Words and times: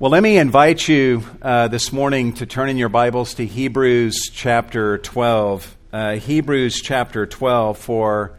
Well, 0.00 0.12
let 0.12 0.22
me 0.22 0.38
invite 0.38 0.86
you 0.86 1.24
uh, 1.42 1.66
this 1.66 1.92
morning 1.92 2.34
to 2.34 2.46
turn 2.46 2.68
in 2.68 2.76
your 2.76 2.88
Bibles 2.88 3.34
to 3.34 3.44
Hebrews 3.44 4.30
chapter 4.32 4.98
12. 4.98 5.76
Uh, 5.92 6.14
Hebrews 6.14 6.80
chapter 6.80 7.26
12 7.26 7.76
for 7.76 8.38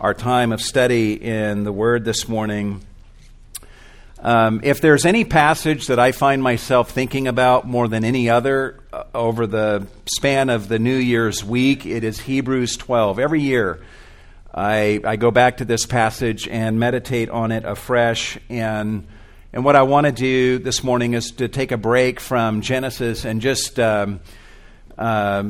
our 0.00 0.14
time 0.14 0.50
of 0.50 0.62
study 0.62 1.22
in 1.22 1.64
the 1.64 1.72
Word 1.72 2.06
this 2.06 2.26
morning. 2.26 2.80
Um, 4.18 4.62
if 4.64 4.80
there's 4.80 5.04
any 5.04 5.26
passage 5.26 5.88
that 5.88 5.98
I 5.98 6.12
find 6.12 6.42
myself 6.42 6.92
thinking 6.92 7.28
about 7.28 7.66
more 7.66 7.86
than 7.86 8.02
any 8.02 8.30
other 8.30 8.80
uh, 8.90 9.04
over 9.12 9.46
the 9.46 9.86
span 10.06 10.48
of 10.48 10.68
the 10.68 10.78
New 10.78 10.96
Year's 10.96 11.44
week, 11.44 11.84
it 11.84 12.02
is 12.02 12.18
Hebrews 12.20 12.78
12. 12.78 13.18
Every 13.18 13.42
year, 13.42 13.84
I, 14.54 15.02
I 15.04 15.16
go 15.16 15.30
back 15.30 15.58
to 15.58 15.66
this 15.66 15.84
passage 15.84 16.48
and 16.48 16.80
meditate 16.80 17.28
on 17.28 17.52
it 17.52 17.66
afresh 17.66 18.38
and 18.48 19.06
and 19.54 19.64
what 19.64 19.76
I 19.76 19.82
want 19.82 20.06
to 20.06 20.12
do 20.12 20.58
this 20.58 20.82
morning 20.82 21.14
is 21.14 21.30
to 21.32 21.46
take 21.46 21.70
a 21.70 21.76
break 21.76 22.18
from 22.18 22.60
Genesis 22.60 23.24
and 23.24 23.40
just 23.40 23.78
um, 23.78 24.18
uh, 24.98 25.44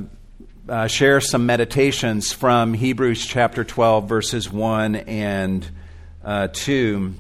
uh, 0.69 0.87
share 0.89 1.23
some 1.23 1.47
meditations 1.47 2.31
from 2.31 2.75
Hebrews 2.75 3.25
chapter 3.25 3.65
12, 3.65 4.07
verses 4.07 4.53
1 4.53 4.97
and 4.97 5.67
uh, 6.23 6.49
2, 6.53 7.15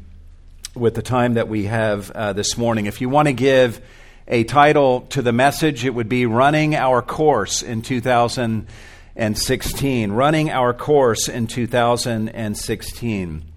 with 0.74 0.94
the 0.94 1.00
time 1.00 1.32
that 1.34 1.48
we 1.48 1.64
have 1.64 2.10
uh, 2.10 2.34
this 2.34 2.58
morning. 2.58 2.84
If 2.84 3.00
you 3.00 3.08
want 3.08 3.28
to 3.28 3.32
give 3.32 3.80
a 4.28 4.44
title 4.44 5.06
to 5.08 5.22
the 5.22 5.32
message, 5.32 5.86
it 5.86 5.94
would 5.94 6.10
be 6.10 6.26
Running 6.26 6.74
Our 6.74 7.00
Course 7.00 7.62
in 7.62 7.80
2016. 7.80 10.12
Running 10.12 10.50
Our 10.50 10.74
Course 10.74 11.28
in 11.28 11.46
2016. 11.46 13.53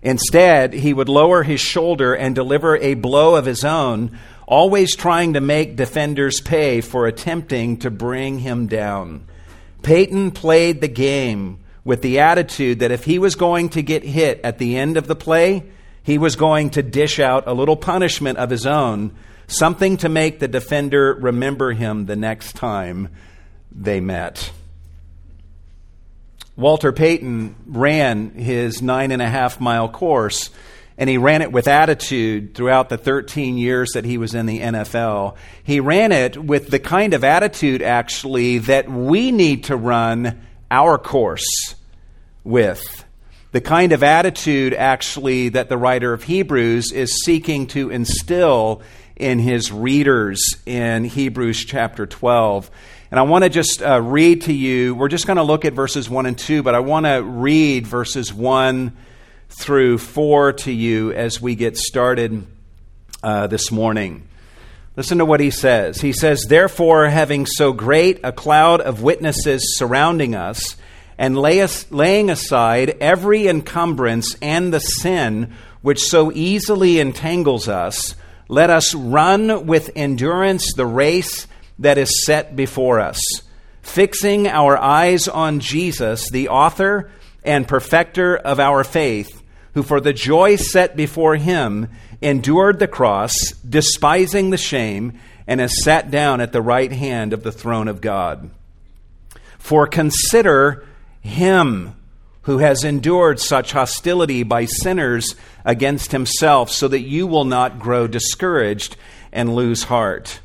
Instead, 0.06 0.72
he 0.72 0.94
would 0.94 1.10
lower 1.10 1.42
his 1.42 1.60
shoulder 1.60 2.14
and 2.14 2.36
deliver 2.36 2.78
a 2.78 2.94
blow 2.94 3.34
of 3.34 3.48
his 3.48 3.66
own, 3.66 4.16
always 4.48 4.96
trying 4.96 5.34
to 5.34 5.42
make 5.42 5.76
defenders 5.76 6.40
pay 6.40 6.80
for 6.80 7.08
attempting 7.08 7.76
to 7.76 7.90
bring 7.90 8.38
him 8.38 8.68
down. 8.68 9.26
Payton 9.82 10.30
played 10.30 10.80
the 10.80 10.88
game 10.88 11.58
with 11.84 12.04
the 12.04 12.20
attitude 12.20 12.80
that 12.80 12.92
if 12.92 13.06
he 13.06 13.18
was 13.18 13.34
going 13.34 13.70
to 13.70 13.82
get 13.82 14.04
hit 14.04 14.40
at 14.44 14.60
the 14.60 14.78
end 14.78 14.96
of 14.96 15.08
the 15.08 15.16
play, 15.16 15.64
he 16.04 16.20
was 16.20 16.36
going 16.36 16.70
to 16.70 16.84
dish 16.84 17.20
out 17.20 17.48
a 17.48 17.54
little 17.54 17.76
punishment 17.76 18.38
of 18.38 18.52
his 18.52 18.68
own, 18.68 19.12
something 19.48 19.98
to 19.98 20.08
make 20.08 20.38
the 20.40 20.48
defender 20.48 21.16
remember 21.16 21.72
him 21.72 22.06
the 22.06 22.16
next 22.16 22.56
time 22.56 23.10
they 23.72 24.00
met. 24.00 24.52
Walter 26.58 26.94
Payton 26.94 27.56
ran 27.66 28.32
his 28.32 28.82
nine 28.82 29.12
and 29.12 29.22
a 29.22 29.28
half 29.28 29.60
mile 29.60 29.90
course, 29.90 30.50
and 30.98 31.10
he 31.10 31.18
ran 31.18 31.42
it 31.42 31.52
with 31.52 31.68
attitude 31.68 32.56
throughout 32.56 32.88
the 32.88 32.98
13 32.98 33.58
years 33.58 33.92
that 33.94 34.06
he 34.06 34.18
was 34.18 34.34
in 34.34 34.46
the 34.46 34.62
NFL. 34.62 35.36
He 35.64 35.82
ran 35.82 36.14
it 36.14 36.42
with 36.42 36.70
the 36.70 36.80
kind 36.80 37.14
of 37.14 37.26
attitude, 37.26 37.82
actually, 37.82 38.60
that 38.60 38.90
we 38.90 39.32
need 39.32 39.66
to 39.66 39.76
run 39.76 40.46
our 40.72 40.98
course 40.98 41.76
with. 42.46 43.04
The 43.52 43.60
kind 43.60 43.92
of 43.92 44.02
attitude, 44.02 44.74
actually, 44.74 45.50
that 45.50 45.68
the 45.68 45.78
writer 45.78 46.14
of 46.14 46.24
Hebrews 46.24 46.94
is 46.94 47.24
seeking 47.24 47.68
to 47.68 47.90
instill 47.90 48.82
in 49.16 49.40
his 49.40 49.72
readers 49.72 50.42
in 50.66 51.06
Hebrews 51.06 51.64
chapter 51.66 52.06
12. 52.06 52.70
And 53.12 53.20
I 53.20 53.24
want 53.24 53.44
to 53.44 53.50
just 53.50 53.82
uh, 53.82 54.02
read 54.02 54.42
to 54.44 54.54
you, 54.54 54.96
we're 54.96 55.08
just 55.08 55.26
going 55.26 55.38
to 55.38 55.44
look 55.44 55.64
at 55.64 55.74
verses 55.74 56.10
1 56.10 56.26
and 56.26 56.38
2, 56.38 56.64
but 56.64 56.76
I 56.76 56.80
want 56.80 57.06
to 57.06 57.24
read 57.24 57.88
verses 57.88 58.34
1 58.34 58.96
through 59.50 60.00
4 60.00 60.54
to 60.54 60.72
you 60.72 61.14
as 61.14 61.42
we 61.42 61.56
get 61.56 61.78
started 61.78 62.46
uh, 63.24 63.48
this 63.48 63.72
morning. 63.72 64.28
Listen 64.98 65.18
to 65.18 65.26
what 65.26 65.40
he 65.40 65.52
says. 65.52 66.02
He 66.02 66.14
says, 66.14 66.46
Therefore, 66.48 67.08
having 67.08 67.46
so 67.46 67.74
great 67.74 68.20
a 68.24 68.32
cloud 68.32 68.82
of 68.82 69.02
witnesses 69.02 69.78
surrounding 69.78 70.36
us, 70.36 70.76
and 71.18 71.38
lay 71.38 71.66
laying 71.92 72.30
aside 72.30 72.98
every 73.00 73.48
encumbrance 73.48 74.36
and 74.42 74.74
the 74.74 74.80
sin 74.80 75.54
which 75.82 76.04
so 76.04 76.32
easily 76.34 77.00
entangles 77.00 77.68
us, 77.68 78.16
let 78.48 78.70
us 78.70 78.94
run 78.94 79.66
with 79.66 79.92
endurance 79.96 80.74
the 80.74 80.86
race 80.86 81.48
that 81.80 81.98
is 81.98 82.26
set 82.26 82.56
before 82.56 83.00
us, 83.00 83.20
fixing 83.82 84.48
our 84.48 84.78
eyes 84.78 85.28
on 85.28 85.60
Jesus, 85.60 86.30
the 86.30 86.50
author 86.50 87.10
and 87.44 87.68
perfecter 87.68 88.36
of 88.36 88.60
our 88.60 88.84
faith, 88.84 89.42
who 89.74 89.84
for 89.84 90.00
the 90.00 90.14
joy 90.14 90.56
set 90.56 90.96
before 90.96 91.36
him 91.36 91.90
endured 92.22 92.80
the 92.80 92.88
cross, 92.88 93.52
despising 93.68 94.50
the 94.50 94.58
shame, 94.58 95.20
and 95.48 95.60
has 95.60 95.84
sat 95.84 96.10
down 96.10 96.42
at 96.42 96.52
the 96.52 96.62
right 96.62 96.92
hand 96.92 97.34
of 97.34 97.44
the 97.44 97.52
throne 97.52 97.88
of 97.88 98.02
God. 98.02 98.50
For 99.60 99.86
consider 99.88 100.86
him 101.22 101.96
who 102.46 102.60
has 102.60 102.84
endured 102.84 103.40
such 103.40 103.72
hostility 103.72 104.44
by 104.44 104.66
sinners 104.66 105.36
against 105.66 106.12
himself, 106.12 106.70
so 106.70 106.88
that 106.88 107.02
you 107.02 107.26
will 107.26 107.44
not 107.44 107.80
grow 107.80 108.06
discouraged 108.06 108.96
and 109.32 109.56
lose 109.56 109.84
heart. 109.84 110.40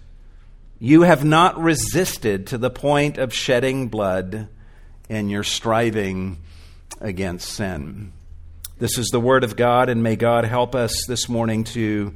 You 0.78 1.02
have 1.02 1.26
not 1.26 1.60
resisted 1.60 2.46
to 2.48 2.58
the 2.58 2.70
point 2.70 3.18
of 3.18 3.34
shedding 3.34 3.88
blood 3.88 4.48
in 5.10 5.28
your 5.28 5.44
striving 5.44 6.38
against 7.02 7.52
sin. 7.52 8.12
This 8.78 8.96
is 8.96 9.08
the 9.08 9.20
Word 9.20 9.44
of 9.44 9.56
God, 9.56 9.90
and 9.90 10.02
may 10.02 10.16
God 10.16 10.46
help 10.46 10.74
us 10.74 11.04
this 11.06 11.28
morning 11.28 11.64
to 11.64 12.14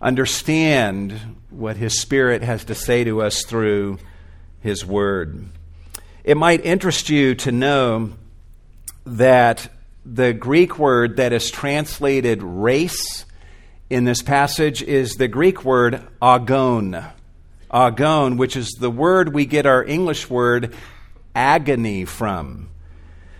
understand 0.00 1.12
what 1.50 1.76
His 1.76 2.00
Spirit 2.00 2.42
has 2.42 2.64
to 2.64 2.74
say 2.74 3.04
to 3.04 3.20
us 3.20 3.44
through 3.44 3.98
His 4.60 4.86
Word. 4.86 5.44
It 6.24 6.38
might 6.38 6.64
interest 6.64 7.10
you 7.10 7.34
to 7.34 7.52
know 7.52 8.12
that 9.04 9.68
the 10.04 10.32
Greek 10.32 10.78
word 10.78 11.16
that 11.16 11.32
is 11.32 11.50
translated 11.50 12.42
race 12.42 13.24
in 13.88 14.04
this 14.04 14.22
passage 14.22 14.82
is 14.82 15.14
the 15.14 15.28
Greek 15.28 15.64
word 15.64 16.06
agon. 16.22 17.04
Agon, 17.72 18.36
which 18.36 18.56
is 18.56 18.70
the 18.78 18.90
word 18.90 19.34
we 19.34 19.46
get 19.46 19.66
our 19.66 19.84
English 19.84 20.30
word 20.30 20.74
agony 21.34 22.04
from. 22.04 22.68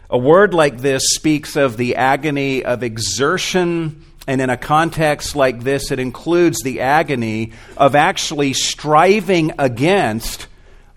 A 0.08 0.18
word 0.18 0.52
like 0.54 0.78
this 0.78 1.14
speaks 1.14 1.56
of 1.56 1.76
the 1.76 1.96
agony 1.96 2.64
of 2.64 2.82
exertion, 2.82 4.04
and 4.26 4.40
in 4.40 4.50
a 4.50 4.56
context 4.56 5.36
like 5.36 5.62
this, 5.62 5.92
it 5.92 6.00
includes 6.00 6.58
the 6.62 6.80
agony 6.80 7.52
of 7.76 7.94
actually 7.94 8.52
striving 8.52 9.52
against 9.58 10.48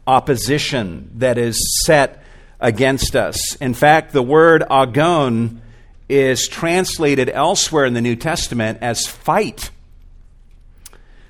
opposition 0.08 1.12
that 1.16 1.38
is 1.38 1.84
set 1.86 2.23
against 2.64 3.16
us. 3.16 3.56
In 3.58 3.74
fact, 3.76 4.14
the 4.14 4.24
word 4.24 4.64
agon 4.72 5.62
is 6.08 6.48
translated 6.48 7.30
elsewhere 7.30 7.86
in 7.86 7.94
the 7.94 8.02
New 8.02 8.16
Testament 8.16 8.80
as 8.82 9.06
fight. 9.06 9.70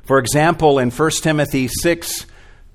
For 0.03 0.19
example, 0.19 0.79
in 0.79 0.91
1 0.91 1.11
Timothy 1.21 1.67
6 1.67 2.27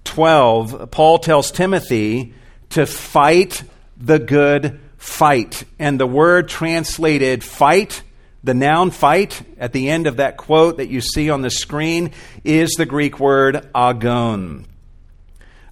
12, 0.04 0.90
Paul 0.90 1.18
tells 1.18 1.50
Timothy 1.50 2.34
to 2.70 2.86
fight 2.86 3.62
the 3.96 4.18
good 4.18 4.80
fight. 4.96 5.64
And 5.78 6.00
the 6.00 6.06
word 6.06 6.48
translated 6.48 7.44
fight, 7.44 8.02
the 8.42 8.54
noun 8.54 8.90
fight, 8.90 9.42
at 9.58 9.72
the 9.72 9.90
end 9.90 10.06
of 10.06 10.16
that 10.16 10.36
quote 10.36 10.78
that 10.78 10.88
you 10.88 11.00
see 11.02 11.28
on 11.28 11.42
the 11.42 11.50
screen, 11.50 12.12
is 12.42 12.70
the 12.70 12.86
Greek 12.86 13.20
word 13.20 13.68
agon. 13.74 14.66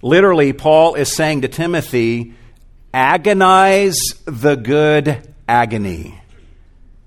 Literally, 0.03 0.53
Paul 0.53 0.93
is 0.93 1.15
saying 1.15 1.41
to 1.41 1.47
Timothy, 1.47 2.35
agonize 2.97 3.99
the 4.25 4.55
good 4.55 5.21
agony 5.47 6.19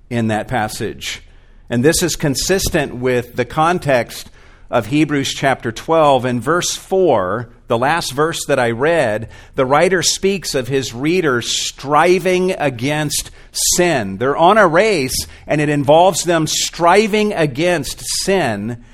in 0.08 0.28
that 0.28 0.46
passage. 0.46 1.20
And 1.68 1.84
this 1.84 2.04
is 2.04 2.14
consistent 2.14 2.94
with 2.94 3.34
the 3.34 3.44
context 3.44 4.30
of 4.70 4.86
Hebrews 4.86 5.34
chapter 5.34 5.72
12. 5.72 6.24
and 6.26 6.40
verse 6.40 6.76
4, 6.76 7.50
the 7.66 7.76
last 7.76 8.12
verse 8.12 8.38
that 8.46 8.60
I 8.60 8.70
read, 8.70 9.30
the 9.56 9.66
writer 9.66 10.00
speaks 10.00 10.54
of 10.54 10.68
his 10.68 10.94
readers 10.94 11.60
striving 11.60 12.52
against 12.52 13.32
sin. 13.50 14.18
They're 14.18 14.36
on 14.36 14.58
a 14.58 14.68
race, 14.68 15.26
and 15.48 15.60
it 15.60 15.68
involves 15.68 16.22
them 16.22 16.46
striving 16.46 17.32
against 17.32 18.00
sin. 18.22 18.84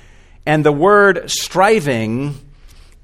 And 0.47 0.65
the 0.65 0.71
word 0.71 1.29
striving 1.29 2.39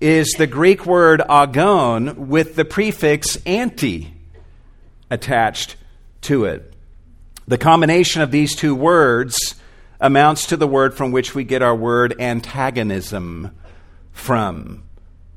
is 0.04 0.34
the 0.38 0.46
Greek 0.46 0.86
word 0.86 1.22
agon 1.30 2.28
with 2.28 2.58
the 2.58 2.66
prefix 2.66 3.38
anti 3.46 4.14
attached 5.10 5.78
to 6.20 6.44
it. 6.44 6.74
The 7.48 7.58
combination 7.58 8.22
of 8.22 8.30
these 8.30 8.54
two 8.54 8.76
words 8.76 9.56
amounts 10.02 10.48
to 10.48 10.58
the 10.58 10.68
word 10.68 10.94
from 10.94 11.14
which 11.14 11.34
we 11.34 11.46
get 11.46 11.62
our 11.62 11.74
word 11.74 12.20
antagonism 12.20 13.56
from. 14.12 14.84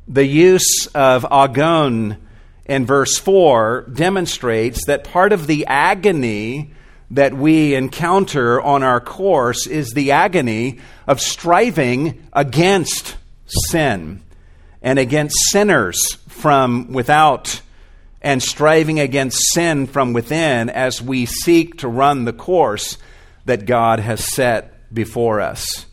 The 0.09 0.27
use 0.27 0.89
of 0.97 1.25
agon 1.31 2.17
in 2.65 2.87
verse 2.87 3.19
4 3.19 3.83
demonstrates 3.93 4.87
that 4.87 5.05
part 5.05 5.33
of 5.33 5.47
the 5.47 5.67
agony 5.67 6.73
that 7.13 7.35
we 7.35 7.77
encounter 7.77 8.61
on 8.61 8.83
our 8.83 9.01
course 9.01 9.69
is 9.69 9.93
the 9.93 10.11
agony 10.11 10.81
of 11.07 11.21
striving 11.21 12.27
against 12.33 13.15
sin 13.47 14.25
and 14.87 15.01
against 15.01 15.35
sinners 15.51 16.15
from 16.29 16.93
without 16.93 17.61
and 18.23 18.41
striving 18.41 19.01
against 19.01 19.53
sin 19.53 19.85
from 19.85 20.13
within 20.13 20.71
as 20.71 21.03
we 21.03 21.27
seek 21.27 21.79
to 21.79 21.89
run 21.89 22.25
the 22.25 22.33
course 22.33 22.97
that 23.47 23.67
God 23.67 23.99
has 23.99 24.23
set 24.23 24.95
before 24.95 25.41
us. 25.41 25.87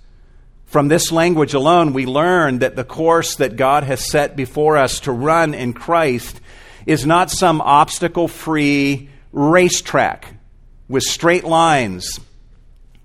From 0.67 0.89
this 0.89 1.11
language 1.11 1.55
alone, 1.55 1.93
we 1.93 2.05
learn 2.05 2.59
that 2.59 2.75
the 2.75 2.83
course 2.83 3.37
that 3.37 3.55
God 3.55 3.83
has 3.83 4.11
set 4.11 4.35
before 4.35 4.77
us 4.77 4.99
to 5.01 5.11
run 5.11 5.55
in 5.55 5.73
Christ 5.73 6.39
is 6.85 7.03
not 7.03 7.31
some 7.31 7.61
obstacle 7.61 8.27
free 8.27 9.09
racetrack 9.31 10.35
with 10.87 11.01
straight 11.01 11.45
lines 11.45 12.19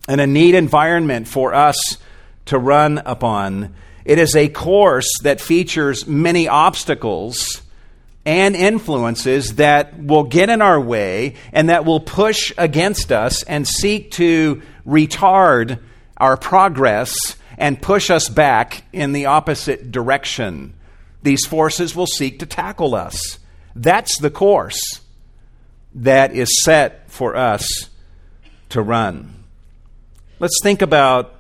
and 0.07 0.21
a 0.21 0.27
neat 0.27 0.55
environment 0.55 1.29
for 1.29 1.55
us 1.55 1.97
to 2.45 2.59
run 2.59 2.99
upon. 3.07 3.75
It 4.09 4.19
is 4.19 4.35
a 4.35 4.49
course 4.49 5.19
that 5.21 5.39
features 5.39 6.07
many 6.07 6.49
obstacles 6.49 7.61
and 8.25 8.57
influences 8.57 9.57
that 9.57 10.03
will 10.03 10.25
get 10.25 10.49
in 10.49 10.63
our 10.63 10.81
way 10.81 11.35
and 11.53 11.69
that 11.69 11.85
will 11.85 12.01
push 12.01 12.51
against 12.57 13.13
us 13.13 13.43
and 13.43 13.69
seek 13.69 14.11
to 14.13 14.63
retard 14.87 15.81
our 16.17 16.39
progress 16.39 17.15
and 17.59 17.83
push 17.83 18.09
us 18.09 18.31
back 18.31 18.83
in 18.95 19.13
the 19.13 19.27
opposite 19.27 19.93
direction. 19.93 20.73
These 21.23 21.45
forces 21.45 21.95
will 21.95 22.07
seek 22.07 22.39
to 22.39 22.47
tackle 22.47 22.95
us. 22.95 23.39
That's 23.77 24.19
the 24.21 24.31
course 24.31 25.03
that 25.97 26.33
is 26.33 26.49
set 26.63 27.11
for 27.11 27.37
us 27.37 27.91
to 28.71 28.81
run. 28.81 29.45
Let's 30.41 30.59
think 30.63 30.81
about 30.81 31.38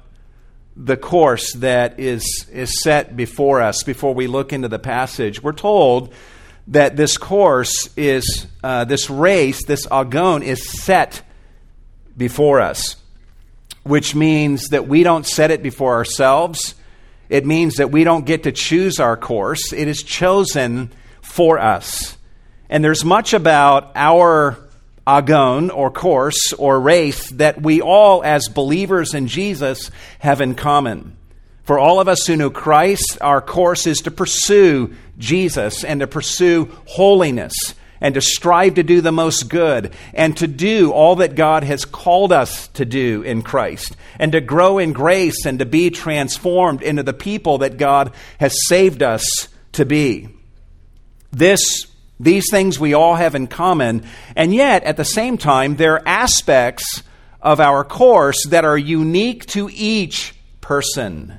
the 0.78 0.96
course 0.96 1.52
that 1.54 1.98
is, 1.98 2.46
is 2.52 2.80
set 2.80 3.16
before 3.16 3.60
us 3.60 3.82
before 3.82 4.14
we 4.14 4.28
look 4.28 4.52
into 4.52 4.68
the 4.68 4.78
passage. 4.78 5.42
We're 5.42 5.52
told 5.52 6.14
that 6.68 6.96
this 6.96 7.18
course 7.18 7.88
is, 7.96 8.46
uh, 8.62 8.84
this 8.84 9.10
race, 9.10 9.64
this 9.64 9.88
agon, 9.90 10.44
is 10.44 10.70
set 10.84 11.22
before 12.16 12.60
us, 12.60 12.94
which 13.82 14.14
means 14.14 14.68
that 14.68 14.86
we 14.86 15.02
don't 15.02 15.26
set 15.26 15.50
it 15.50 15.64
before 15.64 15.94
ourselves. 15.94 16.76
It 17.28 17.44
means 17.44 17.74
that 17.76 17.90
we 17.90 18.04
don't 18.04 18.24
get 18.24 18.44
to 18.44 18.52
choose 18.52 19.00
our 19.00 19.16
course, 19.16 19.72
it 19.72 19.88
is 19.88 20.02
chosen 20.04 20.92
for 21.20 21.58
us. 21.58 22.16
And 22.70 22.84
there's 22.84 23.04
much 23.04 23.32
about 23.32 23.90
our 23.96 24.67
agon 25.08 25.70
or 25.70 25.90
course 25.90 26.52
or 26.52 26.78
race 26.78 27.30
that 27.30 27.62
we 27.62 27.80
all, 27.80 28.22
as 28.22 28.48
believers 28.48 29.14
in 29.14 29.26
Jesus, 29.26 29.90
have 30.18 30.40
in 30.42 30.54
common. 30.54 31.16
For 31.64 31.78
all 31.78 31.98
of 31.98 32.08
us 32.08 32.26
who 32.26 32.36
know 32.36 32.50
Christ, 32.50 33.18
our 33.20 33.40
course 33.40 33.86
is 33.86 34.02
to 34.02 34.10
pursue 34.10 34.94
Jesus 35.18 35.82
and 35.84 36.00
to 36.00 36.06
pursue 36.06 36.70
holiness 36.86 37.54
and 38.00 38.14
to 38.14 38.20
strive 38.20 38.74
to 38.74 38.82
do 38.82 39.00
the 39.00 39.12
most 39.12 39.48
good 39.48 39.92
and 40.14 40.36
to 40.36 40.46
do 40.46 40.92
all 40.92 41.16
that 41.16 41.34
God 41.34 41.64
has 41.64 41.84
called 41.84 42.32
us 42.32 42.68
to 42.68 42.84
do 42.84 43.22
in 43.22 43.42
Christ 43.42 43.96
and 44.18 44.32
to 44.32 44.40
grow 44.40 44.78
in 44.78 44.92
grace 44.92 45.46
and 45.46 45.58
to 45.58 45.66
be 45.66 45.90
transformed 45.90 46.82
into 46.82 47.02
the 47.02 47.12
people 47.12 47.58
that 47.58 47.76
God 47.76 48.12
has 48.38 48.66
saved 48.68 49.02
us 49.02 49.48
to 49.72 49.84
be. 49.84 50.28
This 51.32 51.86
these 52.20 52.46
things 52.50 52.78
we 52.78 52.94
all 52.94 53.14
have 53.14 53.34
in 53.34 53.46
common, 53.46 54.04
and 54.34 54.54
yet 54.54 54.82
at 54.84 54.96
the 54.96 55.04
same 55.04 55.38
time 55.38 55.76
there 55.76 55.94
are 55.94 56.08
aspects 56.08 57.02
of 57.40 57.60
our 57.60 57.84
course 57.84 58.46
that 58.48 58.64
are 58.64 58.76
unique 58.78 59.46
to 59.46 59.70
each 59.72 60.34
person. 60.60 61.38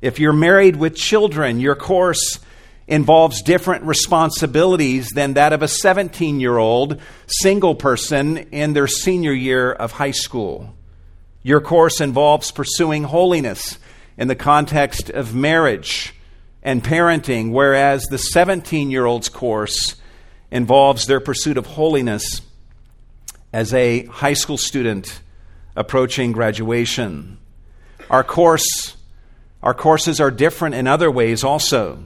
If 0.00 0.18
you're 0.18 0.32
married 0.32 0.76
with 0.76 0.96
children, 0.96 1.60
your 1.60 1.74
course 1.74 2.38
involves 2.86 3.42
different 3.42 3.84
responsibilities 3.84 5.08
than 5.14 5.34
that 5.34 5.52
of 5.52 5.62
a 5.62 5.68
17 5.68 6.40
year 6.40 6.56
old 6.56 7.00
single 7.26 7.74
person 7.74 8.36
in 8.36 8.72
their 8.72 8.86
senior 8.86 9.32
year 9.32 9.72
of 9.72 9.92
high 9.92 10.10
school. 10.10 10.74
Your 11.42 11.60
course 11.60 12.00
involves 12.00 12.50
pursuing 12.50 13.04
holiness 13.04 13.78
in 14.16 14.28
the 14.28 14.34
context 14.34 15.08
of 15.08 15.34
marriage 15.34 16.14
and 16.62 16.82
parenting, 16.82 17.52
whereas 17.52 18.04
the 18.04 18.18
17 18.18 18.90
year 18.90 19.06
old's 19.06 19.28
course 19.28 19.96
involves 20.50 21.06
their 21.06 21.20
pursuit 21.20 21.56
of 21.56 21.66
holiness 21.66 22.42
as 23.52 23.72
a 23.74 24.04
high 24.06 24.34
school 24.34 24.58
student 24.58 25.20
approaching 25.76 26.32
graduation. 26.32 27.38
Our 28.10 28.24
course 28.24 28.96
our 29.62 29.74
courses 29.74 30.20
are 30.20 30.30
different 30.30 30.74
in 30.74 30.86
other 30.86 31.10
ways 31.10 31.44
also. 31.44 32.02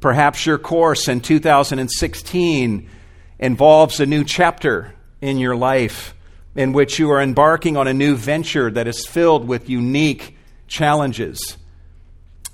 Perhaps 0.00 0.44
your 0.44 0.58
course 0.58 1.06
in 1.08 1.20
2016 1.20 2.90
involves 3.38 4.00
a 4.00 4.06
new 4.06 4.24
chapter 4.24 4.92
in 5.20 5.38
your 5.38 5.54
life 5.54 6.14
in 6.56 6.72
which 6.72 6.98
you 6.98 7.10
are 7.10 7.20
embarking 7.20 7.76
on 7.76 7.86
a 7.86 7.94
new 7.94 8.16
venture 8.16 8.70
that 8.70 8.88
is 8.88 9.06
filled 9.06 9.46
with 9.46 9.70
unique 9.70 10.36
challenges. 10.66 11.56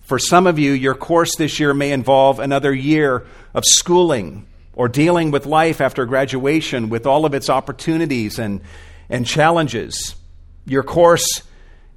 For 0.02 0.18
some 0.18 0.46
of 0.46 0.58
you, 0.58 0.72
your 0.72 0.94
course 0.94 1.36
this 1.36 1.58
year 1.60 1.72
may 1.72 1.92
involve 1.92 2.38
another 2.38 2.74
year 2.74 3.24
of 3.54 3.64
schooling 3.64 4.46
or 4.74 4.88
dealing 4.88 5.30
with 5.30 5.46
life 5.46 5.80
after 5.80 6.04
graduation 6.06 6.88
with 6.88 7.06
all 7.06 7.24
of 7.24 7.34
its 7.34 7.48
opportunities 7.48 8.38
and, 8.38 8.60
and 9.08 9.26
challenges. 9.26 10.16
Your 10.66 10.82
course 10.82 11.42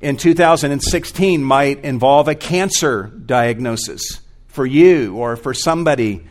in 0.02 0.18
2016 0.18 1.44
might 1.44 1.84
involve 1.84 2.28
a 2.28 2.36
cancer 2.36 3.12
diagnosis 3.26 4.22
for 4.48 4.66
you 4.66 5.16
or 5.16 5.36
for 5.36 5.54
somebody 5.54 6.26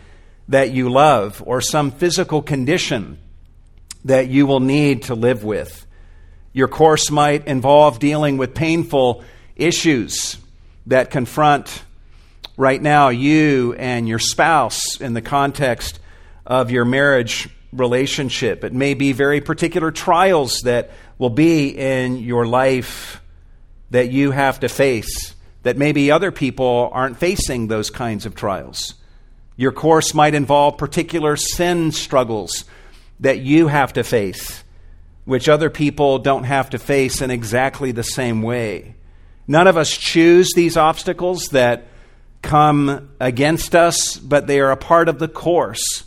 that 0.48 0.72
you 0.72 0.90
love, 0.90 1.42
or 1.46 1.60
some 1.60 1.90
physical 1.90 2.42
condition 2.42 3.18
that 4.04 4.28
you 4.28 4.46
will 4.46 4.60
need 4.60 5.04
to 5.04 5.14
live 5.14 5.42
with. 5.42 5.86
Your 6.52 6.68
course 6.68 7.10
might 7.10 7.46
involve 7.46 7.98
dealing 7.98 8.36
with 8.36 8.54
painful 8.54 9.24
issues 9.56 10.36
that 10.86 11.10
confront 11.10 11.82
right 12.56 12.80
now 12.80 13.08
you 13.08 13.74
and 13.74 14.08
your 14.08 14.18
spouse 14.18 15.00
in 15.00 15.14
the 15.14 15.22
context 15.22 15.98
of 16.46 16.70
your 16.70 16.84
marriage 16.84 17.48
relationship. 17.72 18.64
It 18.64 18.72
may 18.72 18.94
be 18.94 19.12
very 19.12 19.40
particular 19.40 19.90
trials 19.90 20.60
that 20.62 20.90
will 21.18 21.30
be 21.30 21.68
in 21.68 22.18
your 22.18 22.46
life 22.46 23.20
that 23.90 24.10
you 24.10 24.30
have 24.30 24.60
to 24.60 24.68
face, 24.68 25.34
that 25.62 25.76
maybe 25.76 26.10
other 26.10 26.30
people 26.30 26.90
aren't 26.92 27.18
facing 27.18 27.68
those 27.68 27.90
kinds 27.90 28.26
of 28.26 28.34
trials. 28.34 28.94
Your 29.56 29.72
course 29.72 30.14
might 30.14 30.34
involve 30.34 30.78
particular 30.78 31.36
sin 31.36 31.92
struggles 31.92 32.64
that 33.20 33.38
you 33.38 33.68
have 33.68 33.92
to 33.92 34.02
face, 34.02 34.64
which 35.24 35.48
other 35.48 35.70
people 35.70 36.18
don't 36.18 36.44
have 36.44 36.70
to 36.70 36.78
face 36.78 37.20
in 37.20 37.30
exactly 37.30 37.92
the 37.92 38.02
same 38.02 38.42
way. 38.42 38.96
None 39.46 39.66
of 39.66 39.76
us 39.76 39.90
choose 39.90 40.52
these 40.54 40.76
obstacles 40.76 41.48
that 41.48 41.86
come 42.42 43.10
against 43.20 43.74
us, 43.74 44.16
but 44.16 44.46
they 44.46 44.60
are 44.60 44.70
a 44.70 44.76
part 44.76 45.08
of 45.08 45.18
the 45.18 45.28
course, 45.28 46.04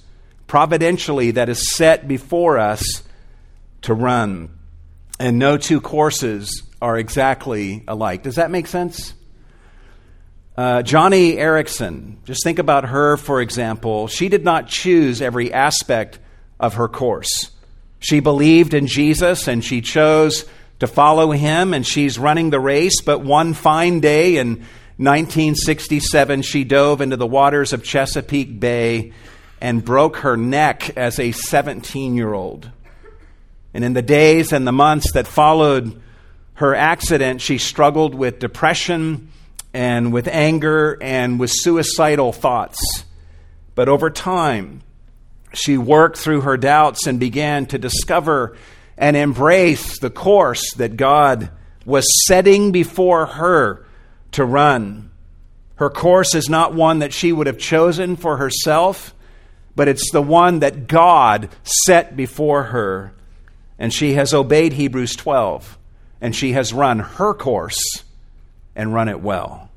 providentially, 0.47 1.31
that 1.31 1.49
is 1.49 1.73
set 1.73 2.07
before 2.07 2.57
us 2.57 3.03
to 3.81 3.93
run. 3.93 4.49
And 5.19 5.39
no 5.39 5.57
two 5.57 5.81
courses 5.81 6.63
are 6.81 6.97
exactly 6.97 7.83
alike. 7.87 8.23
Does 8.23 8.35
that 8.35 8.51
make 8.51 8.67
sense? 8.67 9.13
Uh, 10.55 10.81
Joni 10.81 11.37
Eareckson, 11.37 12.23
just 12.23 12.43
think 12.43 12.57
about 12.57 12.85
her, 12.85 13.17
for 13.17 13.41
example. 13.41 14.07
She 14.07 14.27
did 14.29 14.43
not 14.43 14.67
choose 14.67 15.21
every 15.21 15.53
aspect 15.53 16.17
of 16.59 16.75
her 16.75 16.87
course. 16.87 17.51
She 17.99 18.19
believed 18.19 18.73
in 18.73 18.87
Jesus 18.87 19.47
and 19.47 19.63
she 19.63 19.81
chose 19.81 20.45
to 20.79 20.87
follow 20.87 21.31
him, 21.31 21.73
and 21.73 21.85
she's 21.85 22.19
running 22.19 22.49
the 22.49 22.59
race. 22.59 23.01
But 23.01 23.21
one 23.21 23.53
fine 23.53 23.99
day 23.99 24.37
in 24.37 24.59
1967, 24.97 26.41
she 26.41 26.63
dove 26.63 27.01
into 27.01 27.17
the 27.17 27.27
waters 27.27 27.73
of 27.73 27.83
Chesapeake 27.83 28.59
Bay 28.59 29.13
and 29.59 29.83
broke 29.83 30.17
her 30.17 30.37
neck 30.37 30.95
as 30.97 31.19
a 31.19 31.31
17 31.31 32.15
year 32.15 32.33
old. 32.33 32.71
And 33.73 33.83
in 33.83 33.93
the 33.93 34.01
days 34.01 34.53
and 34.53 34.67
the 34.67 34.71
months 34.71 35.11
that 35.13 35.27
followed 35.27 36.01
her 36.55 36.73
accident, 36.73 37.41
she 37.41 37.57
struggled 37.57 38.15
with 38.15 38.39
depression 38.39 39.29
and 39.73 40.11
with 40.11 40.27
anger 40.27 40.97
and 41.01 41.39
with 41.39 41.51
suicidal 41.53 42.33
thoughts. 42.33 42.79
But 43.75 43.89
over 43.89 44.09
time, 44.09 44.81
she 45.53 45.77
worked 45.77 46.17
through 46.17 46.41
her 46.41 46.57
doubts 46.57 47.05
and 47.05 47.19
began 47.19 47.67
to 47.67 47.77
discover 47.77 48.57
and 48.97 49.15
embrace 49.15 49.99
the 49.99 50.09
course 50.09 50.73
that 50.75 50.97
God 50.97 51.49
was 51.85 52.05
setting 52.25 52.71
before 52.71 53.25
her 53.25 53.85
to 54.31 54.43
run. 54.43 55.11
Her 55.75 55.89
course 55.89 56.33
is 56.33 56.49
not 56.49 56.73
one 56.73 56.99
that 56.99 57.13
she 57.13 57.31
would 57.31 57.47
have 57.47 57.59
chosen 57.59 58.15
for 58.15 58.37
herself, 58.37 59.13
but 59.75 59.87
it's 59.87 60.11
the 60.11 60.21
one 60.21 60.59
that 60.59 60.87
God 60.87 61.49
set 61.63 62.15
before 62.15 62.63
her. 62.63 63.13
And 63.77 63.93
she 63.93 64.13
has 64.13 64.33
obeyed 64.33 64.73
Hebrews 64.73 65.15
12, 65.15 65.77
and 66.19 66.35
she 66.35 66.53
has 66.53 66.73
run 66.73 66.99
her 66.99 67.35
course 67.35 67.79
and 68.75 68.93
run 68.93 69.07
it 69.07 69.21
well. 69.21 69.69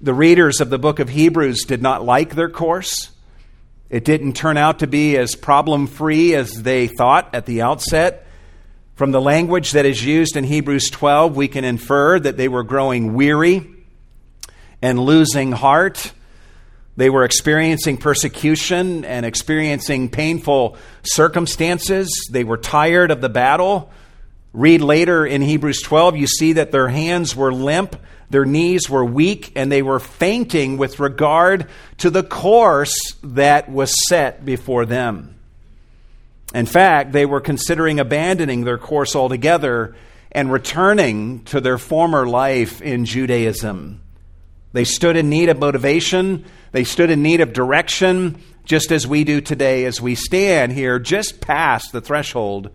The 0.00 0.14
readers 0.14 0.60
of 0.60 0.70
the 0.70 0.78
book 0.78 1.00
of 1.00 1.08
Hebrews 1.08 1.64
did 1.64 1.82
not 1.82 2.04
like 2.04 2.34
their 2.34 2.50
course. 2.50 3.10
It 3.88 4.04
didn't 4.04 4.32
turn 4.32 4.56
out 4.56 4.80
to 4.80 4.86
be 4.86 5.16
as 5.16 5.34
problem 5.34 5.86
free 5.86 6.34
as 6.34 6.62
they 6.62 6.88
thought 6.88 7.34
at 7.34 7.46
the 7.46 7.62
outset. 7.62 8.26
From 8.96 9.12
the 9.12 9.20
language 9.20 9.72
that 9.72 9.84
is 9.84 10.04
used 10.04 10.36
in 10.36 10.44
Hebrews 10.44 10.90
12, 10.90 11.36
we 11.36 11.48
can 11.48 11.64
infer 11.64 12.18
that 12.18 12.36
they 12.36 12.48
were 12.48 12.64
growing 12.64 13.14
weary 13.14 13.70
and 14.82 14.98
losing 14.98 15.52
heart. 15.52 16.12
They 16.96 17.10
were 17.10 17.24
experiencing 17.24 17.98
persecution 17.98 19.04
and 19.04 19.24
experiencing 19.26 20.08
painful 20.08 20.76
circumstances. 21.04 22.08
They 22.32 22.42
were 22.42 22.56
tired 22.56 23.10
of 23.10 23.20
the 23.20 23.28
battle. 23.28 23.92
Read 24.56 24.80
later 24.80 25.26
in 25.26 25.42
Hebrews 25.42 25.82
12, 25.82 26.16
you 26.16 26.26
see 26.26 26.54
that 26.54 26.72
their 26.72 26.88
hands 26.88 27.36
were 27.36 27.52
limp, 27.52 27.94
their 28.30 28.46
knees 28.46 28.88
were 28.88 29.04
weak, 29.04 29.52
and 29.54 29.70
they 29.70 29.82
were 29.82 30.00
fainting 30.00 30.78
with 30.78 30.98
regard 30.98 31.68
to 31.98 32.08
the 32.08 32.22
course 32.22 32.96
that 33.22 33.70
was 33.70 33.94
set 34.08 34.46
before 34.46 34.86
them. 34.86 35.34
In 36.54 36.64
fact, 36.64 37.12
they 37.12 37.26
were 37.26 37.42
considering 37.42 38.00
abandoning 38.00 38.64
their 38.64 38.78
course 38.78 39.14
altogether 39.14 39.94
and 40.32 40.50
returning 40.50 41.44
to 41.44 41.60
their 41.60 41.76
former 41.76 42.26
life 42.26 42.80
in 42.80 43.04
Judaism. 43.04 44.00
They 44.72 44.84
stood 44.84 45.18
in 45.18 45.28
need 45.28 45.50
of 45.50 45.58
motivation, 45.58 46.46
they 46.72 46.84
stood 46.84 47.10
in 47.10 47.22
need 47.22 47.42
of 47.42 47.52
direction, 47.52 48.42
just 48.64 48.90
as 48.90 49.06
we 49.06 49.22
do 49.22 49.42
today 49.42 49.84
as 49.84 50.00
we 50.00 50.14
stand 50.14 50.72
here 50.72 50.98
just 50.98 51.42
past 51.42 51.92
the 51.92 52.00
threshold 52.00 52.70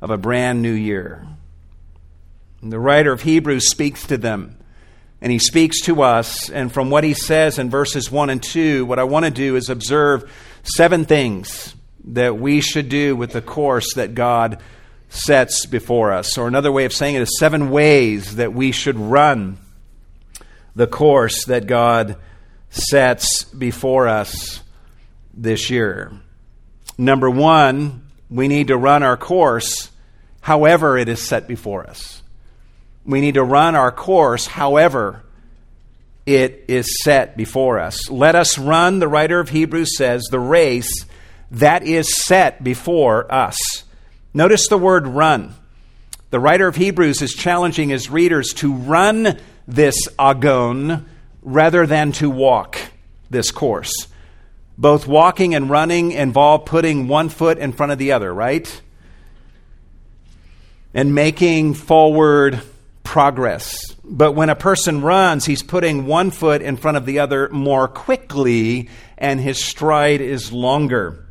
of 0.00 0.10
a 0.10 0.18
brand 0.18 0.62
new 0.62 0.72
year. 0.72 1.26
And 2.62 2.72
the 2.72 2.78
writer 2.78 3.12
of 3.12 3.22
Hebrews 3.22 3.68
speaks 3.68 4.06
to 4.06 4.16
them, 4.16 4.56
and 5.20 5.30
he 5.30 5.38
speaks 5.38 5.80
to 5.82 6.02
us. 6.02 6.50
And 6.50 6.72
from 6.72 6.90
what 6.90 7.04
he 7.04 7.14
says 7.14 7.58
in 7.58 7.70
verses 7.70 8.10
1 8.10 8.30
and 8.30 8.42
2, 8.42 8.84
what 8.86 8.98
I 8.98 9.04
want 9.04 9.24
to 9.24 9.30
do 9.30 9.56
is 9.56 9.68
observe 9.68 10.30
seven 10.62 11.04
things 11.04 11.74
that 12.04 12.38
we 12.38 12.60
should 12.60 12.88
do 12.88 13.14
with 13.14 13.32
the 13.32 13.42
course 13.42 13.94
that 13.94 14.14
God 14.14 14.60
sets 15.08 15.66
before 15.66 16.12
us. 16.12 16.36
Or 16.36 16.48
another 16.48 16.72
way 16.72 16.84
of 16.84 16.92
saying 16.92 17.14
it 17.14 17.22
is 17.22 17.38
seven 17.38 17.70
ways 17.70 18.36
that 18.36 18.52
we 18.52 18.72
should 18.72 18.98
run 18.98 19.58
the 20.74 20.86
course 20.86 21.44
that 21.46 21.66
God 21.66 22.16
sets 22.70 23.44
before 23.44 24.08
us 24.08 24.62
this 25.34 25.70
year. 25.70 26.12
Number 26.96 27.30
one, 27.30 28.07
we 28.30 28.48
need 28.48 28.68
to 28.68 28.76
run 28.76 29.02
our 29.02 29.16
course 29.16 29.90
however 30.40 30.96
it 30.96 31.08
is 31.08 31.26
set 31.26 31.48
before 31.48 31.88
us. 31.88 32.22
We 33.04 33.20
need 33.20 33.34
to 33.34 33.44
run 33.44 33.74
our 33.74 33.90
course 33.90 34.46
however 34.46 35.22
it 36.26 36.66
is 36.68 37.02
set 37.02 37.36
before 37.36 37.78
us. 37.78 38.10
Let 38.10 38.34
us 38.34 38.58
run, 38.58 38.98
the 38.98 39.08
writer 39.08 39.40
of 39.40 39.48
Hebrews 39.48 39.96
says, 39.96 40.24
the 40.30 40.38
race 40.38 41.06
that 41.50 41.82
is 41.82 42.22
set 42.26 42.62
before 42.62 43.32
us. 43.32 43.56
Notice 44.34 44.68
the 44.68 44.76
word 44.76 45.06
run. 45.06 45.54
The 46.30 46.38
writer 46.38 46.68
of 46.68 46.76
Hebrews 46.76 47.22
is 47.22 47.32
challenging 47.32 47.88
his 47.88 48.10
readers 48.10 48.52
to 48.56 48.74
run 48.74 49.38
this 49.66 49.96
agon 50.18 51.08
rather 51.42 51.86
than 51.86 52.12
to 52.12 52.28
walk 52.28 52.78
this 53.30 53.50
course. 53.50 54.08
Both 54.78 55.08
walking 55.08 55.56
and 55.56 55.68
running 55.68 56.12
involve 56.12 56.64
putting 56.64 57.08
one 57.08 57.28
foot 57.30 57.58
in 57.58 57.72
front 57.72 57.90
of 57.90 57.98
the 57.98 58.12
other, 58.12 58.32
right? 58.32 58.80
And 60.94 61.16
making 61.16 61.74
forward 61.74 62.62
progress. 63.02 63.96
But 64.04 64.32
when 64.32 64.50
a 64.50 64.54
person 64.54 65.02
runs, 65.02 65.46
he's 65.46 65.64
putting 65.64 66.06
one 66.06 66.30
foot 66.30 66.62
in 66.62 66.76
front 66.76 66.96
of 66.96 67.06
the 67.06 67.18
other 67.18 67.48
more 67.48 67.88
quickly, 67.88 68.88
and 69.16 69.40
his 69.40 69.62
stride 69.62 70.20
is 70.20 70.52
longer. 70.52 71.26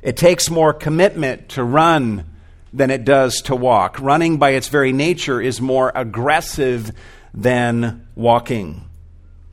It 0.00 0.16
takes 0.16 0.48
more 0.48 0.72
commitment 0.72 1.48
to 1.50 1.64
run 1.64 2.24
than 2.72 2.90
it 2.90 3.04
does 3.04 3.42
to 3.42 3.56
walk. 3.56 3.98
Running, 3.98 4.36
by 4.36 4.50
its 4.50 4.68
very 4.68 4.92
nature, 4.92 5.40
is 5.40 5.60
more 5.60 5.90
aggressive 5.94 6.92
than 7.32 8.06
walking. 8.14 8.88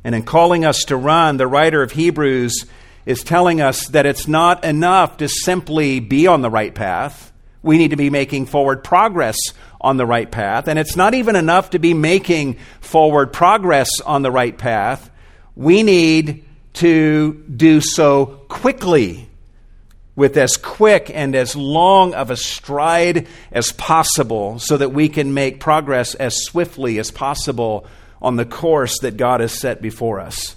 And 0.03 0.13
in 0.13 0.23
calling 0.23 0.65
us 0.65 0.83
to 0.85 0.97
run, 0.97 1.37
the 1.37 1.47
writer 1.47 1.81
of 1.81 1.93
Hebrews 1.93 2.65
is 3.05 3.23
telling 3.23 3.61
us 3.61 3.87
that 3.87 4.05
it's 4.05 4.27
not 4.27 4.63
enough 4.63 5.17
to 5.17 5.27
simply 5.27 5.99
be 5.99 6.27
on 6.27 6.41
the 6.41 6.49
right 6.49 6.73
path. 6.73 7.31
We 7.63 7.77
need 7.77 7.91
to 7.91 7.95
be 7.95 8.09
making 8.09 8.47
forward 8.47 8.83
progress 8.83 9.37
on 9.79 9.97
the 9.97 10.05
right 10.05 10.29
path. 10.29 10.67
And 10.67 10.77
it's 10.77 10.95
not 10.95 11.13
even 11.13 11.35
enough 11.35 11.71
to 11.71 11.79
be 11.79 11.93
making 11.93 12.57
forward 12.79 13.33
progress 13.33 13.89
on 14.05 14.21
the 14.21 14.31
right 14.31 14.57
path. 14.57 15.09
We 15.55 15.83
need 15.83 16.45
to 16.73 17.33
do 17.55 17.81
so 17.81 18.25
quickly, 18.47 19.27
with 20.15 20.37
as 20.37 20.57
quick 20.57 21.11
and 21.13 21.35
as 21.35 21.55
long 21.55 22.13
of 22.13 22.29
a 22.29 22.37
stride 22.37 23.27
as 23.51 23.71
possible, 23.71 24.59
so 24.59 24.77
that 24.77 24.93
we 24.93 25.09
can 25.09 25.33
make 25.33 25.59
progress 25.59 26.15
as 26.15 26.43
swiftly 26.43 26.99
as 26.99 27.11
possible 27.11 27.85
on 28.21 28.35
the 28.35 28.45
course 28.45 28.99
that 28.99 29.17
God 29.17 29.39
has 29.39 29.51
set 29.51 29.81
before 29.81 30.19
us. 30.19 30.55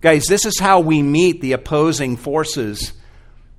Guys, 0.00 0.24
this 0.24 0.46
is 0.46 0.58
how 0.58 0.80
we 0.80 1.02
meet 1.02 1.40
the 1.40 1.52
opposing 1.52 2.16
forces 2.16 2.92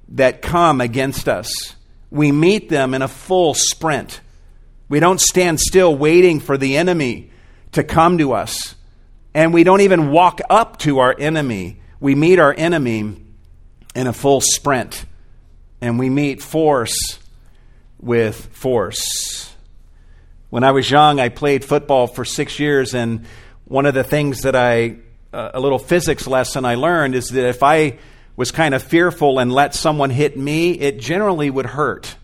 that 0.10 0.42
come 0.42 0.82
against 0.82 1.30
us. 1.30 1.76
We 2.10 2.32
meet 2.32 2.68
them 2.68 2.94
in 2.94 3.02
a 3.02 3.08
full 3.08 3.54
sprint. 3.54 4.22
We 4.90 5.00
don't 5.00 5.22
stand 5.22 5.60
still 5.60 5.96
waiting 5.96 6.40
for 6.40 6.58
the 6.58 6.78
enemy 6.78 7.32
to 7.74 7.84
come 7.84 8.18
to 8.18 8.34
us. 8.34 8.76
And 9.34 9.54
we 9.54 9.64
don't 9.64 9.82
even 9.82 10.12
walk 10.12 10.42
up 10.50 10.80
to 10.80 11.00
our 11.00 11.16
enemy. 11.18 11.80
We 12.00 12.16
meet 12.16 12.40
our 12.40 12.54
enemy 12.58 13.24
in 13.96 14.08
a 14.08 14.14
full 14.14 14.42
sprint. 14.42 15.06
and 15.82 15.98
we 15.98 16.10
meet 16.10 16.42
force 16.42 17.20
with 18.00 18.48
force. 18.56 19.52
When 20.50 20.64
I 20.64 20.72
was 20.72 20.90
young, 20.90 21.20
I 21.20 21.30
played 21.30 21.66
football 21.66 22.08
for 22.08 22.24
six 22.24 22.60
years, 22.60 22.94
and 22.94 23.26
one 23.66 23.86
of 23.86 23.94
the 23.94 24.04
things 24.04 24.42
that 24.42 24.56
I, 24.56 24.98
a 25.34 25.60
little 25.60 25.80
physics 25.80 26.28
lesson 26.28 26.66
I 26.66 26.76
learned 26.76 27.16
is 27.16 27.30
that 27.30 27.48
if 27.48 27.64
I 27.64 27.98
was 28.36 28.52
kind 28.52 28.74
of 28.74 28.84
fearful 28.84 29.40
and 29.40 29.52
let 29.52 29.76
someone 29.76 30.10
hit 30.10 30.38
me, 30.38 30.72
it 30.72 31.00
generally 31.00 31.50
would 31.50 31.66
hurt. 31.66 32.16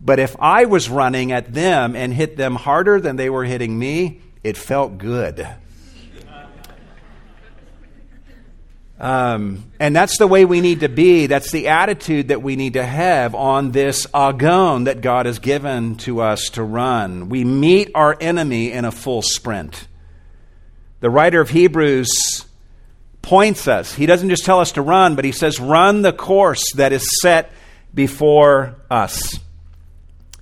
But 0.00 0.18
if 0.18 0.34
I 0.38 0.64
was 0.64 0.88
running 0.88 1.32
at 1.32 1.52
them 1.52 1.94
and 1.94 2.12
hit 2.12 2.36
them 2.36 2.54
harder 2.54 3.00
than 3.00 3.16
they 3.16 3.28
were 3.28 3.44
hitting 3.44 3.78
me, 3.78 4.22
it 4.42 4.56
felt 4.56 4.96
good. 4.96 5.46
Um, 8.98 9.64
and 9.78 9.96
that's 9.96 10.18
the 10.18 10.26
way 10.26 10.44
we 10.44 10.60
need 10.60 10.80
to 10.80 10.88
be. 10.90 11.26
That's 11.26 11.50
the 11.50 11.68
attitude 11.68 12.28
that 12.28 12.42
we 12.42 12.54
need 12.54 12.74
to 12.74 12.84
have 12.84 13.34
on 13.34 13.70
this 13.70 14.06
agon 14.12 14.84
that 14.84 15.00
God 15.00 15.24
has 15.24 15.38
given 15.38 15.96
to 15.98 16.20
us 16.20 16.50
to 16.50 16.62
run. 16.62 17.30
We 17.30 17.44
meet 17.44 17.90
our 17.94 18.14
enemy 18.20 18.72
in 18.72 18.84
a 18.84 18.92
full 18.92 19.22
sprint. 19.22 19.88
The 21.00 21.10
writer 21.10 21.40
of 21.40 21.50
Hebrews 21.50 22.44
points 23.22 23.68
us. 23.68 23.94
He 23.94 24.06
doesn't 24.06 24.28
just 24.28 24.44
tell 24.44 24.60
us 24.60 24.72
to 24.72 24.82
run, 24.82 25.16
but 25.16 25.24
he 25.24 25.32
says, 25.32 25.60
run 25.60 26.02
the 26.02 26.12
course 26.12 26.62
that 26.74 26.92
is 26.92 27.06
set 27.20 27.50
before 27.94 28.76
us. 28.90 29.38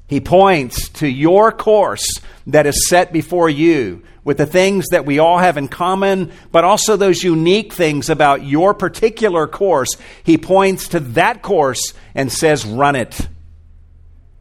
He 0.08 0.20
points 0.20 0.88
to 0.90 1.06
your 1.08 1.52
course 1.52 2.06
that 2.46 2.66
is 2.66 2.88
set 2.88 3.12
before 3.12 3.50
you 3.50 4.02
with 4.24 4.38
the 4.38 4.46
things 4.46 4.86
that 4.90 5.06
we 5.06 5.18
all 5.18 5.38
have 5.38 5.56
in 5.56 5.68
common, 5.68 6.32
but 6.50 6.64
also 6.64 6.96
those 6.96 7.22
unique 7.22 7.72
things 7.72 8.10
about 8.10 8.44
your 8.44 8.74
particular 8.74 9.46
course. 9.46 9.88
He 10.22 10.38
points 10.38 10.88
to 10.88 11.00
that 11.00 11.42
course 11.42 11.94
and 12.14 12.32
says, 12.32 12.64
Run 12.64 12.96
it. 12.96 13.28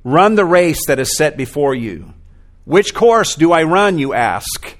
Run 0.03 0.35
the 0.35 0.45
race 0.45 0.87
that 0.87 0.99
is 0.99 1.17
set 1.17 1.37
before 1.37 1.75
you. 1.75 2.13
Which 2.65 2.93
course 2.93 3.35
do 3.35 3.51
I 3.51 3.63
run, 3.63 3.97
you 3.97 4.13
ask? 4.13 4.75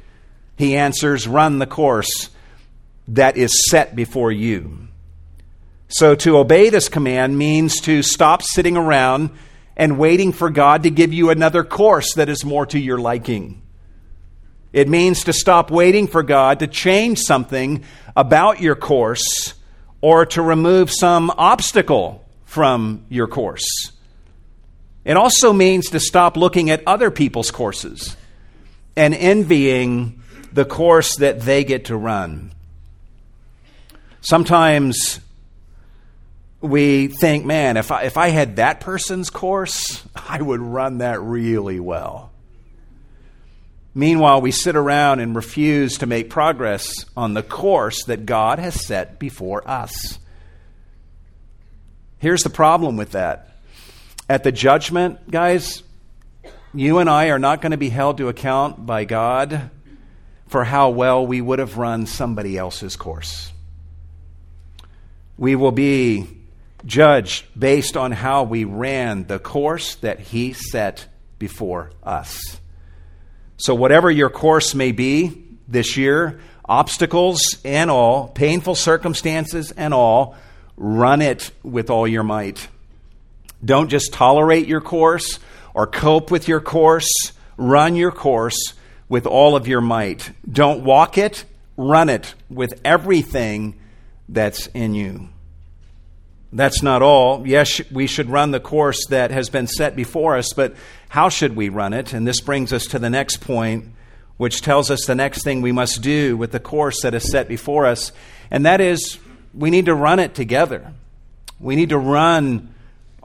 He 0.58 0.76
answers, 0.76 1.28
Run 1.28 1.60
the 1.60 1.68
course 1.68 2.30
that 3.08 3.38
is 3.38 3.70
set 3.70 3.96
before 3.96 4.32
you. 4.32 4.90
So 5.88 6.16
to 6.16 6.38
obey 6.38 6.70
this 6.70 6.90
command 6.90 7.38
means 7.38 7.80
to 7.82 8.04
stop 8.04 8.42
sitting 8.44 8.76
around 8.76 9.30
and 9.78 9.98
waiting 9.98 10.34
for 10.34 10.50
God 10.50 10.84
to 10.84 10.90
give 10.90 11.14
you 11.14 11.30
another 11.30 11.64
course 11.64 12.16
that 12.16 12.28
is 12.28 12.44
more 12.44 12.66
to 12.66 12.80
your 12.80 12.98
liking. 12.98 13.62
It 14.74 14.90
means 14.90 15.24
to 15.24 15.34
stop 15.34 15.72
waiting 15.72 16.08
for 16.08 16.24
God 16.24 16.60
to 16.60 16.68
change 16.68 17.20
something 17.20 17.84
about 18.16 18.60
your 18.60 18.76
course 18.76 19.54
or 20.02 20.26
to 20.26 20.42
remove 20.42 20.92
some 20.92 21.32
obstacle 21.32 22.26
from 22.44 23.06
your 23.08 23.28
course. 23.28 23.92
It 25.06 25.16
also 25.16 25.54
means 25.54 25.92
to 25.92 26.02
stop 26.02 26.36
looking 26.36 26.70
at 26.70 26.84
other 26.86 27.10
people's 27.12 27.50
courses 27.50 28.18
and 28.98 29.14
envying 29.14 30.22
the 30.58 30.66
course 30.66 31.18
that 31.18 31.42
they 31.42 31.64
get 31.64 31.86
to 31.86 31.96
run. 31.96 32.52
Sometimes 34.22 35.20
we 36.62 37.10
think, 37.10 37.46
man, 37.46 37.78
if 37.78 37.92
I, 37.92 38.06
if 38.06 38.18
I 38.18 38.30
had 38.30 38.56
that 38.56 38.80
person's 38.80 39.30
course, 39.30 40.04
I 40.16 40.42
would 40.42 40.60
run 40.60 40.98
that 40.98 41.22
really 41.22 41.80
well. 41.80 42.32
Meanwhile, 43.94 44.42
we 44.42 44.50
sit 44.50 44.76
around 44.76 45.20
and 45.20 45.36
refuse 45.36 46.00
to 46.00 46.08
make 46.08 46.32
progress 46.32 46.92
on 47.16 47.36
the 47.36 47.44
course 47.44 48.06
that 48.06 48.26
God 48.26 48.58
has 48.58 48.84
set 48.84 49.20
before 49.20 49.62
us. 49.70 50.18
Here's 52.18 52.42
the 52.42 52.50
problem 52.50 52.98
with 52.98 53.12
that. 53.12 53.52
At 54.28 54.44
the 54.44 54.52
judgment, 54.52 55.30
guys, 55.30 55.84
you 56.74 56.98
and 56.98 57.08
I 57.08 57.28
are 57.28 57.38
not 57.38 57.62
going 57.62 57.74
to 57.74 57.78
be 57.78 57.90
held 57.90 58.18
to 58.18 58.28
account 58.28 58.88
by 58.88 59.06
God 59.06 59.70
for 60.48 60.64
how 60.64 60.90
well 60.90 61.26
we 61.26 61.42
would 61.42 61.60
have 61.60 61.78
run 61.78 62.06
somebody 62.06 62.58
else's 62.58 62.96
course. 62.96 63.52
We 65.38 65.56
will 65.56 65.72
be 65.72 66.28
judged 66.86 67.46
based 67.58 67.98
on 67.98 68.12
how 68.12 68.44
we 68.44 68.64
ran 68.64 69.28
the 69.28 69.40
course 69.40 69.96
that 69.96 70.20
He 70.20 70.54
set 70.54 71.06
before 71.38 71.92
us. 72.04 72.60
So, 73.58 73.76
whatever 73.76 74.10
your 74.10 74.30
course 74.30 74.74
may 74.74 74.92
be 74.92 75.44
this 75.68 75.98
year, 75.98 76.40
obstacles 76.66 77.58
and 77.66 77.92
all, 77.92 78.30
painful 78.30 78.76
circumstances 78.76 79.72
and 79.72 79.94
all, 79.94 80.36
run 80.76 81.22
it 81.22 81.52
with 81.64 81.90
all 81.90 82.08
your 82.08 82.24
might. 82.24 82.68
Don't 83.64 83.90
just 83.90 84.14
tolerate 84.14 84.68
your 84.68 84.82
course 84.82 85.40
or 85.74 85.88
cope 85.88 86.32
with 86.32 86.48
your 86.48 86.62
course. 86.62 87.10
Run 87.58 87.96
your 87.96 88.12
course 88.12 88.74
with 89.10 89.26
all 89.26 89.56
of 89.56 89.68
your 89.68 89.82
might. 89.82 90.32
Don't 90.50 90.84
walk 90.84 91.18
it, 91.18 91.46
run 91.76 92.10
it 92.10 92.34
with 92.50 92.80
everything 92.84 93.80
that's 94.28 94.68
in 94.68 94.94
you. 94.94 95.30
That's 96.52 96.82
not 96.82 97.02
all. 97.02 97.46
Yes, 97.46 97.82
we 97.92 98.08
should 98.08 98.30
run 98.30 98.52
the 98.52 98.60
course 98.60 99.06
that 99.08 99.32
has 99.32 99.50
been 99.50 99.68
set 99.68 99.96
before 99.96 100.38
us, 100.38 100.54
but 100.54 100.76
how 101.10 101.30
should 101.30 101.56
we 101.56 101.70
run 101.70 101.94
it? 101.94 102.14
And 102.14 102.26
this 102.26 102.42
brings 102.42 102.72
us 102.72 102.86
to 102.88 103.00
the 103.00 103.10
next 103.10 103.42
point, 103.42 103.86
which 104.38 104.62
tells 104.62 104.90
us 104.90 105.06
the 105.06 105.16
next 105.16 105.44
thing 105.44 105.62
we 105.62 105.72
must 105.72 106.02
do 106.02 106.38
with 106.38 106.52
the 106.52 106.60
course 106.60 107.02
that 107.02 107.14
is 107.14 107.30
set 107.30 107.48
before 107.48 107.86
us, 107.86 108.12
and 108.50 108.66
that 108.66 108.80
is 108.80 109.20
we 109.54 109.70
need 109.70 109.86
to 109.86 109.96
run 109.96 110.20
it 110.20 110.36
together. 110.36 110.94
We 111.60 111.76
need 111.76 111.90
to 111.90 111.98
run 111.98 112.74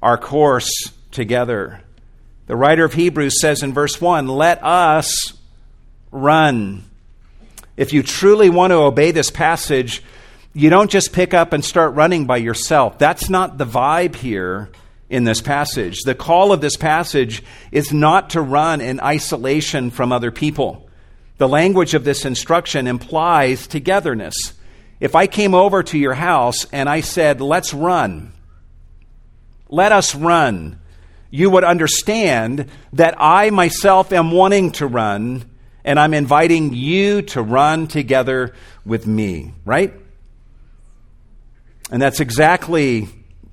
our 0.02 0.18
course 0.18 0.70
together. 1.10 1.82
The 2.46 2.56
writer 2.56 2.84
of 2.84 2.94
Hebrews 2.94 3.40
says 3.40 3.62
in 3.62 3.72
verse 3.72 4.00
1 4.00 4.26
Let 4.26 4.64
us 4.64 5.34
run. 6.12 6.84
If 7.76 7.92
you 7.92 8.02
truly 8.02 8.50
want 8.50 8.70
to 8.70 8.76
obey 8.76 9.10
this 9.10 9.30
passage, 9.30 10.02
you 10.54 10.70
don't 10.70 10.90
just 10.90 11.12
pick 11.12 11.34
up 11.34 11.52
and 11.52 11.64
start 11.64 11.94
running 11.94 12.26
by 12.26 12.36
yourself. 12.36 12.98
That's 12.98 13.30
not 13.30 13.58
the 13.58 13.64
vibe 13.64 14.14
here 14.14 14.68
in 15.08 15.24
this 15.24 15.40
passage. 15.40 16.02
The 16.04 16.14
call 16.14 16.52
of 16.52 16.60
this 16.60 16.76
passage 16.76 17.42
is 17.70 17.92
not 17.92 18.30
to 18.30 18.40
run 18.40 18.80
in 18.80 19.00
isolation 19.00 19.90
from 19.90 20.12
other 20.12 20.30
people. 20.30 20.88
The 21.38 21.48
language 21.48 21.94
of 21.94 22.04
this 22.04 22.24
instruction 22.24 22.86
implies 22.86 23.66
togetherness. 23.66 24.34
If 25.00 25.16
I 25.16 25.26
came 25.26 25.54
over 25.54 25.82
to 25.82 25.98
your 25.98 26.14
house 26.14 26.66
and 26.72 26.88
I 26.88 27.00
said, 27.00 27.40
let's 27.40 27.74
run, 27.74 28.32
let 29.68 29.90
us 29.90 30.14
run, 30.14 30.78
you 31.30 31.50
would 31.50 31.64
understand 31.64 32.68
that 32.92 33.14
I 33.18 33.50
myself 33.50 34.12
am 34.12 34.30
wanting 34.30 34.72
to 34.72 34.86
run 34.86 35.44
and 35.84 35.98
I'm 35.98 36.14
inviting 36.14 36.72
you 36.74 37.22
to 37.22 37.42
run 37.42 37.86
together 37.86 38.54
with 38.84 39.06
me, 39.06 39.52
right? 39.64 39.92
And 41.90 42.00
that's 42.00 42.20
exactly 42.20 43.08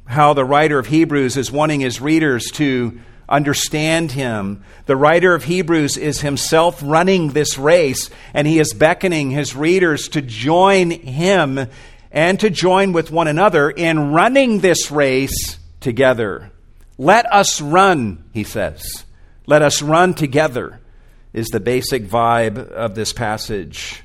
how 0.05 0.33
the 0.33 0.45
writer 0.45 0.79
of 0.79 0.87
Hebrews 0.87 1.37
is 1.37 1.51
wanting 1.51 1.81
his 1.81 2.01
readers 2.01 2.45
to 2.53 2.99
understand 3.27 4.11
him. 4.11 4.63
The 4.87 4.95
writer 4.95 5.35
of 5.35 5.43
Hebrews 5.43 5.97
is 5.97 6.21
himself 6.21 6.81
running 6.83 7.29
this 7.29 7.57
race, 7.57 8.09
and 8.33 8.47
he 8.47 8.59
is 8.59 8.73
beckoning 8.73 9.29
his 9.29 9.55
readers 9.55 10.07
to 10.09 10.21
join 10.21 10.89
him 10.89 11.67
and 12.11 12.39
to 12.39 12.49
join 12.49 12.91
with 12.91 13.11
one 13.11 13.27
another 13.27 13.69
in 13.69 14.11
running 14.11 14.59
this 14.59 14.89
race 14.89 15.59
together. 15.79 16.51
Let 16.97 17.31
us 17.31 17.61
run, 17.61 18.23
he 18.33 18.43
says. 18.43 19.05
Let 19.45 19.61
us 19.61 19.81
run 19.81 20.15
together, 20.15 20.79
is 21.33 21.47
the 21.47 21.59
basic 21.59 22.05
vibe 22.07 22.69
of 22.69 22.95
this 22.95 23.13
passage. 23.13 24.03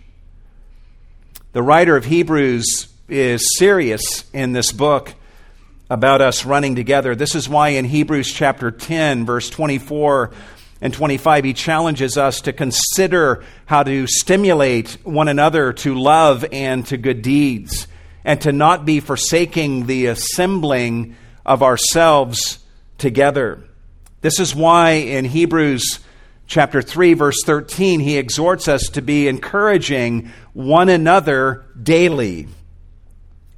The 1.53 1.63
writer 1.63 1.97
of 1.97 2.05
Hebrews 2.05 2.89
is 3.09 3.59
serious 3.59 4.25
in 4.33 4.53
this 4.53 4.73
book 4.73 5.15
about 5.89 6.21
us 6.21 6.45
running 6.45 6.75
together. 6.75 7.15
This 7.15 7.35
is 7.35 7.49
why 7.49 7.71
in 7.71 7.85
Hebrews 7.85 8.33
chapter 8.33 8.71
10, 8.71 9.27
verse 9.27 9.49
24 9.51 10.31
and 10.81 10.93
25, 10.93 11.45
he 11.45 11.53
challenges 11.53 12.19
us 12.19 12.41
to 12.43 12.53
consider 12.53 13.45
how 13.67 13.83
to 13.85 14.07
stimulate 14.07 14.99
one 15.05 15.29
another 15.29 15.73
to 15.73 15.95
love 15.95 16.45
and 16.53 16.85
to 16.87 16.97
good 16.97 17.23
deeds, 17.23 17.87
and 18.25 18.41
to 18.41 18.53
not 18.53 18.85
be 18.85 19.01
forsaking 19.01 19.87
the 19.87 20.07
assembling 20.07 21.17
of 21.47 21.63
ourselves 21.63 22.59
together. 22.99 23.63
This 24.23 24.41
is 24.41 24.55
why 24.55 24.93
in 24.93 25.27
Hebrews 25.27 26.01
chapter 26.47 26.83
3, 26.83 27.15
verse 27.15 27.43
13, 27.45 28.01
he 28.01 28.17
exhorts 28.17 28.69
us 28.69 28.89
to 28.91 29.03
be 29.03 29.29
encouraging 29.29 30.31
one 30.53 30.89
another 30.89 31.65
daily 31.81 32.49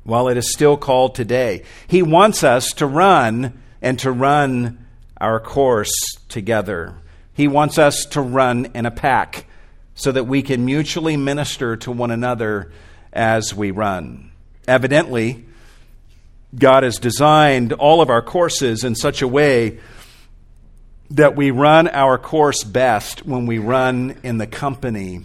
while 0.04 0.28
it 0.28 0.36
is 0.36 0.52
still 0.52 0.76
called 0.76 1.14
today. 1.14 1.62
He 1.88 2.02
wants 2.02 2.44
us 2.44 2.72
to 2.74 2.86
run 2.86 3.60
and 3.82 3.98
to 4.00 4.12
run 4.12 4.86
our 5.20 5.40
course 5.40 5.92
together. 6.28 6.94
He 7.34 7.48
wants 7.48 7.78
us 7.78 8.06
to 8.06 8.20
run 8.20 8.66
in 8.74 8.86
a 8.86 8.90
pack 8.90 9.46
so 9.94 10.12
that 10.12 10.24
we 10.24 10.42
can 10.42 10.64
mutually 10.64 11.16
minister 11.16 11.76
to 11.78 11.90
one 11.90 12.10
another 12.10 12.70
as 13.12 13.54
we 13.54 13.70
run. 13.70 14.30
Evidently, 14.68 15.44
God 16.56 16.82
has 16.82 16.98
designed 16.98 17.72
all 17.72 18.00
of 18.00 18.10
our 18.10 18.22
courses 18.22 18.84
in 18.84 18.94
such 18.94 19.22
a 19.22 19.28
way 19.28 19.78
that 21.10 21.36
we 21.36 21.50
run 21.50 21.88
our 21.88 22.18
course 22.18 22.64
best 22.64 23.24
when 23.26 23.46
we 23.46 23.58
run 23.58 24.18
in 24.22 24.38
the 24.38 24.46
company 24.46 25.20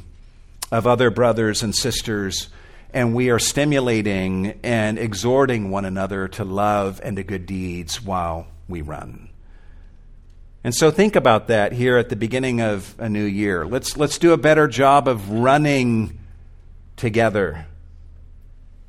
of 0.72 0.88
other 0.88 1.10
brothers 1.10 1.64
and 1.64 1.76
sisters 1.76 2.50
and 2.94 3.16
we 3.16 3.30
are 3.30 3.40
stimulating 3.40 4.60
and 4.64 5.00
exhorting 5.00 5.70
one 5.70 5.86
another 5.86 6.28
to 6.28 6.44
love 6.44 7.00
and 7.04 7.16
to 7.16 7.24
good 7.24 7.46
deeds 7.46 8.02
while 8.02 8.48
we 8.68 8.82
run. 8.82 9.30
And 10.64 10.76
so 10.76 10.92
think 10.92 11.16
about 11.16 11.48
that 11.48 11.72
here 11.72 11.98
at 11.98 12.10
the 12.10 12.16
beginning 12.16 12.62
of 12.62 12.94
a 13.00 13.10
new 13.10 13.24
year. 13.24 13.66
Let's, 13.66 13.98
let's 13.98 14.18
do 14.18 14.34
a 14.34 14.38
better 14.38 14.68
job 14.68 15.08
of 15.08 15.30
running 15.30 16.20
together 16.98 17.66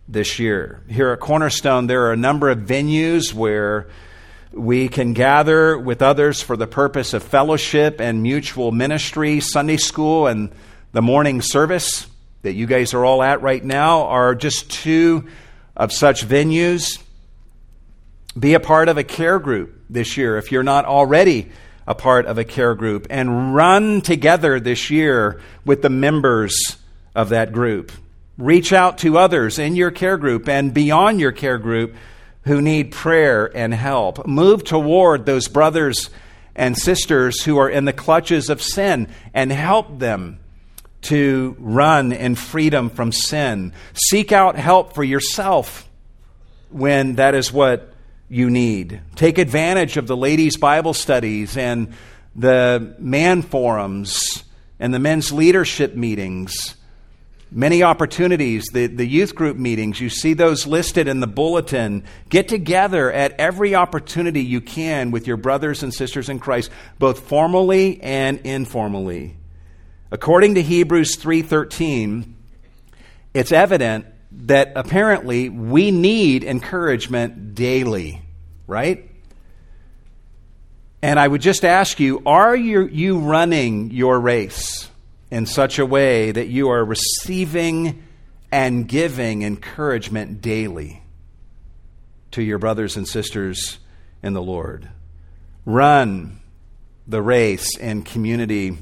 this 0.09 0.39
year. 0.39 0.83
Here 0.89 1.11
at 1.13 1.21
Cornerstone, 1.21 1.87
there 1.87 2.07
are 2.07 2.13
a 2.13 2.17
number 2.17 2.51
of 2.51 2.59
venues 2.59 3.33
where 3.33 3.89
we 4.53 4.89
can 4.89 5.13
gather 5.13 5.79
with 5.79 6.03
others 6.03 6.43
for 6.43 6.57
the 6.57 6.67
purpose 6.67 7.15
of 7.15 7.23
fellowship 7.23 8.01
and 8.01 8.23
mutual 8.23 8.73
ministry. 8.73 9.41
Sunday 9.41 9.77
school 9.77 10.27
and 10.27 10.53
the 10.93 11.03
morning 11.03 11.41
service 11.41 12.07
that 12.43 12.53
you 12.53 12.67
guys 12.67 12.95
are 12.95 13.05
all 13.05 13.23
at 13.23 13.41
right 13.43 13.65
now 13.65 14.03
are 14.03 14.35
just 14.35 14.71
two 14.71 15.29
of 15.77 15.93
such 15.93 16.27
venues. 16.27 17.03
Be 18.39 18.55
a 18.55 18.61
part 18.61 18.89
of 18.89 18.99
a 18.99 19.05
care 19.05 19.39
group 19.39 19.85
this 19.89 20.17
year 20.17 20.37
if 20.37 20.53
you're 20.53 20.63
not 20.63 20.85
already 20.85 21.51
a 21.87 21.95
part 21.95 22.27
of 22.27 22.39
a 22.39 22.45
care 22.45 22.75
group, 22.75 23.07
and 23.11 23.55
run 23.55 24.01
together 24.01 24.61
this 24.61 24.91
year 24.91 25.41
with 25.65 25.83
the 25.83 25.91
members 25.91 26.77
of 27.15 27.31
that 27.31 27.53
group. 27.53 27.91
Reach 28.39 28.73
out 28.73 28.99
to 28.99 29.19
others 29.19 29.59
in 29.59 29.77
your 29.77 29.91
care 29.91 30.17
group 30.17 30.49
and 30.49 30.73
beyond 30.73 31.21
your 31.21 31.33
care 31.33 31.59
group 31.59 31.95
who 32.45 32.61
need 32.61 32.91
prayer 32.91 33.51
and 33.57 33.73
help. 33.73 34.27
Move 34.27 34.65
toward 34.65 35.27
those 35.27 35.49
brothers 35.49 36.11
and 36.55 36.77
sisters 36.77 37.43
who 37.43 37.59
are 37.59 37.71
in 37.71 37.85
the 37.85 37.93
clutches 37.93 38.51
of 38.51 38.61
sin 38.61 39.09
and 39.33 39.51
help 39.51 39.99
them 39.99 40.39
to 41.03 41.57
run 41.59 42.13
in 42.13 42.35
freedom 42.35 42.91
from 42.91 43.13
sin. 43.13 43.73
Seek 43.95 44.33
out 44.33 44.57
help 44.57 44.95
for 44.95 45.03
yourself 45.03 45.89
when 46.71 47.17
that 47.17 47.35
is 47.35 47.53
what 47.53 47.93
you 48.29 48.51
need. 48.51 49.01
Take 49.15 49.39
advantage 49.39 49.97
of 49.97 50.07
the 50.07 50.17
ladies' 50.17 50.57
Bible 50.57 50.95
studies 50.95 51.57
and 51.57 51.93
the 52.35 52.95
man 52.99 53.43
forums 53.43 54.43
and 54.81 54.93
the 54.93 54.99
men's 54.99 55.33
leadership 55.33 55.95
meetings 55.95 56.77
Many 57.55 57.83
opportunities, 57.83 58.65
the, 58.73 58.87
the 58.87 59.05
youth 59.05 59.35
group 59.35 59.59
meetings, 59.59 60.01
you 60.01 60.09
see 60.09 60.33
those 60.33 60.67
listed 60.67 61.07
in 61.07 61.21
the 61.21 61.27
bulletin. 61.27 62.03
Get 62.31 62.49
together 62.49 63.13
at 63.13 63.33
every 63.39 63.75
opportunity 63.75 64.43
you 64.43 64.63
can 64.63 65.11
with 65.11 65.27
your 65.27 65.37
brothers 65.37 65.83
and 65.83 65.93
sisters 65.93 66.31
in 66.31 66.39
Christ, 66.39 66.71
both 66.99 67.21
formally 67.21 68.01
and 68.01 68.41
informally. 68.45 69.37
According 70.11 70.55
to 70.55 70.63
Hebrews 70.63 71.17
3:13, 71.17 72.37
it's 73.35 73.53
evident 73.53 74.07
that 74.31 74.73
apparently 74.75 75.51
we 75.51 75.91
need 75.91 76.45
encouragement 76.45 77.55
daily, 77.55 78.23
right? 78.67 79.11
And 81.03 81.21
I 81.21 81.29
would 81.29 81.43
just 81.43 81.67
ask 81.67 82.01
you, 82.01 82.23
are 82.25 82.57
you, 82.57 82.87
you 82.87 83.19
running 83.19 83.91
your 83.91 84.19
race? 84.19 84.89
In 85.33 85.47
such 85.47 85.79
a 85.79 85.87
way 85.87 86.31
that 86.31 86.49
you 86.49 86.69
are 86.69 86.85
receiving 86.85 88.03
and 88.53 88.87
giving 88.87 89.41
encouragement 89.41 90.43
daily 90.43 91.03
to 92.33 92.43
your 92.43 92.59
brothers 92.59 92.99
and 92.99 93.09
sisters 93.09 93.79
in 94.23 94.35
the 94.35 94.43
Lord. 94.43 94.91
Run 95.65 96.39
the 97.07 97.23
race 97.23 97.79
in 97.79 98.03
community 98.03 98.77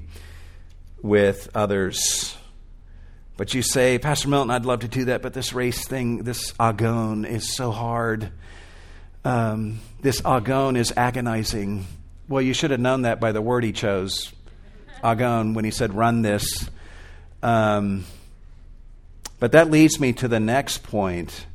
with 1.01 1.49
others. 1.55 2.37
But 3.37 3.55
you 3.55 3.63
say, 3.63 4.01
Pastor 4.01 4.29
Milton, 4.29 4.51
I'd 4.51 4.65
love 4.65 4.81
to 4.81 4.89
do 4.89 5.05
that, 5.05 5.23
but 5.23 5.33
this 5.33 5.53
race 5.53 5.87
thing, 5.87 6.25
this 6.25 6.53
agon, 6.59 7.27
is 7.27 7.55
so 7.55 7.71
hard. 7.71 8.33
Um, 9.25 9.79
this 10.01 10.21
agon 10.25 10.75
is 10.75 10.93
agonizing. 10.97 11.87
Well, 12.29 12.43
you 12.43 12.55
should 12.55 12.73
have 12.73 12.81
known 12.81 13.03
that 13.03 13.21
by 13.21 13.31
the 13.31 13.41
word 13.41 13.63
he 13.63 13.71
chose 13.71 14.33
agon 15.03 15.55
when 15.55 15.65
he 15.65 15.71
said, 15.71 15.95
run 15.95 16.23
this. 16.23 16.69
Um, 17.43 18.05
but 19.39 19.53
that 19.53 19.71
leads 19.71 19.99
me 19.99 20.13
to 20.15 20.29
the 20.29 20.41
next 20.41 20.83
point, 20.83 21.47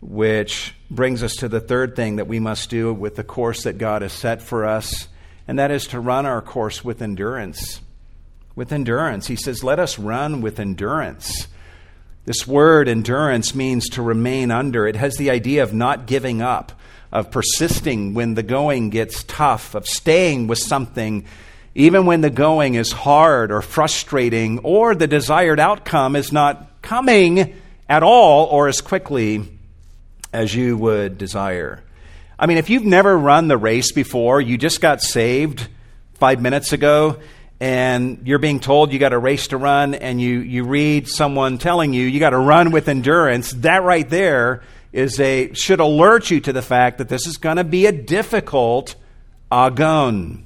which 0.00 0.74
brings 0.90 1.22
us 1.22 1.34
to 1.36 1.48
the 1.48 1.60
third 1.60 1.96
thing 1.96 2.16
that 2.16 2.26
we 2.26 2.40
must 2.40 2.70
do 2.70 2.92
with 2.92 3.16
the 3.16 3.24
course 3.24 3.64
that 3.64 3.78
God 3.78 4.02
has 4.02 4.12
set 4.12 4.40
for 4.40 4.64
us, 4.64 5.08
and 5.46 5.58
that 5.58 5.70
is 5.70 5.86
to 5.88 6.00
run 6.00 6.24
our 6.26 6.40
course 6.40 6.84
with 6.84 7.02
endurance. 7.02 7.80
With 8.56 8.72
endurance. 8.72 9.26
He 9.26 9.36
says, 9.36 9.64
let 9.64 9.78
us 9.78 9.98
run 9.98 10.40
with 10.40 10.58
endurance. 10.58 11.48
This 12.24 12.46
word 12.46 12.88
endurance 12.88 13.54
means 13.54 13.88
to 13.90 14.02
remain 14.02 14.50
under. 14.50 14.86
It 14.86 14.96
has 14.96 15.16
the 15.16 15.30
idea 15.30 15.62
of 15.62 15.74
not 15.74 16.06
giving 16.06 16.40
up, 16.40 16.72
of 17.12 17.30
persisting 17.30 18.14
when 18.14 18.34
the 18.34 18.42
going 18.42 18.88
gets 18.88 19.22
tough, 19.24 19.74
of 19.74 19.86
staying 19.86 20.46
with 20.46 20.58
something 20.58 21.26
even 21.74 22.06
when 22.06 22.20
the 22.20 22.30
going 22.30 22.74
is 22.74 22.92
hard 22.92 23.50
or 23.50 23.60
frustrating 23.60 24.60
or 24.60 24.94
the 24.94 25.06
desired 25.06 25.58
outcome 25.58 26.14
is 26.16 26.32
not 26.32 26.82
coming 26.82 27.54
at 27.88 28.02
all 28.02 28.46
or 28.46 28.68
as 28.68 28.80
quickly 28.80 29.48
as 30.32 30.54
you 30.54 30.76
would 30.76 31.18
desire. 31.18 31.82
I 32.38 32.46
mean, 32.46 32.58
if 32.58 32.70
you've 32.70 32.84
never 32.84 33.16
run 33.16 33.48
the 33.48 33.56
race 33.56 33.92
before, 33.92 34.40
you 34.40 34.58
just 34.58 34.80
got 34.80 35.02
saved 35.02 35.68
five 36.14 36.40
minutes 36.40 36.72
ago, 36.72 37.20
and 37.60 38.26
you're 38.26 38.38
being 38.38 38.60
told 38.60 38.92
you 38.92 38.98
got 38.98 39.12
a 39.12 39.18
race 39.18 39.48
to 39.48 39.56
run, 39.56 39.94
and 39.94 40.20
you, 40.20 40.40
you 40.40 40.64
read 40.64 41.08
someone 41.08 41.58
telling 41.58 41.92
you 41.92 42.06
you 42.06 42.18
got 42.20 42.30
to 42.30 42.38
run 42.38 42.72
with 42.72 42.88
endurance, 42.88 43.52
that 43.52 43.82
right 43.82 44.08
there 44.08 44.62
is 44.92 45.18
a 45.20 45.52
should 45.54 45.80
alert 45.80 46.30
you 46.30 46.40
to 46.40 46.52
the 46.52 46.62
fact 46.62 46.98
that 46.98 47.08
this 47.08 47.26
is 47.26 47.36
going 47.36 47.56
to 47.56 47.64
be 47.64 47.86
a 47.86 47.92
difficult 47.92 48.94
agon 49.50 50.44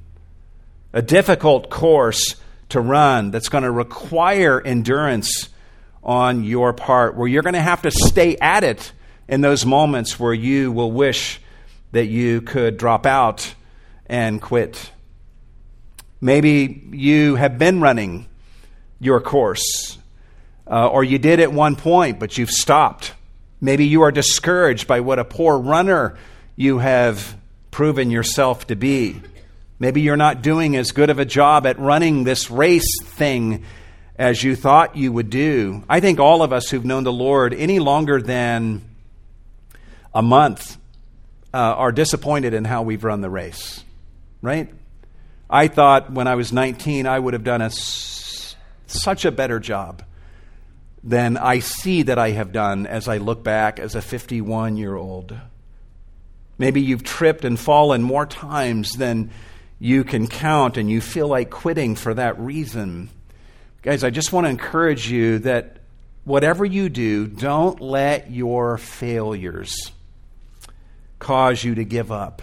a 0.93 1.03
difficult 1.03 1.71
course 1.71 2.37
to 2.71 2.81
run 2.81 3.31
that's 3.31 3.49
going 3.49 3.65
to 3.65 3.71
require 3.71 4.61
endurance 4.61 5.49
on 6.03 6.45
your 6.45 6.73
part, 6.73 7.17
where 7.17 7.29
you're 7.29 7.43
going 7.43 7.55
to 7.55 7.61
have 7.61 7.83
to 7.83 7.91
stay 7.91 8.37
at 8.37 8.65
it 8.65 8.93
in 9.29 9.41
those 9.41 9.67
moments 9.67 10.19
where 10.19 10.33
you 10.33 10.73
will 10.73 10.91
wish 10.91 11.41
that 11.93 12.07
you 12.07 12.41
could 12.41 12.77
drop 12.77 13.07
out 13.07 13.55
and 14.07 14.41
quit. 14.41 14.91
Maybe 16.21 16.89
you 16.91 17.37
have 17.37 17.59
been 17.59 17.81
running 17.81 18.27
your 19.01 19.21
course, 19.21 19.99
uh, 20.67 20.89
or 20.89 21.05
you 21.05 21.19
did 21.19 21.41
at 21.41 21.53
one 21.53 21.77
point, 21.77 22.19
but 22.19 22.37
you've 22.37 22.51
stopped. 22.51 23.13
Maybe 23.61 23.87
you 23.87 24.03
are 24.03 24.13
discouraged 24.13 24.87
by 24.87 25.01
what 25.01 25.19
a 25.19 25.25
poor 25.25 25.59
runner 25.59 26.17
you 26.57 26.79
have 26.79 27.37
proven 27.71 28.11
yourself 28.11 28.67
to 28.69 28.77
be. 28.77 29.21
Maybe 29.81 30.01
you're 30.01 30.17
not 30.17 30.43
doing 30.43 30.77
as 30.77 30.91
good 30.91 31.09
of 31.09 31.19
a 31.19 31.25
job 31.25 31.67
at 31.67 31.79
running 31.79 32.25
this 32.25 32.51
race 32.51 33.01
thing 33.03 33.65
as 34.17 34.43
you 34.43 34.57
thought 34.57 34.97
you 34.97 35.13
would 35.13 35.31
do. 35.31 35.85
I 35.89 36.01
think 36.01 36.19
all 36.19 36.43
of 36.43 36.53
us 36.53 36.69
who've 36.69 36.85
known 36.85 37.05
the 37.05 37.13
Lord 37.13 37.55
any 37.55 37.79
longer 37.79 38.21
than 38.21 38.83
a 40.13 40.23
month 40.23 40.77
uh, 41.55 41.59
are 41.59 41.93
disappointed 41.93 42.55
in 42.55 42.65
how 42.65 42.83
we've 42.83 43.05
run 43.05 43.21
the 43.21 43.31
race, 43.31 43.85
right? 44.43 44.69
I 45.49 45.69
thought 45.69 46.13
when 46.13 46.27
I 46.27 46.35
was 46.35 46.53
19 46.53 47.07
I 47.07 47.19
would 47.19 47.35
have 47.35 47.45
done 47.45 47.63
a, 47.63 47.71
such 47.71 49.25
a 49.25 49.31
better 49.31 49.61
job 49.61 50.03
than 51.05 51.37
I 51.37 51.61
see 51.61 52.03
that 52.03 52.19
I 52.19 52.31
have 52.31 52.53
done 52.53 52.87
as 52.87 53.07
I 53.07 53.19
look 53.19 53.45
back 53.45 53.79
as 53.79 53.95
a 53.95 54.03
51 54.03 54.77
year 54.77 54.97
old. 54.97 55.37
Maybe 56.59 56.81
you've 56.81 57.05
tripped 57.05 57.45
and 57.45 57.59
fallen 57.59 58.03
more 58.03 58.27
times 58.27 58.93
than 58.93 59.31
you 59.79 60.05
can 60.05 60.27
count 60.27 60.77
and 60.77 60.91
you 60.91 61.01
feel 61.01 61.29
like 61.29 61.51
quitting 61.51 61.95
for 61.95 62.15
that 62.15 62.39
reason. 62.39 63.11
Guys, 63.83 64.03
I 64.03 64.11
just 64.11 64.33
want 64.33 64.47
to 64.47 64.51
encourage 64.51 65.11
you 65.11 65.39
that 65.41 65.79
whatever 66.25 66.65
you 66.65 66.89
do, 66.89 67.27
don't 67.27 67.81
let 67.81 68.31
your 68.31 68.77
failures 68.79 69.75
cause 71.19 71.63
you 71.63 71.75
to 71.77 71.85
give 71.85 72.13
up 72.13 72.43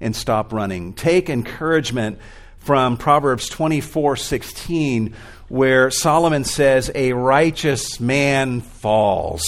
and 0.00 0.14
stop 0.14 0.52
running. 0.52 0.94
Take 0.94 1.30
encouragement 1.30 2.18
from 2.58 2.96
Proverbs 2.96 3.48
24:16 3.50 5.14
where 5.48 5.90
Solomon 5.90 6.44
says, 6.44 6.90
A 6.94 7.12
righteous 7.12 8.00
man 8.00 8.60
falls. 8.60 9.42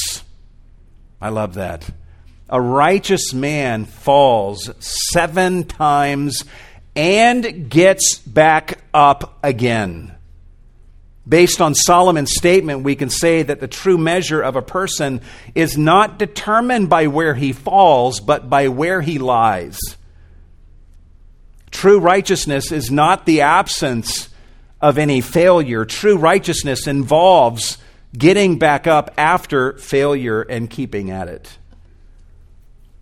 I 1.20 1.30
love 1.30 1.54
that. 1.54 1.88
A 2.48 2.60
righteous 2.60 3.32
man 3.34 3.86
falls 3.86 4.70
seven 4.78 5.64
times 5.64 6.44
and 6.96 7.68
gets 7.68 8.18
back 8.18 8.80
up 8.92 9.38
again. 9.42 10.12
Based 11.28 11.60
on 11.60 11.74
Solomon's 11.74 12.34
statement, 12.34 12.84
we 12.84 12.94
can 12.94 13.10
say 13.10 13.42
that 13.42 13.60
the 13.60 13.68
true 13.68 13.98
measure 13.98 14.40
of 14.40 14.56
a 14.56 14.62
person 14.62 15.20
is 15.54 15.76
not 15.76 16.18
determined 16.18 16.88
by 16.88 17.08
where 17.08 17.34
he 17.34 17.52
falls, 17.52 18.20
but 18.20 18.48
by 18.48 18.68
where 18.68 19.00
he 19.02 19.18
lies. 19.18 19.78
True 21.70 21.98
righteousness 21.98 22.70
is 22.70 22.90
not 22.90 23.26
the 23.26 23.40
absence 23.40 24.28
of 24.80 24.98
any 24.98 25.20
failure. 25.20 25.84
True 25.84 26.16
righteousness 26.16 26.86
involves 26.86 27.78
getting 28.16 28.58
back 28.58 28.86
up 28.86 29.12
after 29.18 29.72
failure 29.78 30.42
and 30.42 30.70
keeping 30.70 31.10
at 31.10 31.28
it. 31.28 31.58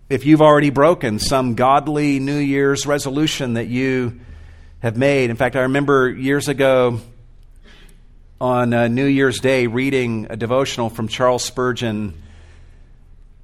If 0.07 0.23
you've 0.23 0.43
already 0.43 0.69
broken 0.69 1.17
some 1.17 1.55
godly 1.55 2.19
New 2.19 2.37
Year's 2.37 2.85
resolution 2.85 3.55
that 3.55 3.65
you 3.65 4.19
have 4.77 4.95
made, 4.95 5.31
in 5.31 5.35
fact, 5.35 5.55
I 5.55 5.61
remember 5.61 6.07
years 6.07 6.47
ago 6.47 6.99
on 8.39 8.71
uh, 8.71 8.87
New 8.87 9.07
Year's 9.07 9.39
Day 9.39 9.65
reading 9.65 10.27
a 10.29 10.35
devotional 10.35 10.91
from 10.91 11.07
Charles 11.07 11.43
Spurgeon, 11.43 12.21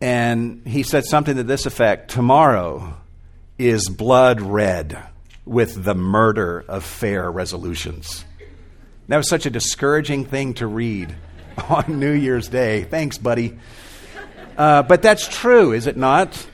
and 0.02 0.62
he 0.68 0.84
said 0.84 1.06
something 1.06 1.36
to 1.38 1.42
this 1.42 1.66
effect 1.66 2.12
Tomorrow 2.12 2.94
is 3.58 3.90
blood 3.90 4.40
red 4.40 5.00
with 5.46 5.84
the 5.84 5.96
murder 5.96 6.64
of 6.68 6.84
fair 6.84 7.32
resolutions. 7.32 8.24
That 9.08 9.18
was 9.18 9.28
such 9.28 9.48
a 9.48 9.50
discouraging 9.50 10.26
thing 10.26 10.54
to 10.56 10.68
read 10.68 11.16
on 11.70 12.00
New 12.00 12.14
Year's 12.14 12.50
Day. 12.50 12.84
Thanks, 12.84 13.18
buddy. 13.18 13.58
Uh, 14.56 14.84
but 14.84 15.02
that's 15.02 15.28
true, 15.28 15.72
is 15.72 15.88
it 15.88 15.98
not? 15.98 16.50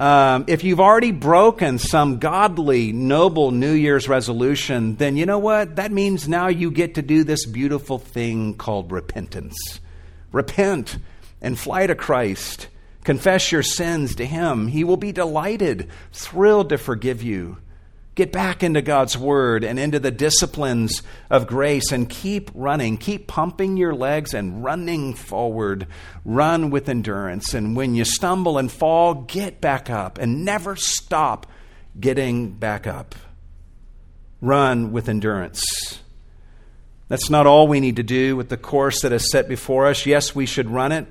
Um, 0.00 0.44
if 0.46 0.62
you've 0.62 0.78
already 0.78 1.10
broken 1.10 1.78
some 1.78 2.18
godly, 2.18 2.92
noble 2.92 3.50
New 3.50 3.72
Year's 3.72 4.08
resolution, 4.08 4.94
then 4.94 5.16
you 5.16 5.26
know 5.26 5.40
what? 5.40 5.76
That 5.76 5.90
means 5.90 6.28
now 6.28 6.46
you 6.46 6.70
get 6.70 6.94
to 6.94 7.02
do 7.02 7.24
this 7.24 7.44
beautiful 7.44 7.98
thing 7.98 8.54
called 8.54 8.92
repentance. 8.92 9.80
Repent 10.30 10.98
and 11.42 11.58
fly 11.58 11.86
to 11.88 11.96
Christ. 11.96 12.68
Confess 13.02 13.50
your 13.50 13.64
sins 13.64 14.14
to 14.16 14.26
Him. 14.26 14.68
He 14.68 14.84
will 14.84 14.96
be 14.96 15.10
delighted, 15.10 15.88
thrilled 16.12 16.68
to 16.68 16.78
forgive 16.78 17.22
you. 17.22 17.56
Get 18.18 18.32
back 18.32 18.64
into 18.64 18.82
God's 18.82 19.16
Word 19.16 19.62
and 19.62 19.78
into 19.78 20.00
the 20.00 20.10
disciplines 20.10 21.04
of 21.30 21.46
grace 21.46 21.92
and 21.92 22.10
keep 22.10 22.50
running. 22.52 22.96
Keep 22.96 23.28
pumping 23.28 23.76
your 23.76 23.94
legs 23.94 24.34
and 24.34 24.64
running 24.64 25.14
forward. 25.14 25.86
Run 26.24 26.70
with 26.70 26.88
endurance. 26.88 27.54
And 27.54 27.76
when 27.76 27.94
you 27.94 28.04
stumble 28.04 28.58
and 28.58 28.72
fall, 28.72 29.14
get 29.14 29.60
back 29.60 29.88
up 29.88 30.18
and 30.18 30.44
never 30.44 30.74
stop 30.74 31.46
getting 32.00 32.50
back 32.50 32.88
up. 32.88 33.14
Run 34.40 34.90
with 34.90 35.08
endurance. 35.08 35.62
That's 37.06 37.30
not 37.30 37.46
all 37.46 37.68
we 37.68 37.78
need 37.78 37.94
to 37.96 38.02
do 38.02 38.34
with 38.34 38.48
the 38.48 38.56
course 38.56 39.02
that 39.02 39.12
is 39.12 39.30
set 39.30 39.48
before 39.48 39.86
us. 39.86 40.06
Yes, 40.06 40.34
we 40.34 40.44
should 40.44 40.68
run 40.68 40.90
it. 40.90 41.06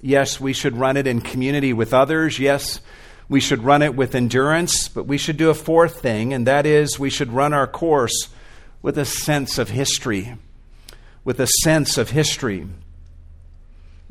Yes, 0.00 0.40
we 0.40 0.52
should 0.52 0.76
run 0.76 0.96
it 0.96 1.06
in 1.06 1.20
community 1.20 1.72
with 1.72 1.94
others. 1.94 2.40
Yes, 2.40 2.80
we 3.30 3.38
should 3.38 3.62
run 3.62 3.80
it 3.80 3.94
with 3.94 4.16
endurance, 4.16 4.88
but 4.88 5.06
we 5.06 5.16
should 5.16 5.36
do 5.36 5.50
a 5.50 5.54
fourth 5.54 6.00
thing, 6.00 6.34
and 6.34 6.48
that 6.48 6.66
is 6.66 6.98
we 6.98 7.08
should 7.08 7.32
run 7.32 7.54
our 7.54 7.68
course 7.68 8.28
with 8.82 8.98
a 8.98 9.04
sense 9.04 9.56
of 9.56 9.70
history. 9.70 10.34
With 11.22 11.38
a 11.38 11.46
sense 11.62 11.96
of 11.96 12.10
history. 12.10 12.66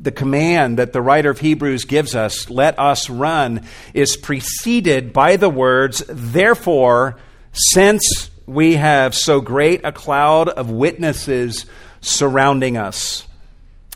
The 0.00 0.10
command 0.10 0.78
that 0.78 0.94
the 0.94 1.02
writer 1.02 1.28
of 1.28 1.38
Hebrews 1.38 1.84
gives 1.84 2.16
us, 2.16 2.48
let 2.48 2.78
us 2.78 3.10
run, 3.10 3.66
is 3.92 4.16
preceded 4.16 5.12
by 5.12 5.36
the 5.36 5.50
words, 5.50 6.02
therefore, 6.08 7.18
since 7.52 8.30
we 8.46 8.76
have 8.76 9.14
so 9.14 9.42
great 9.42 9.84
a 9.84 9.92
cloud 9.92 10.48
of 10.48 10.70
witnesses 10.70 11.66
surrounding 12.00 12.78
us. 12.78 13.28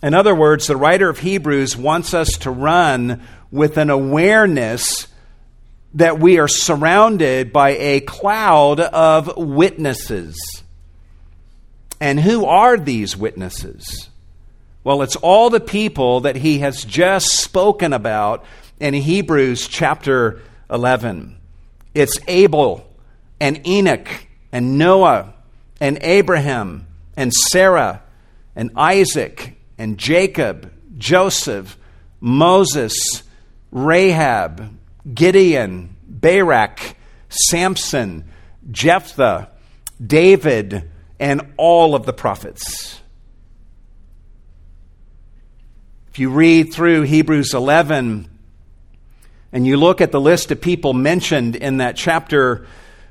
In 0.02 0.12
other 0.12 0.34
words, 0.34 0.66
the 0.66 0.76
writer 0.76 1.08
of 1.08 1.20
Hebrews 1.20 1.78
wants 1.78 2.12
us 2.12 2.28
to 2.40 2.50
run 2.50 3.22
with 3.50 3.78
an 3.78 3.88
awareness 3.88 5.06
that 5.94 6.18
we 6.18 6.38
are 6.38 6.48
surrounded 6.48 7.52
by 7.52 7.70
a 7.70 8.00
cloud 8.00 8.80
of 8.80 9.36
witnesses. 9.36 10.36
And 12.00 12.20
who 12.20 12.44
are 12.44 12.76
these 12.76 13.16
witnesses? 13.16 14.08
Well, 14.82 15.02
it's 15.02 15.16
all 15.16 15.50
the 15.50 15.60
people 15.60 16.20
that 16.20 16.36
he 16.36 16.58
has 16.58 16.84
just 16.84 17.38
spoken 17.38 17.92
about 17.92 18.44
in 18.80 18.92
Hebrews 18.92 19.68
chapter 19.68 20.42
11. 20.68 21.38
It's 21.94 22.18
Abel 22.26 22.86
and 23.40 23.66
Enoch 23.66 24.08
and 24.52 24.76
Noah 24.76 25.32
and 25.80 25.98
Abraham 26.02 26.86
and 27.16 27.32
Sarah 27.32 28.02
and 28.56 28.72
Isaac 28.76 29.56
and 29.78 29.96
Jacob, 29.96 30.72
Joseph, 30.98 31.78
Moses, 32.20 33.22
Rahab, 33.70 34.76
Gideon, 35.12 35.96
Barak, 36.06 36.96
Samson, 37.28 38.30
Jephthah, 38.70 39.50
David, 40.04 40.90
and 41.18 41.52
all 41.56 41.94
of 41.94 42.06
the 42.06 42.12
prophets. 42.12 43.00
If 46.08 46.18
you 46.18 46.30
read 46.30 46.72
through 46.72 47.02
Hebrews 47.02 47.54
11 47.54 48.30
and 49.52 49.66
you 49.66 49.76
look 49.76 50.00
at 50.00 50.12
the 50.12 50.20
list 50.20 50.50
of 50.52 50.60
people 50.60 50.92
mentioned 50.92 51.56
in 51.56 51.78
that 51.78 51.96
chapter, 51.96 52.66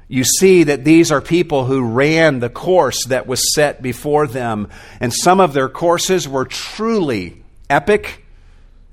you 0.08 0.24
see 0.24 0.64
that 0.64 0.84
these 0.84 1.12
are 1.12 1.22
people 1.22 1.66
who 1.66 1.84
ran 1.84 2.40
the 2.40 2.50
course 2.50 3.06
that 3.08 3.28
was 3.28 3.54
set 3.54 3.82
before 3.82 4.28
them. 4.28 4.70
And 5.00 5.14
some 5.14 5.40
of 5.40 5.54
their 5.54 5.70
courses 5.70 6.28
were 6.28 6.46
truly 6.46 7.44
epic 7.70 8.23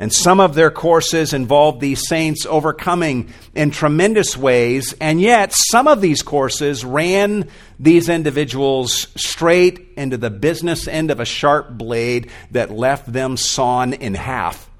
and 0.01 0.11
some 0.11 0.41
of 0.41 0.55
their 0.55 0.71
courses 0.71 1.35
involved 1.35 1.79
these 1.79 2.09
saints 2.09 2.47
overcoming 2.47 3.31
in 3.55 3.71
tremendous 3.71 4.35
ways, 4.35 4.95
and 4.99 5.21
yet 5.21 5.53
some 5.53 5.87
of 5.87 6.01
these 6.01 6.23
courses 6.23 6.87
ran 6.87 7.51
these 7.79 8.09
individuals 8.09 9.09
straight 9.15 9.89
into 9.99 10.17
the 10.17 10.31
business 10.31 10.89
end 10.89 11.11
of 11.11 11.21
a 11.21 11.27
sharp 11.27 11.69
blade 11.77 12.31
that 12.51 12.71
left 12.71 13.13
them 13.13 13.37
sawn 13.37 13.93
in 13.93 14.15
half 14.15 14.71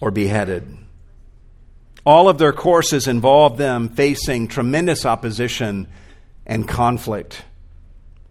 or 0.00 0.10
beheaded. 0.10 0.66
All 2.06 2.30
of 2.30 2.38
their 2.38 2.54
courses 2.54 3.06
involved 3.06 3.58
them 3.58 3.90
facing 3.90 4.48
tremendous 4.48 5.04
opposition 5.04 5.88
and 6.46 6.66
conflict. 6.66 7.42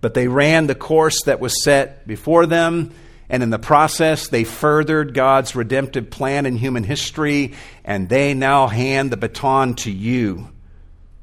But 0.01 0.15
they 0.15 0.27
ran 0.27 0.65
the 0.65 0.73
course 0.73 1.21
that 1.25 1.39
was 1.39 1.63
set 1.63 2.07
before 2.07 2.47
them 2.47 2.91
and 3.31 3.43
in 3.43 3.49
the 3.49 3.57
process, 3.57 4.27
they 4.27 4.43
furthered 4.43 5.13
God's 5.13 5.55
redemptive 5.55 6.09
plan 6.09 6.45
in 6.45 6.57
human 6.57 6.83
history, 6.83 7.53
and 7.85 8.09
they 8.09 8.33
now 8.33 8.67
hand 8.67 9.09
the 9.09 9.15
baton 9.15 9.75
to 9.75 9.89
you. 9.89 10.49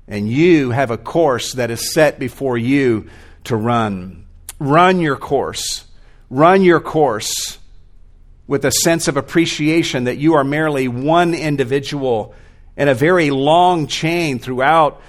And 0.09 0.27
you 0.27 0.71
have 0.71 0.91
a 0.91 0.97
course 0.97 1.53
that 1.53 1.71
is 1.71 1.93
set 1.93 2.19
before 2.19 2.57
you 2.57 3.11
to 3.45 3.57
run. 3.57 4.25
Run 4.59 5.01
your 5.01 5.19
course. 5.19 5.85
Run 6.31 6.63
your 6.63 6.81
course 6.81 7.59
with 8.47 8.65
a 8.65 8.73
sense 8.73 9.07
of 9.07 9.19
appreciation 9.19 10.05
that 10.05 10.17
you 10.17 10.33
are 10.33 10.45
merely 10.45 10.89
one 10.89 11.35
individual 11.35 12.35
in 12.75 12.89
a 12.89 12.95
very 12.95 13.29
long 13.29 13.87
chain 13.87 14.39
throughout 14.39 15.03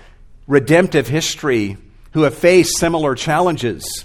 redemptive 0.48 1.08
history 1.08 1.78
who 2.12 2.24
have 2.24 2.36
faced 2.36 2.78
similar 2.78 3.16
challenges. 3.16 4.04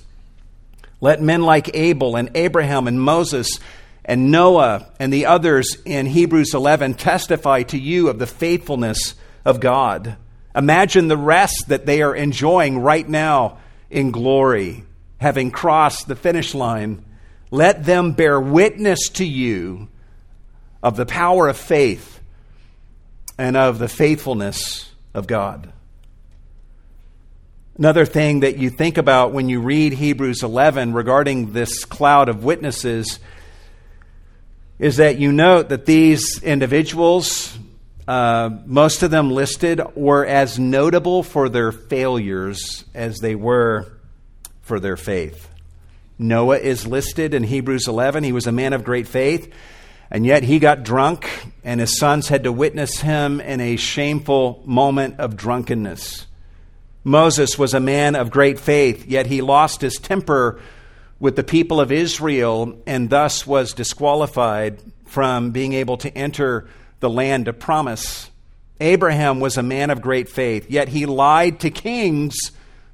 Let 1.00 1.22
men 1.22 1.42
like 1.42 1.74
Abel 1.74 2.16
and 2.16 2.30
Abraham 2.34 2.88
and 2.88 3.00
Moses 3.00 3.60
and 4.04 4.30
Noah 4.30 4.86
and 4.98 5.12
the 5.12 5.26
others 5.26 5.78
in 5.84 6.06
Hebrews 6.06 6.54
11 6.54 6.94
testify 6.94 7.62
to 7.64 7.78
you 7.78 8.08
of 8.08 8.18
the 8.18 8.26
faithfulness 8.26 9.14
of 9.44 9.60
God. 9.60 10.16
Imagine 10.54 11.08
the 11.08 11.16
rest 11.16 11.68
that 11.68 11.86
they 11.86 12.02
are 12.02 12.14
enjoying 12.14 12.78
right 12.78 13.08
now 13.08 13.58
in 13.90 14.10
glory, 14.10 14.84
having 15.18 15.50
crossed 15.50 16.06
the 16.06 16.16
finish 16.16 16.54
line. 16.54 17.04
Let 17.50 17.84
them 17.84 18.12
bear 18.12 18.40
witness 18.40 19.08
to 19.14 19.24
you 19.24 19.88
of 20.82 20.96
the 20.96 21.06
power 21.06 21.48
of 21.48 21.56
faith 21.56 22.20
and 23.38 23.56
of 23.56 23.78
the 23.78 23.88
faithfulness 23.88 24.90
of 25.12 25.26
God. 25.26 25.72
Another 27.76 28.06
thing 28.06 28.40
that 28.40 28.56
you 28.56 28.70
think 28.70 28.98
about 28.98 29.32
when 29.32 29.48
you 29.48 29.60
read 29.60 29.94
Hebrews 29.94 30.44
11 30.44 30.92
regarding 30.92 31.52
this 31.52 31.84
cloud 31.84 32.28
of 32.28 32.44
witnesses 32.44 33.18
is 34.78 34.98
that 34.98 35.18
you 35.18 35.32
note 35.32 35.70
that 35.70 35.84
these 35.84 36.40
individuals, 36.44 37.58
uh, 38.06 38.50
most 38.64 39.02
of 39.02 39.10
them 39.10 39.32
listed, 39.32 39.80
were 39.96 40.24
as 40.24 40.56
notable 40.56 41.24
for 41.24 41.48
their 41.48 41.72
failures 41.72 42.84
as 42.94 43.18
they 43.18 43.34
were 43.34 43.90
for 44.62 44.78
their 44.78 44.96
faith. 44.96 45.48
Noah 46.16 46.58
is 46.58 46.86
listed 46.86 47.34
in 47.34 47.42
Hebrews 47.42 47.88
11. 47.88 48.22
He 48.22 48.30
was 48.30 48.46
a 48.46 48.52
man 48.52 48.72
of 48.72 48.84
great 48.84 49.08
faith, 49.08 49.52
and 50.12 50.24
yet 50.24 50.44
he 50.44 50.60
got 50.60 50.84
drunk, 50.84 51.28
and 51.64 51.80
his 51.80 51.98
sons 51.98 52.28
had 52.28 52.44
to 52.44 52.52
witness 52.52 53.00
him 53.00 53.40
in 53.40 53.60
a 53.60 53.74
shameful 53.74 54.62
moment 54.64 55.18
of 55.18 55.36
drunkenness. 55.36 56.26
Moses 57.04 57.58
was 57.58 57.74
a 57.74 57.80
man 57.80 58.16
of 58.16 58.30
great 58.30 58.58
faith, 58.58 59.06
yet 59.06 59.26
he 59.26 59.42
lost 59.42 59.82
his 59.82 59.96
temper 59.96 60.58
with 61.20 61.36
the 61.36 61.44
people 61.44 61.80
of 61.80 61.92
Israel 61.92 62.82
and 62.86 63.10
thus 63.10 63.46
was 63.46 63.74
disqualified 63.74 64.80
from 65.04 65.50
being 65.50 65.74
able 65.74 65.98
to 65.98 66.16
enter 66.16 66.66
the 67.00 67.10
land 67.10 67.46
of 67.46 67.58
promise. 67.58 68.30
Abraham 68.80 69.38
was 69.38 69.56
a 69.56 69.62
man 69.62 69.90
of 69.90 70.00
great 70.00 70.28
faith, 70.28 70.70
yet 70.70 70.88
he 70.88 71.06
lied 71.06 71.60
to 71.60 71.70
kings 71.70 72.52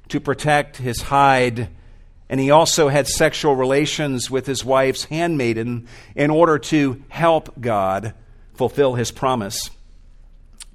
to 0.09 0.19
protect 0.19 0.77
his 0.77 1.01
hide. 1.01 1.69
And 2.29 2.39
he 2.39 2.51
also 2.51 2.89
had 2.89 3.07
sexual 3.07 3.55
relations 3.55 4.29
with 4.29 4.45
his 4.45 4.63
wife's 4.63 5.05
handmaiden 5.05 5.87
in 6.15 6.29
order 6.29 6.59
to 6.59 7.01
help 7.09 7.59
God 7.59 8.13
fulfill 8.53 8.95
his 8.95 9.11
promise. 9.11 9.69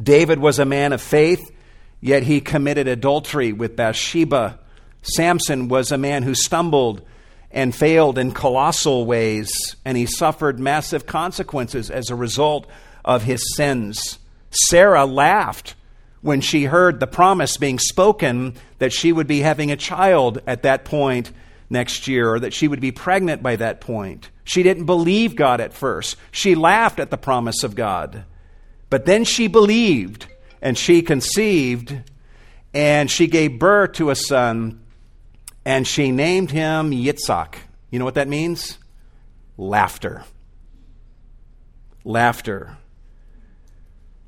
David 0.02 0.38
was 0.38 0.58
a 0.58 0.64
man 0.64 0.92
of 0.92 1.00
faith, 1.00 1.50
yet 2.00 2.22
he 2.22 2.40
committed 2.40 2.88
adultery 2.88 3.52
with 3.52 3.76
Bathsheba. 3.76 4.58
Samson 5.02 5.68
was 5.68 5.92
a 5.92 5.98
man 5.98 6.22
who 6.22 6.34
stumbled 6.34 7.02
and 7.50 7.74
failed 7.74 8.18
in 8.18 8.32
colossal 8.32 9.06
ways, 9.06 9.76
and 9.84 9.96
he 9.96 10.06
suffered 10.06 10.58
massive 10.58 11.06
consequences 11.06 11.90
as 11.90 12.10
a 12.10 12.14
result 12.16 12.66
of 13.04 13.22
his 13.22 13.54
sins. 13.56 14.18
Sarah 14.50 15.06
laughed 15.06 15.74
when 16.20 16.40
she 16.40 16.64
heard 16.64 16.98
the 16.98 17.06
promise 17.06 17.56
being 17.56 17.78
spoken 17.78 18.54
that 18.78 18.92
she 18.92 19.12
would 19.12 19.26
be 19.26 19.40
having 19.40 19.70
a 19.70 19.76
child 19.76 20.40
at 20.46 20.62
that 20.62 20.84
point 20.84 21.30
next 21.70 22.08
year, 22.08 22.34
or 22.34 22.40
that 22.40 22.52
she 22.52 22.68
would 22.68 22.80
be 22.80 22.92
pregnant 22.92 23.42
by 23.42 23.56
that 23.56 23.80
point. 23.80 24.30
She 24.44 24.62
didn't 24.62 24.86
believe 24.86 25.34
God 25.34 25.60
at 25.60 25.72
first. 25.72 26.16
She 26.30 26.54
laughed 26.54 27.00
at 27.00 27.10
the 27.10 27.16
promise 27.16 27.64
of 27.64 27.74
God. 27.74 28.24
But 28.88 29.04
then 29.04 29.24
she 29.24 29.48
believed, 29.48 30.26
and 30.66 30.76
she 30.76 31.00
conceived, 31.00 31.96
and 32.74 33.08
she 33.08 33.28
gave 33.28 33.56
birth 33.56 33.92
to 33.92 34.10
a 34.10 34.16
son 34.16 34.82
and 35.64 35.86
she 35.86 36.10
named 36.10 36.50
him 36.50 36.90
Yitzhak. 36.90 37.54
You 37.88 38.00
know 38.00 38.04
what 38.04 38.14
that 38.14 38.26
means? 38.26 38.76
Laughter. 39.56 40.24
Laughter. 42.02 42.76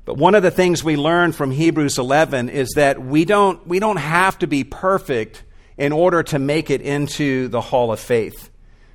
But 0.05 0.15
one 0.15 0.33
of 0.33 0.41
the 0.41 0.49
things 0.49 0.81
we 0.81 0.95
learn 0.95 1.33
from 1.33 1.51
Hebrews 1.51 1.97
11 1.97 2.47
is 2.47 2.69
that 2.77 3.03
we 3.03 3.25
don't, 3.25 3.67
we 3.67 3.79
don't 3.79 3.97
have 3.97 4.39
to 4.39 4.47
be 4.47 4.63
perfect 4.63 5.43
in 5.77 5.91
order 5.91 6.23
to 6.23 6.39
make 6.39 6.69
it 6.69 6.79
into 6.79 7.49
the 7.49 7.59
hall 7.59 7.91
of 7.91 7.99
faith. 7.99 8.49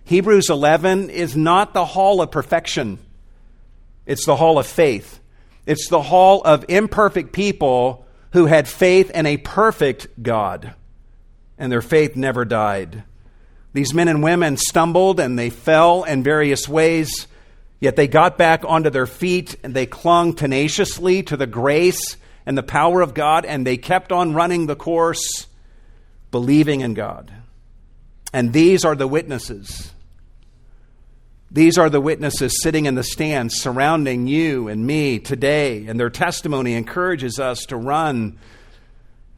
Hebrews 0.04 0.48
11 0.48 1.10
is 1.10 1.36
not 1.36 1.74
the 1.74 1.84
hall 1.84 2.22
of 2.22 2.30
perfection, 2.30 3.00
it's 4.06 4.24
the 4.24 4.36
hall 4.36 4.58
of 4.58 4.66
faith. 4.66 5.20
It's 5.66 5.88
the 5.88 6.02
hall 6.02 6.42
of 6.44 6.64
imperfect 6.68 7.32
people 7.32 8.06
who 8.32 8.46
had 8.46 8.68
faith 8.68 9.10
in 9.10 9.26
a 9.26 9.36
perfect 9.36 10.22
God 10.22 10.74
and 11.58 11.70
their 11.70 11.82
faith 11.82 12.16
never 12.16 12.44
died. 12.44 13.04
These 13.72 13.94
men 13.94 14.08
and 14.08 14.22
women 14.22 14.56
stumbled 14.56 15.20
and 15.20 15.38
they 15.38 15.50
fell 15.50 16.04
in 16.04 16.22
various 16.22 16.68
ways, 16.68 17.26
yet 17.80 17.96
they 17.96 18.06
got 18.06 18.36
back 18.36 18.64
onto 18.66 18.90
their 18.90 19.06
feet 19.06 19.56
and 19.64 19.74
they 19.74 19.86
clung 19.86 20.34
tenaciously 20.34 21.22
to 21.24 21.36
the 21.36 21.46
grace 21.46 22.16
and 22.44 22.58
the 22.58 22.62
power 22.62 23.00
of 23.00 23.14
God 23.14 23.44
and 23.44 23.66
they 23.66 23.76
kept 23.76 24.12
on 24.12 24.34
running 24.34 24.66
the 24.66 24.76
course, 24.76 25.46
believing 26.30 26.80
in 26.80 26.94
God. 26.94 27.32
And 28.32 28.52
these 28.52 28.84
are 28.84 28.96
the 28.96 29.08
witnesses. 29.08 29.93
These 31.54 31.78
are 31.78 31.88
the 31.88 32.00
witnesses 32.00 32.60
sitting 32.64 32.86
in 32.86 32.96
the 32.96 33.04
stands 33.04 33.54
surrounding 33.54 34.26
you 34.26 34.66
and 34.66 34.84
me 34.84 35.20
today, 35.20 35.86
and 35.86 36.00
their 36.00 36.10
testimony 36.10 36.74
encourages 36.74 37.38
us 37.38 37.66
to 37.66 37.76
run 37.76 38.40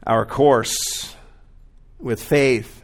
our 0.03 0.25
course 0.25 1.15
with 1.99 2.19
faith 2.19 2.81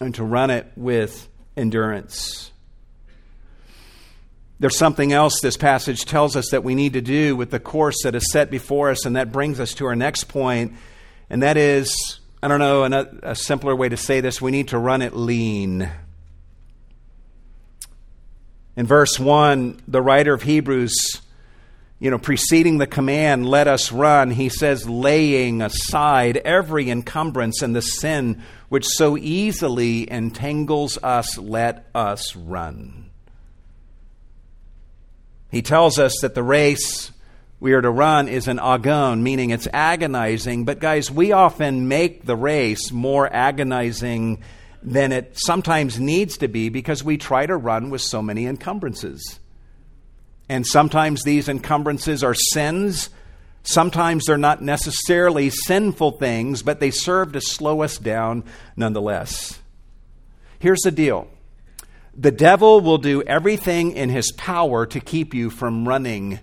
and 0.00 0.12
to 0.16 0.24
run 0.24 0.50
it 0.50 0.66
with 0.74 1.28
endurance. 1.56 2.50
There's 4.58 4.76
something 4.76 5.12
else 5.12 5.40
this 5.40 5.56
passage 5.56 6.04
tells 6.04 6.34
us 6.34 6.50
that 6.50 6.64
we 6.64 6.74
need 6.74 6.94
to 6.94 7.00
do 7.00 7.36
with 7.36 7.52
the 7.52 7.60
course 7.60 8.02
that 8.02 8.16
is 8.16 8.32
set 8.32 8.50
before 8.50 8.90
us, 8.90 9.06
and 9.06 9.14
that 9.14 9.30
brings 9.30 9.60
us 9.60 9.74
to 9.74 9.86
our 9.86 9.94
next 9.94 10.24
point, 10.24 10.72
and 11.30 11.44
that 11.44 11.56
is 11.56 12.18
I 12.42 12.48
don't 12.48 12.58
know, 12.58 13.06
a, 13.22 13.36
simpler 13.36 13.76
way 13.76 13.88
to 13.88 13.96
say 13.96 14.20
this, 14.20 14.40
we 14.40 14.50
need 14.50 14.68
to 14.68 14.78
run 14.78 15.02
it 15.02 15.14
lean. 15.14 15.88
In 18.78 18.86
verse 18.86 19.18
1, 19.18 19.80
the 19.88 20.00
writer 20.00 20.32
of 20.32 20.42
Hebrews 20.42 20.94
you 21.98 22.12
know, 22.12 22.18
preceding 22.18 22.78
the 22.78 22.86
command, 22.86 23.44
let 23.44 23.66
us 23.66 23.90
run, 23.90 24.30
he 24.30 24.48
says, 24.48 24.88
laying 24.88 25.62
aside 25.62 26.36
every 26.36 26.88
encumbrance 26.90 27.60
and 27.60 27.74
the 27.74 27.82
sin 27.82 28.40
which 28.68 28.86
so 28.86 29.16
easily 29.16 30.08
entangles 30.08 30.96
us, 31.02 31.36
let 31.36 31.86
us 31.92 32.36
run. 32.36 33.10
He 35.50 35.60
tells 35.60 35.98
us 35.98 36.14
that 36.20 36.36
the 36.36 36.44
race 36.44 37.10
we 37.58 37.72
are 37.72 37.80
to 37.80 37.90
run 37.90 38.28
is 38.28 38.46
an 38.46 38.60
agon, 38.60 39.24
meaning 39.24 39.50
it's 39.50 39.66
agonizing. 39.72 40.64
But, 40.64 40.78
guys, 40.78 41.10
we 41.10 41.32
often 41.32 41.88
make 41.88 42.24
the 42.24 42.36
race 42.36 42.92
more 42.92 43.28
agonizing 43.32 44.40
than 44.82 45.12
it 45.12 45.32
sometimes 45.36 45.98
needs 45.98 46.38
to 46.38 46.48
be 46.48 46.68
because 46.68 47.02
we 47.02 47.16
try 47.16 47.46
to 47.46 47.56
run 47.56 47.90
with 47.90 48.00
so 48.00 48.22
many 48.22 48.46
encumbrances. 48.46 49.40
And 50.48 50.66
sometimes 50.66 51.22
these 51.22 51.48
encumbrances 51.48 52.24
are 52.24 52.34
sins. 52.34 53.10
Sometimes 53.62 54.24
they're 54.24 54.38
not 54.38 54.62
necessarily 54.62 55.50
sinful 55.50 56.12
things, 56.12 56.62
but 56.62 56.80
they 56.80 56.90
serve 56.90 57.32
to 57.32 57.40
slow 57.40 57.82
us 57.82 57.98
down 57.98 58.44
nonetheless. 58.76 59.58
Here's 60.58 60.80
the 60.80 60.90
deal 60.90 61.28
the 62.14 62.32
devil 62.32 62.80
will 62.80 62.98
do 62.98 63.22
everything 63.22 63.92
in 63.92 64.08
his 64.08 64.32
power 64.32 64.86
to 64.86 65.00
keep 65.00 65.34
you 65.34 65.50
from 65.50 65.86
running 65.86 66.40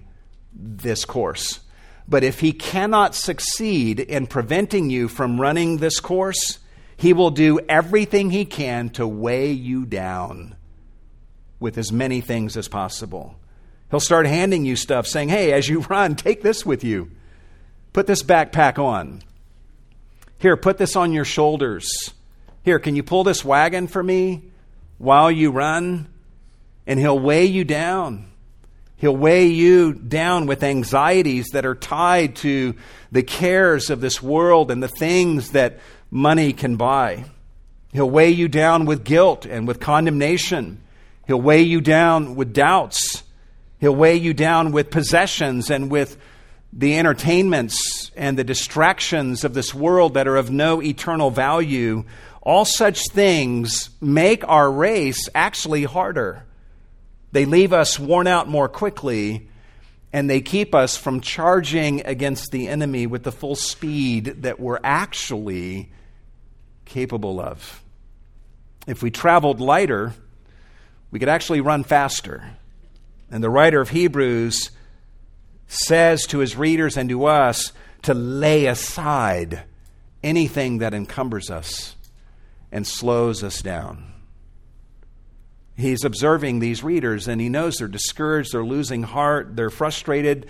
this 0.54 1.04
course. 1.04 1.60
But 2.08 2.24
if 2.24 2.40
he 2.40 2.54
cannot 2.54 3.16
succeed 3.16 4.00
in 4.00 4.28
preventing 4.28 4.90
you 4.90 5.08
from 5.08 5.42
running 5.42 5.78
this 5.78 6.00
course, 6.00 6.60
he 6.98 7.14
will 7.14 7.32
do 7.32 7.60
everything 7.68 8.30
he 8.30 8.46
can 8.46 8.90
to 8.92 9.08
weigh 9.08 9.52
you 9.52 9.86
down 9.86 10.56
with 11.60 11.78
as 11.78 11.92
many 11.92 12.22
things 12.22 12.56
as 12.56 12.68
possible. 12.68 13.36
He'll 13.92 14.00
start 14.00 14.26
handing 14.26 14.66
you 14.66 14.76
stuff 14.76 15.08
saying, 15.08 15.30
hey, 15.30 15.52
as 15.54 15.68
you 15.68 15.80
run, 15.90 16.16
take 16.16 16.42
this 16.42 16.66
with 16.66 16.84
you. 16.84 17.12
Put 17.94 18.08
this 18.08 18.24
backpack 18.24 18.78
on. 18.78 19.22
Here, 20.38 20.58
put 20.58 20.78
this 20.78 20.96
on 20.96 21.14
your 21.14 21.26
shoulders. 21.26 22.14
Here, 22.64 22.80
can 22.80 22.96
you 22.96 23.04
pull 23.04 23.24
this 23.24 23.46
wagon 23.46 23.88
for 23.88 24.04
me 24.04 24.52
while 24.98 25.32
you 25.32 25.52
run? 25.52 26.08
And 26.88 27.00
he'll 27.00 27.18
weigh 27.18 27.46
you 27.46 27.64
down. 27.64 28.32
He'll 28.98 29.16
weigh 29.16 29.48
you 29.48 29.94
down 29.94 30.46
with 30.46 30.64
anxieties 30.64 31.48
that 31.54 31.66
are 31.66 31.76
tied 31.76 32.38
to 32.38 32.76
the 33.12 33.24
cares 33.24 33.90
of 33.90 34.02
this 34.02 34.22
world 34.22 34.72
and 34.72 34.82
the 34.82 34.88
things 34.88 35.52
that 35.52 35.80
money 36.10 36.54
can 36.54 36.76
buy. 36.78 37.26
He'll 37.92 38.10
weigh 38.10 38.32
you 38.32 38.48
down 38.48 38.86
with 38.86 39.04
guilt 39.04 39.46
and 39.46 39.68
with 39.68 39.80
condemnation. 39.80 40.82
He'll 41.28 41.42
weigh 41.42 41.64
you 41.64 41.82
down 41.82 42.36
with 42.36 42.54
doubts 42.54 43.24
He'll 43.80 43.96
weigh 43.96 44.16
you 44.16 44.34
down 44.34 44.72
with 44.72 44.90
possessions 44.90 45.70
and 45.70 45.92
with 45.92 46.18
the 46.72 46.98
entertainments 46.98 48.10
and 48.16 48.38
the 48.38 48.44
distractions 48.44 49.44
of 49.44 49.54
this 49.54 49.74
world 49.74 50.14
that 50.14 50.28
are 50.28 50.38
of 50.38 50.50
no 50.50 50.82
eternal 50.82 51.30
value. 51.30 52.04
All 52.42 52.66
such 52.66 53.04
things 53.12 53.90
make 54.02 54.48
our 54.48 54.72
race 54.72 55.30
actually 55.36 55.84
harder. 55.84 56.45
They 57.36 57.44
leave 57.44 57.74
us 57.74 58.00
worn 58.00 58.28
out 58.28 58.48
more 58.48 58.70
quickly, 58.70 59.50
and 60.14 60.30
they 60.30 60.40
keep 60.40 60.74
us 60.74 60.96
from 60.96 61.20
charging 61.20 62.06
against 62.06 62.50
the 62.52 62.70
enemy 62.70 63.08
with 63.08 63.24
the 63.24 63.32
full 63.34 63.58
speed 63.58 64.44
that 64.44 64.58
we're 64.58 64.80
actually 64.82 65.92
capable 66.86 67.42
of. 67.42 67.84
If 68.88 69.04
we 69.04 69.12
traveled 69.12 69.60
lighter, 69.60 70.14
we 71.12 71.20
could 71.20 71.28
actually 71.28 71.60
run 71.60 71.84
faster. 71.84 72.52
And 73.30 73.44
the 73.44 73.50
writer 73.50 73.82
of 73.82 73.90
Hebrews 73.90 74.72
says 75.68 76.26
to 76.28 76.40
his 76.40 76.56
readers 76.56 76.96
and 76.96 77.10
to 77.10 77.26
us 77.26 77.74
to 78.04 78.14
lay 78.14 78.66
aside 78.68 79.64
anything 80.24 80.78
that 80.78 80.94
encumbers 80.94 81.50
us 81.50 81.98
and 82.72 82.88
slows 82.88 83.44
us 83.44 83.62
down. 83.62 84.15
He's 85.78 86.06
observing 86.06 86.60
these 86.60 86.84
readers 86.84 87.28
and 87.28 87.42
he 87.42 87.50
knows 87.50 87.76
they're 87.76 87.88
discouraged, 87.88 88.54
they're 88.54 88.64
losing 88.64 89.04
heart, 89.04 89.56
they're 89.56 89.70
frustrated, 89.70 90.48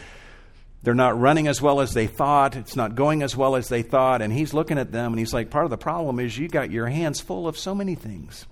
they're 0.83 0.93
not 0.93 1.19
running 1.19 1.47
as 1.47 1.61
well 1.61 1.81
as 1.81 1.95
they 1.95 2.05
thought, 2.05 2.55
it's 2.55 2.75
not 2.75 2.93
going 2.93 3.23
as 3.23 3.35
well 3.35 3.55
as 3.55 3.67
they 3.67 3.81
thought. 3.81 4.21
And 4.21 4.31
he's 4.31 4.53
looking 4.53 4.77
at 4.77 4.91
them 4.91 5.13
and 5.13 5.19
he's 5.19 5.33
like, 5.33 5.49
Part 5.49 5.65
of 5.65 5.71
the 5.71 5.77
problem 5.77 6.19
is 6.19 6.37
you 6.37 6.47
got 6.47 6.69
your 6.69 6.87
hands 6.87 7.21
full 7.21 7.47
of 7.47 7.57
so 7.57 7.73
many 7.73 7.95
things. 7.95 8.45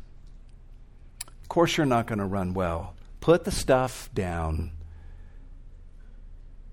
Of 1.44 1.50
course, 1.50 1.78
you're 1.78 1.86
not 1.86 2.08
going 2.08 2.20
to 2.20 2.26
run 2.26 2.56
well. 2.56 2.96
Put 3.22 3.44
the 3.44 3.52
stuff 3.52 4.10
down. 4.16 4.72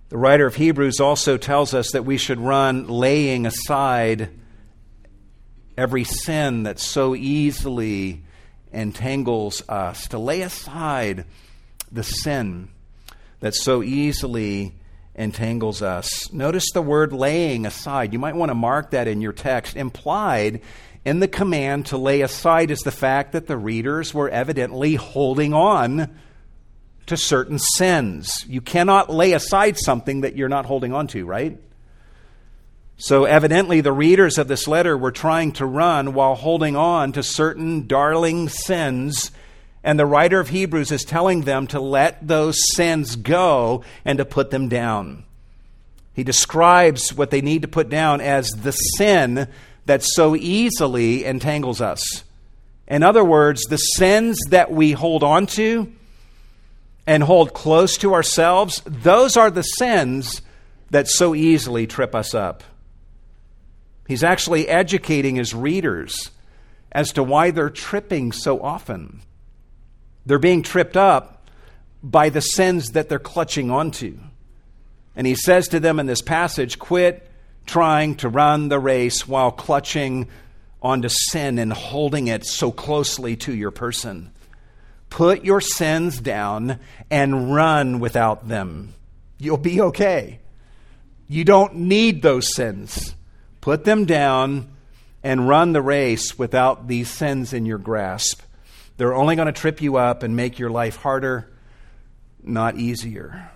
The 0.09 0.17
writer 0.17 0.47
of 0.47 0.57
Hebrews 0.57 0.99
also 0.99 1.37
tells 1.37 1.75
us 1.75 1.93
that 1.93 2.05
we 2.05 2.17
should 2.17 2.41
run 2.41 2.89
laying 2.89 3.45
aside 3.47 4.31
every 5.77 6.05
sin 6.05 6.65
that 6.65 6.81
so 6.81 7.15
easily 7.15 8.25
entangles 8.73 9.63
us, 9.69 10.09
to 10.09 10.19
lay 10.19 10.43
aside 10.43 11.25
the 11.91 12.03
sin 12.03 12.69
that 13.41 13.55
so 13.55 13.83
easily 13.83 14.75
entangles 15.15 15.83
us. 15.83 16.33
Notice 16.33 16.71
the 16.73 16.83
word 16.83 17.13
laying 17.13 17.67
aside. 17.67 18.13
You 18.13 18.19
might 18.19 18.37
want 18.37 18.51
to 18.51 18.55
mark 18.55 18.91
that 18.91 19.09
in 19.09 19.21
your 19.21 19.33
text. 19.33 19.77
Implied 19.77 20.61
in 21.05 21.21
the 21.21 21.29
command 21.29 21.87
to 21.87 21.97
lay 21.97 22.21
aside 22.21 22.71
is 22.71 22.81
the 22.81 22.91
fact 22.91 23.33
that 23.33 23.47
the 23.47 23.57
readers 23.57 24.15
were 24.15 24.29
evidently 24.29 24.95
holding 24.95 25.55
on 25.55 26.15
to 27.07 27.17
certain 27.17 27.59
sins. 27.59 28.45
You 28.49 28.61
cannot 28.61 29.11
lay 29.11 29.33
aside 29.33 29.77
something 29.79 30.21
that 30.21 30.37
you're 30.37 30.49
not 30.49 30.67
holding 30.67 30.93
on 30.93 31.07
to, 31.09 31.25
right? 31.25 31.59
So, 33.03 33.25
evidently, 33.25 33.81
the 33.81 33.95
readers 33.95 34.37
of 34.37 34.47
this 34.47 34.69
letter 34.69 34.95
were 34.95 35.11
trying 35.11 35.53
to 35.53 35.65
run 35.65 36.13
while 36.13 36.35
holding 36.35 36.77
on 36.77 37.13
to 37.13 37.23
certain 37.23 37.87
darling 37.87 38.51
sins. 38.51 39.31
And 39.83 39.99
the 39.99 40.05
writer 40.05 40.39
of 40.39 40.51
Hebrews 40.51 40.93
is 40.93 41.03
telling 41.03 41.41
them 41.41 41.67
to 41.69 41.81
let 41.81 42.29
those 42.29 42.59
sins 42.75 43.17
go 43.17 43.83
and 44.05 44.19
to 44.19 44.27
put 44.27 44.51
them 44.51 44.69
down. 44.69 45.25
He 46.13 46.25
describes 46.25 47.15
what 47.15 47.31
they 47.31 47.41
need 47.41 47.63
to 47.63 47.69
put 47.69 47.89
down 47.89 48.21
as 48.21 48.51
the 48.51 48.73
sin 48.73 49.49
that 49.87 50.03
so 50.03 50.37
easily 50.37 51.25
entangles 51.25 51.81
us. 51.81 52.03
In 52.87 53.03
other 53.03 53.25
words, 53.25 53.63
the 53.63 53.79
sins 53.79 54.39
that 54.51 54.71
we 54.71 54.93
hold 54.93 55.23
on 55.23 55.47
to 55.47 55.91
and 57.07 57.23
hold 57.23 57.55
close 57.55 57.97
to 57.97 58.13
ourselves, 58.13 58.83
those 58.85 59.39
are 59.39 59.51
the 59.51 59.63
sins 59.63 60.43
that 60.91 61.09
so 61.09 61.35
easily 61.35 61.87
trip 61.87 62.15
us 62.15 62.35
up. 62.35 62.63
He's 64.11 64.25
actually 64.25 64.67
educating 64.67 65.37
his 65.37 65.55
readers 65.55 66.33
as 66.91 67.13
to 67.13 67.23
why 67.23 67.53
they're 67.53 67.71
tripping 67.71 68.33
so 68.33 68.61
often. 68.61 69.21
They're 70.27 70.41
being 70.41 70.65
tripped 70.65 70.97
up 70.97 71.47
by 72.03 72.29
the 72.29 72.41
sins 72.41 72.89
that 72.89 73.09
they're 73.09 73.21
clutching 73.21 73.71
onto. 73.71 74.19
And 75.15 75.29
he 75.29 75.37
says 75.37 75.69
to 75.69 75.79
them 75.79 76.01
in 76.01 76.07
this 76.07 76.23
passage 76.23 76.81
quit 76.81 77.31
trying 77.67 78.17
to 78.17 78.29
run 78.29 78.69
the 78.69 78.81
race 78.81 79.29
while 79.29 79.53
clutching 79.53 80.27
onto 80.83 81.09
sin 81.09 81.61
and 81.61 81.73
holding 81.73 82.27
it 82.27 82.45
so 82.45 82.73
closely 82.73 83.37
to 83.37 83.55
your 83.55 83.71
person. 83.71 84.33
Put 85.09 85.45
your 85.45 85.61
sins 85.61 86.19
down 86.19 86.81
and 87.13 87.55
run 87.55 88.01
without 88.01 88.49
them. 88.49 88.93
You'll 89.39 89.57
be 89.57 89.81
okay. 89.81 90.41
You 91.29 91.45
don't 91.45 91.77
need 91.77 92.23
those 92.23 92.53
sins. 92.53 93.15
Put 93.61 93.85
them 93.85 94.07
down 94.07 94.69
and 95.23 95.49
run 95.49 95.73
the 95.73 95.83
race 95.83 96.39
without 96.39 96.89
these 96.89 97.11
sins 97.11 97.53
in 97.53 97.67
your 97.67 97.79
grasp. 97.79 98.41
They're 98.97 99.15
only 99.15 99.37
going 99.37 99.47
to 99.47 99.53
trip 99.53 99.83
you 99.83 99.97
up 99.97 100.23
and 100.23 100.37
make 100.37 100.59
your 100.59 100.71
life 100.71 100.97
harder, 100.97 101.51
not 102.43 102.77
easier. 102.77 103.51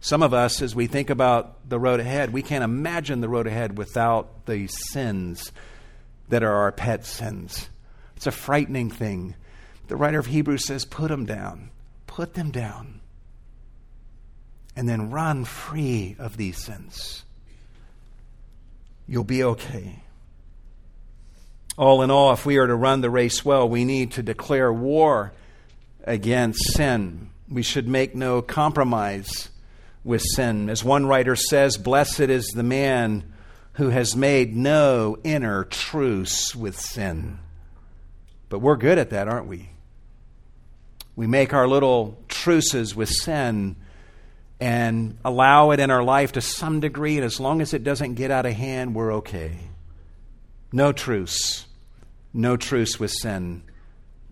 Some 0.00 0.22
of 0.22 0.32
us, 0.32 0.62
as 0.62 0.74
we 0.74 0.86
think 0.86 1.10
about 1.10 1.68
the 1.68 1.78
road 1.78 2.00
ahead, 2.00 2.32
we 2.32 2.42
can't 2.42 2.64
imagine 2.64 3.20
the 3.20 3.28
road 3.28 3.46
ahead 3.46 3.76
without 3.76 4.46
the 4.46 4.66
sins 4.66 5.52
that 6.28 6.42
are 6.42 6.54
our 6.54 6.72
pet 6.72 7.04
sins. 7.04 7.68
It's 8.16 8.26
a 8.26 8.30
frightening 8.30 8.90
thing. 8.90 9.34
The 9.88 9.96
writer 9.96 10.18
of 10.18 10.26
Hebrews 10.26 10.66
says, 10.66 10.84
put 10.84 11.08
them 11.08 11.26
down. 11.26 11.70
Put 12.06 12.34
them 12.34 12.50
down. 12.50 13.00
And 14.76 14.88
then 14.88 15.10
run 15.10 15.44
free 15.44 16.16
of 16.18 16.36
these 16.36 16.56
sins 16.56 17.24
you'll 19.10 19.24
be 19.24 19.42
okay. 19.42 19.96
All 21.76 22.02
in 22.02 22.12
all, 22.12 22.32
if 22.32 22.46
we 22.46 22.58
are 22.58 22.66
to 22.66 22.74
run 22.74 23.00
the 23.00 23.10
race 23.10 23.44
well, 23.44 23.68
we 23.68 23.84
need 23.84 24.12
to 24.12 24.22
declare 24.22 24.72
war 24.72 25.32
against 26.04 26.74
sin. 26.74 27.30
We 27.48 27.62
should 27.62 27.88
make 27.88 28.14
no 28.14 28.40
compromise 28.40 29.48
with 30.04 30.22
sin. 30.22 30.70
As 30.70 30.84
one 30.84 31.06
writer 31.06 31.34
says, 31.34 31.76
Blessed 31.76 32.20
is 32.20 32.46
the 32.48 32.62
man 32.62 33.32
who 33.74 33.88
has 33.88 34.14
made 34.14 34.54
no 34.54 35.18
inner 35.24 35.64
truce 35.64 36.54
with 36.54 36.78
sin. 36.78 37.40
But 38.48 38.60
we're 38.60 38.76
good 38.76 38.98
at 38.98 39.10
that, 39.10 39.26
aren't 39.26 39.48
we? 39.48 39.70
We 41.16 41.26
make 41.26 41.52
our 41.52 41.66
little 41.66 42.16
truces 42.28 42.94
with 42.94 43.08
sin 43.08 43.74
and 44.60 45.16
allow 45.24 45.70
it 45.70 45.80
in 45.80 45.90
our 45.90 46.02
life 46.02 46.32
to 46.32 46.40
some 46.40 46.80
degree, 46.80 47.16
and 47.16 47.24
as 47.24 47.40
long 47.40 47.62
as 47.62 47.72
it 47.72 47.82
doesn't 47.82 48.14
get 48.14 48.30
out 48.30 48.46
of 48.46 48.52
hand, 48.52 48.94
we're 48.94 49.14
okay. 49.14 49.58
No 50.72 50.92
truce. 50.92 51.66
No 52.32 52.56
truce 52.56 53.00
with 53.00 53.10
sin. 53.10 53.62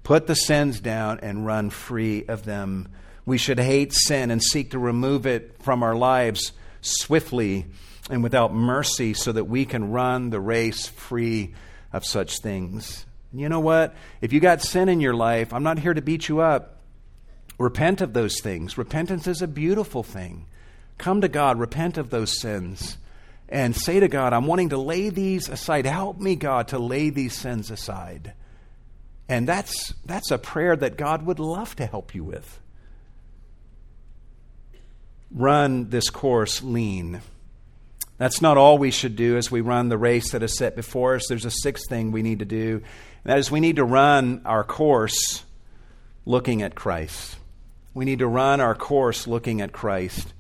Put 0.03 0.27
the 0.27 0.37
sins 0.37 0.81
down 0.81 1.21
and 1.21 1.47
run 1.47 1.71
free 1.71 2.25
of 2.27 2.45
them. 2.45 2.89
We 3.27 3.39
should 3.39 3.59
hate 3.59 3.93
sin 3.93 4.31
and 4.31 4.43
seek 4.43 4.71
to 4.71 4.79
remove 4.79 5.27
it 5.27 5.57
from 5.63 5.83
our 5.83 5.95
lives 5.95 6.53
swiftly 6.81 7.67
and 8.11 8.23
without 8.23 8.55
mercy 8.55 9.15
so 9.15 9.33
that 9.33 9.45
we 9.45 9.65
can 9.65 9.91
run 9.91 10.31
the 10.31 10.41
race 10.41 10.87
free 10.87 11.55
of 11.93 12.05
such 12.05 12.39
things. 12.41 13.05
You 13.33 13.49
know 13.49 13.61
what? 13.61 13.95
If 14.21 14.33
you 14.33 14.41
got 14.41 14.63
sin 14.63 14.89
in 14.89 15.01
your 15.01 15.15
life, 15.15 15.53
I'm 15.53 15.63
not 15.63 15.79
here 15.79 15.93
to 15.93 16.01
beat 16.01 16.29
you 16.29 16.41
up. 16.41 16.78
Repent 17.59 18.01
of 18.01 18.13
those 18.13 18.41
things. 18.41 18.79
Repentance 18.79 19.27
is 19.27 19.43
a 19.43 19.49
beautiful 19.49 20.03
thing. 20.03 20.47
Come 20.97 21.21
to 21.21 21.29
God, 21.29 21.59
repent 21.59 21.99
of 21.99 22.11
those 22.11 22.39
sins, 22.39 22.99
and 23.49 23.75
say 23.75 24.01
to 24.01 24.09
God, 24.09 24.33
I'm 24.33 24.47
wanting 24.47 24.71
to 24.71 24.79
lay 24.79 25.11
these 25.11 25.49
aside. 25.49 25.87
Help 25.87 26.19
me, 26.19 26.37
God, 26.37 26.69
to 26.69 26.79
lay 26.79 27.11
these 27.11 27.35
sins 27.35 27.71
aside. 27.71 28.33
And 29.29 29.47
that's, 29.47 29.93
that's 30.07 30.31
a 30.31 30.39
prayer 30.39 30.75
that 30.77 30.97
God 30.97 31.27
would 31.27 31.39
love 31.39 31.77
to 31.77 31.87
help 31.87 32.15
you 32.15 32.25
with. 32.25 32.61
Run 35.31 35.91
this 35.91 36.11
course 36.11 36.63
lean. 36.63 37.21
That's 38.17 38.41
not 38.41 38.57
all 38.57 38.79
we 38.79 38.91
should 38.91 39.15
do 39.15 39.37
as 39.37 39.51
we 39.51 39.61
run 39.61 39.89
the 39.89 39.99
race 39.99 40.33
that 40.33 40.43
is 40.43 40.57
set 40.57 40.75
before 40.75 41.15
us. 41.15 41.27
There's 41.29 41.45
a 41.45 41.51
sixth 41.51 41.89
thing 41.89 42.11
we 42.11 42.23
need 42.23 42.39
to 42.39 42.45
do, 42.45 42.83
and 43.25 43.33
that 43.33 43.39
is 43.39 43.51
we 43.51 43.61
need 43.61 43.77
to 43.77 43.85
run 43.85 44.43
our 44.45 44.65
course 44.65 45.45
looking 46.25 46.63
at 46.63 46.75
Christ. 46.75 47.37
We 47.95 48.05
need 48.05 48.21
to 48.21 48.27
run 48.27 48.61
our 48.61 48.75
course 48.75 49.27
looking 49.27 49.61
at 49.61 49.73
Christ. 49.73 50.33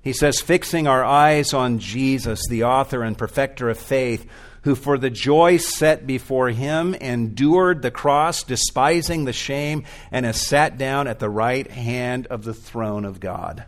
He 0.00 0.12
says, 0.12 0.40
fixing 0.40 0.86
our 0.86 1.04
eyes 1.04 1.52
on 1.52 1.80
Jesus, 1.80 2.46
the 2.48 2.64
author 2.64 3.02
and 3.02 3.18
perfecter 3.18 3.68
of 3.68 3.78
faith, 3.78 4.26
who 4.62 4.74
for 4.74 4.98
the 4.98 5.10
joy 5.10 5.56
set 5.56 6.06
before 6.06 6.48
him 6.48 6.94
endured 6.94 7.82
the 7.82 7.90
cross, 7.90 8.42
despising 8.42 9.24
the 9.24 9.32
shame, 9.32 9.84
and 10.10 10.24
has 10.24 10.40
sat 10.40 10.78
down 10.78 11.08
at 11.08 11.18
the 11.18 11.28
right 11.30 11.70
hand 11.70 12.26
of 12.28 12.44
the 12.44 12.54
throne 12.54 13.04
of 13.04 13.20
God. 13.20 13.64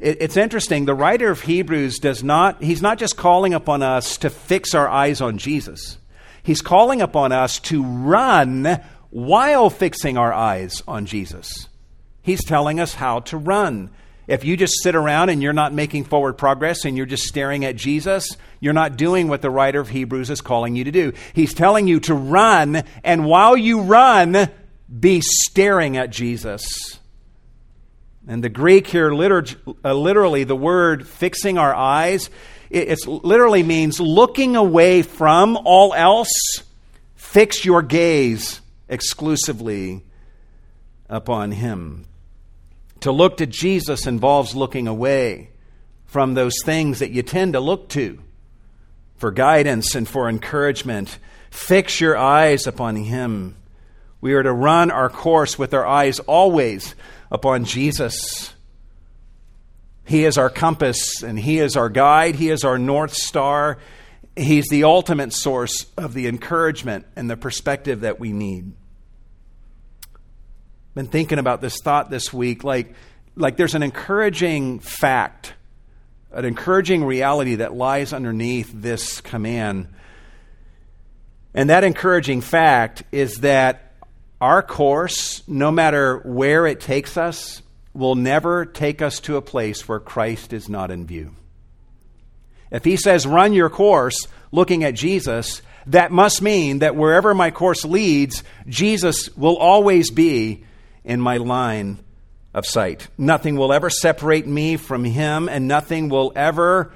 It's 0.00 0.36
interesting. 0.36 0.84
The 0.84 0.94
writer 0.94 1.28
of 1.28 1.40
Hebrews 1.40 1.98
does 1.98 2.22
not, 2.22 2.62
he's 2.62 2.82
not 2.82 2.98
just 2.98 3.16
calling 3.16 3.52
upon 3.52 3.82
us 3.82 4.16
to 4.18 4.30
fix 4.30 4.72
our 4.74 4.88
eyes 4.88 5.20
on 5.20 5.38
Jesus. 5.38 5.98
He's 6.42 6.60
calling 6.62 7.02
upon 7.02 7.32
us 7.32 7.58
to 7.60 7.82
run 7.82 8.80
while 9.10 9.70
fixing 9.70 10.16
our 10.16 10.32
eyes 10.32 10.82
on 10.86 11.06
Jesus. 11.06 11.68
He's 12.22 12.44
telling 12.44 12.78
us 12.78 12.94
how 12.94 13.20
to 13.20 13.36
run. 13.36 13.90
If 14.26 14.44
you 14.44 14.58
just 14.58 14.82
sit 14.82 14.94
around 14.94 15.30
and 15.30 15.42
you're 15.42 15.54
not 15.54 15.72
making 15.72 16.04
forward 16.04 16.34
progress 16.34 16.84
and 16.84 16.96
you're 16.96 17.06
just 17.06 17.22
staring 17.22 17.64
at 17.64 17.76
Jesus, 17.76 18.28
you're 18.60 18.74
not 18.74 18.98
doing 18.98 19.28
what 19.28 19.40
the 19.40 19.50
writer 19.50 19.80
of 19.80 19.88
Hebrews 19.88 20.28
is 20.28 20.42
calling 20.42 20.76
you 20.76 20.84
to 20.84 20.90
do. 20.90 21.14
He's 21.32 21.54
telling 21.54 21.86
you 21.86 22.00
to 22.00 22.14
run, 22.14 22.82
and 23.02 23.24
while 23.24 23.56
you 23.56 23.80
run, 23.80 24.50
be 25.00 25.22
staring 25.22 25.96
at 25.96 26.10
Jesus. 26.10 26.98
And 28.26 28.44
the 28.44 28.50
Greek 28.50 28.86
here, 28.86 29.10
uh, 29.10 29.94
literally, 29.94 30.44
the 30.44 30.54
word 30.54 31.08
fixing 31.08 31.56
our 31.56 31.74
eyes, 31.74 32.28
it 32.68 33.06
literally 33.06 33.62
means 33.62 33.98
looking 33.98 34.56
away 34.56 35.00
from 35.00 35.56
all 35.64 35.94
else, 35.94 36.28
fix 37.14 37.64
your 37.64 37.80
gaze 37.80 38.60
exclusively 38.88 40.04
upon 41.08 41.52
Him. 41.52 42.06
To 43.00 43.12
look 43.12 43.36
to 43.36 43.46
Jesus 43.46 44.06
involves 44.06 44.54
looking 44.54 44.88
away 44.88 45.50
from 46.06 46.34
those 46.34 46.54
things 46.64 46.98
that 46.98 47.10
you 47.10 47.22
tend 47.22 47.52
to 47.52 47.60
look 47.60 47.88
to 47.90 48.18
for 49.16 49.30
guidance 49.30 49.94
and 49.94 50.08
for 50.08 50.28
encouragement. 50.28 51.18
Fix 51.50 52.00
your 52.00 52.16
eyes 52.16 52.66
upon 52.66 52.96
Him. 52.96 53.56
We 54.20 54.34
are 54.34 54.42
to 54.42 54.52
run 54.52 54.90
our 54.90 55.08
course 55.08 55.58
with 55.58 55.74
our 55.74 55.86
eyes 55.86 56.18
always 56.20 56.94
upon 57.30 57.64
Jesus. 57.64 58.52
He 60.04 60.24
is 60.24 60.38
our 60.38 60.50
compass 60.50 61.22
and 61.22 61.38
He 61.38 61.58
is 61.58 61.76
our 61.76 61.88
guide. 61.88 62.34
He 62.36 62.48
is 62.50 62.64
our 62.64 62.78
North 62.78 63.14
Star. 63.14 63.78
He's 64.38 64.66
the 64.68 64.84
ultimate 64.84 65.32
source 65.32 65.86
of 65.96 66.14
the 66.14 66.28
encouragement 66.28 67.06
and 67.16 67.28
the 67.28 67.36
perspective 67.36 68.00
that 68.00 68.20
we 68.20 68.32
need. 68.32 68.72
Been 70.94 71.08
thinking 71.08 71.38
about 71.38 71.60
this 71.60 71.80
thought 71.80 72.10
this 72.10 72.32
week. 72.32 72.64
Like, 72.64 72.94
like 73.36 73.56
there's 73.56 73.74
an 73.74 73.82
encouraging 73.82 74.78
fact 74.80 75.54
an 76.32 76.44
encouraging 76.44 77.04
reality 77.04 77.56
that 77.56 77.74
lies 77.74 78.12
underneath 78.12 78.70
this 78.74 79.20
command. 79.20 79.88
And 81.54 81.70
that 81.70 81.84
encouraging 81.84 82.42
fact 82.42 83.02
is 83.10 83.40
that 83.40 83.94
our 84.40 84.62
course, 84.62 85.42
no 85.48 85.70
matter 85.70 86.18
where 86.18 86.66
it 86.66 86.80
takes 86.80 87.16
us, 87.16 87.62
will 87.94 88.14
never 88.14 88.64
take 88.66 89.02
us 89.02 89.20
to 89.20 89.36
a 89.36 89.42
place 89.42 89.88
where 89.88 89.98
Christ 89.98 90.52
is 90.52 90.68
not 90.68 90.90
in 90.90 91.06
view. 91.06 91.34
If 92.70 92.84
he 92.84 92.96
says, 92.96 93.26
run 93.26 93.52
your 93.52 93.70
course 93.70 94.26
looking 94.52 94.84
at 94.84 94.94
Jesus, 94.94 95.62
that 95.86 96.12
must 96.12 96.42
mean 96.42 96.80
that 96.80 96.96
wherever 96.96 97.34
my 97.34 97.50
course 97.50 97.84
leads, 97.84 98.44
Jesus 98.66 99.34
will 99.36 99.56
always 99.56 100.10
be 100.10 100.64
in 101.04 101.20
my 101.20 101.38
line 101.38 101.98
of 102.52 102.66
sight. 102.66 103.08
Nothing 103.16 103.56
will 103.56 103.72
ever 103.72 103.88
separate 103.90 104.46
me 104.46 104.76
from 104.76 105.04
him, 105.04 105.48
and 105.48 105.66
nothing 105.68 106.08
will 106.08 106.32
ever 106.36 106.92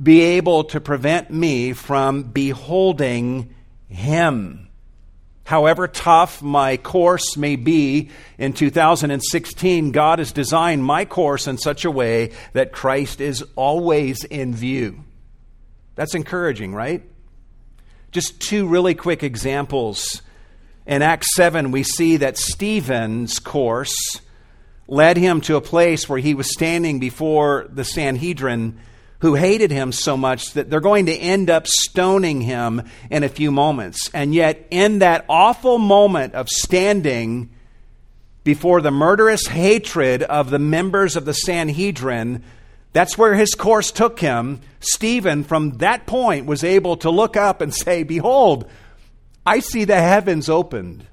be 0.00 0.20
able 0.22 0.64
to 0.64 0.80
prevent 0.80 1.30
me 1.30 1.72
from 1.72 2.22
beholding 2.24 3.54
him. 3.88 4.67
However 5.48 5.88
tough 5.88 6.42
my 6.42 6.76
course 6.76 7.38
may 7.38 7.56
be 7.56 8.10
in 8.36 8.52
2016, 8.52 9.92
God 9.92 10.18
has 10.18 10.30
designed 10.30 10.84
my 10.84 11.06
course 11.06 11.46
in 11.46 11.56
such 11.56 11.86
a 11.86 11.90
way 11.90 12.32
that 12.52 12.70
Christ 12.70 13.22
is 13.22 13.42
always 13.56 14.24
in 14.24 14.54
view. 14.54 15.04
That's 15.94 16.14
encouraging, 16.14 16.74
right? 16.74 17.02
Just 18.12 18.42
two 18.42 18.68
really 18.68 18.94
quick 18.94 19.22
examples. 19.22 20.20
In 20.84 21.00
Acts 21.00 21.34
7, 21.34 21.70
we 21.70 21.82
see 21.82 22.18
that 22.18 22.36
Stephen's 22.36 23.38
course 23.38 24.20
led 24.86 25.16
him 25.16 25.40
to 25.40 25.56
a 25.56 25.62
place 25.62 26.10
where 26.10 26.18
he 26.18 26.34
was 26.34 26.52
standing 26.52 26.98
before 26.98 27.68
the 27.70 27.84
Sanhedrin 27.84 28.78
who 29.20 29.34
hated 29.34 29.70
him 29.70 29.90
so 29.90 30.16
much 30.16 30.52
that 30.52 30.70
they're 30.70 30.80
going 30.80 31.06
to 31.06 31.14
end 31.14 31.50
up 31.50 31.66
stoning 31.66 32.40
him 32.40 32.82
in 33.10 33.24
a 33.24 33.28
few 33.28 33.50
moments. 33.50 34.10
And 34.14 34.32
yet, 34.34 34.66
in 34.70 35.00
that 35.00 35.24
awful 35.28 35.78
moment 35.78 36.34
of 36.34 36.48
standing 36.48 37.50
before 38.44 38.80
the 38.80 38.90
murderous 38.90 39.46
hatred 39.48 40.22
of 40.22 40.50
the 40.50 40.58
members 40.58 41.16
of 41.16 41.24
the 41.24 41.34
Sanhedrin, 41.34 42.44
that's 42.92 43.18
where 43.18 43.34
his 43.34 43.54
course 43.54 43.90
took 43.90 44.20
him. 44.20 44.60
Stephen, 44.80 45.44
from 45.44 45.78
that 45.78 46.06
point, 46.06 46.46
was 46.46 46.62
able 46.62 46.96
to 46.98 47.10
look 47.10 47.36
up 47.36 47.60
and 47.60 47.74
say, 47.74 48.04
Behold, 48.04 48.70
I 49.44 49.60
see 49.60 49.84
the 49.84 50.00
heavens 50.00 50.48
opened 50.48 51.06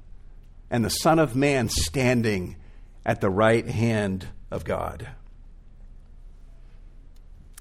and 0.70 0.86
the 0.86 0.90
Son 0.90 1.20
of 1.20 1.36
Man 1.36 1.70
standing 1.70 2.56
at 3.06 3.20
the 3.20 3.30
right 3.30 3.68
hand 3.68 4.28
of 4.52 4.64
God. 4.64 5.08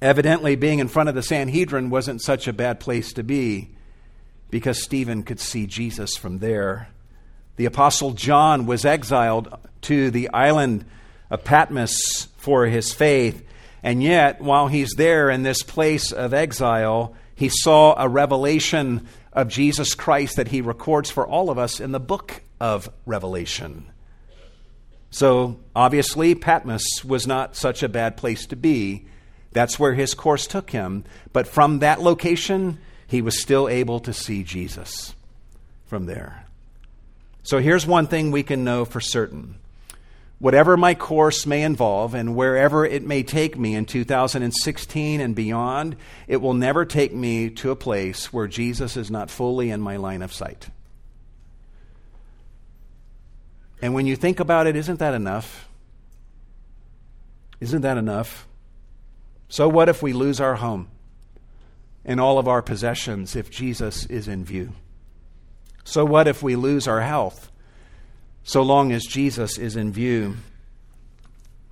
Evidently, 0.03 0.57
being 0.57 0.81
in 0.81 0.89
front 0.89 1.09
of 1.09 1.15
the 1.15 1.23
Sanhedrin 1.23 1.91
wasn't 1.91 2.23
such 2.23 2.47
a 2.49 2.53
bad 2.53 2.81
place 2.81 3.13
to 3.13 3.23
be 3.23 3.71
because 4.51 4.83
Stephen 4.83 5.23
could 5.23 5.41
see 5.41 5.67
Jesus 5.67 6.17
from 6.17 6.39
there. 6.39 6.89
The 7.57 7.65
Apostle 7.65 8.13
John 8.13 8.67
was 8.67 8.85
exiled 8.85 9.57
to 9.83 10.11
the 10.11 10.29
island 10.31 10.85
of 11.31 11.45
Patmos 11.45 12.29
for 12.37 12.67
his 12.67 12.93
faith, 12.93 13.43
and 13.83 14.03
yet, 14.03 14.41
while 14.41 14.69
he's 14.69 14.93
there 14.97 15.31
in 15.31 15.43
this 15.43 15.63
place 15.63 16.11
of 16.11 16.33
exile, 16.35 17.15
he 17.35 17.49
saw 17.49 17.95
a 17.97 18.09
revelation 18.09 19.07
of 19.33 19.49
Jesus 19.49 19.95
Christ 19.95 20.37
that 20.37 20.49
he 20.49 20.61
records 20.61 21.11
for 21.11 21.27
all 21.27 21.51
of 21.51 21.59
us 21.59 21.81
in 21.81 21.93
the 21.93 22.01
book 22.01 22.43
of 22.61 22.89
Revelation. 23.05 23.87
So, 25.11 25.61
obviously, 25.77 26.35
Patmos 26.35 27.05
was 27.05 27.27
not 27.27 27.57
such 27.57 27.83
a 27.83 27.89
bad 27.89 28.17
place 28.17 28.47
to 28.47 28.57
be. 28.57 29.07
That's 29.55 29.79
where 29.79 29.95
his 29.95 30.13
course 30.13 30.47
took 30.47 30.71
him. 30.71 31.05
But 31.33 31.47
from 31.47 31.79
that 31.79 32.03
location, 32.03 32.79
he 33.07 33.23
was 33.23 33.41
still 33.41 33.69
able 33.69 34.01
to 34.01 34.13
see 34.13 34.43
Jesus 34.43 35.15
from 35.87 36.05
there. 36.05 36.45
So, 37.43 37.59
here's 37.59 37.87
one 37.87 38.07
thing 38.07 38.31
we 38.31 38.43
can 38.43 38.65
know 38.65 38.85
for 38.85 39.01
certain. 39.01 39.57
Whatever 40.41 40.77
my 40.77 40.95
course 40.95 41.47
may 41.47 41.63
involve 41.63 42.15
and 42.15 42.35
wherever 42.35 42.85
it 42.85 43.05
may 43.05 43.23
take 43.23 43.57
me 43.57 43.75
in 43.75 43.87
2016 43.87 45.21
and 45.21 45.35
beyond, 45.35 45.97
it 46.27 46.39
will 46.39 46.55
never 46.55 46.85
take 46.85 47.15
me 47.15 47.49
to 47.51 47.71
a 47.71 47.77
place 47.77 48.33
where 48.33 48.49
Jesus 48.49 48.97
is 48.97 49.11
not 49.11 49.31
fully 49.31 49.71
in 49.71 49.81
my 49.81 49.97
line 49.97 50.23
of 50.23 50.33
sight. 50.33 50.69
And 53.81 53.95
when 53.95 54.07
you 54.07 54.17
think 54.17 54.41
about 54.41 54.67
it, 54.67 54.75
isn't 54.75 54.99
that 54.99 55.15
enough? 55.15 55.69
Isn't 57.61 57.83
that 57.83 57.97
enough? 57.97 58.47
So, 59.49 59.69
what 59.69 59.89
if 59.89 60.03
we 60.03 60.13
lose 60.13 60.41
our 60.41 60.57
home 60.57 60.89
and 62.05 62.21
all 62.21 62.39
of 62.39 62.49
our 62.49 62.63
possessions 62.63 63.37
if 63.37 63.51
Jesus 63.51 64.07
is 64.07 64.29
in 64.29 64.45
view? 64.45 64.73
So, 65.85 66.05
what 66.05 66.27
if 66.27 66.43
we 66.43 66.57
lose 66.57 66.89
our 66.89 67.03
health 67.03 67.51
so 68.43 68.63
long 68.63 68.93
as 68.93 69.05
Jesus 69.05 69.59
is 69.59 69.77
in 69.77 69.93
view? 69.93 70.37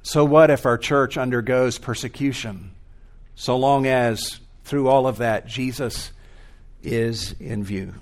So, 0.03 0.25
what 0.25 0.51
if 0.51 0.67
our 0.67 0.79
church 0.79 1.17
undergoes 1.17 1.79
persecution 1.79 2.73
so 3.35 3.57
long 3.57 3.87
as 3.87 4.41
through 4.65 4.89
all 4.89 5.07
of 5.07 5.19
that 5.19 5.47
Jesus 5.47 6.13
is 6.83 7.35
in 7.41 7.65
view? 7.65 7.95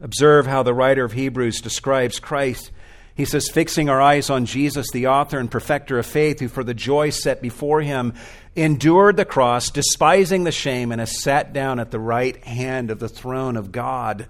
Observe 0.00 0.46
how 0.46 0.62
the 0.62 0.74
writer 0.74 1.04
of 1.04 1.12
Hebrews 1.12 1.60
describes 1.60 2.18
Christ. 2.20 2.70
He 3.16 3.24
says, 3.24 3.48
fixing 3.48 3.88
our 3.88 4.00
eyes 4.00 4.28
on 4.28 4.44
Jesus, 4.44 4.90
the 4.90 5.06
author 5.06 5.38
and 5.38 5.50
perfecter 5.50 5.98
of 5.98 6.04
faith, 6.04 6.38
who 6.38 6.48
for 6.48 6.62
the 6.62 6.74
joy 6.74 7.08
set 7.08 7.40
before 7.40 7.80
him 7.80 8.12
endured 8.54 9.16
the 9.16 9.24
cross, 9.24 9.70
despising 9.70 10.44
the 10.44 10.52
shame, 10.52 10.92
and 10.92 11.00
has 11.00 11.22
sat 11.22 11.54
down 11.54 11.80
at 11.80 11.90
the 11.90 11.98
right 11.98 12.44
hand 12.44 12.90
of 12.90 12.98
the 12.98 13.08
throne 13.08 13.56
of 13.56 13.72
God. 13.72 14.26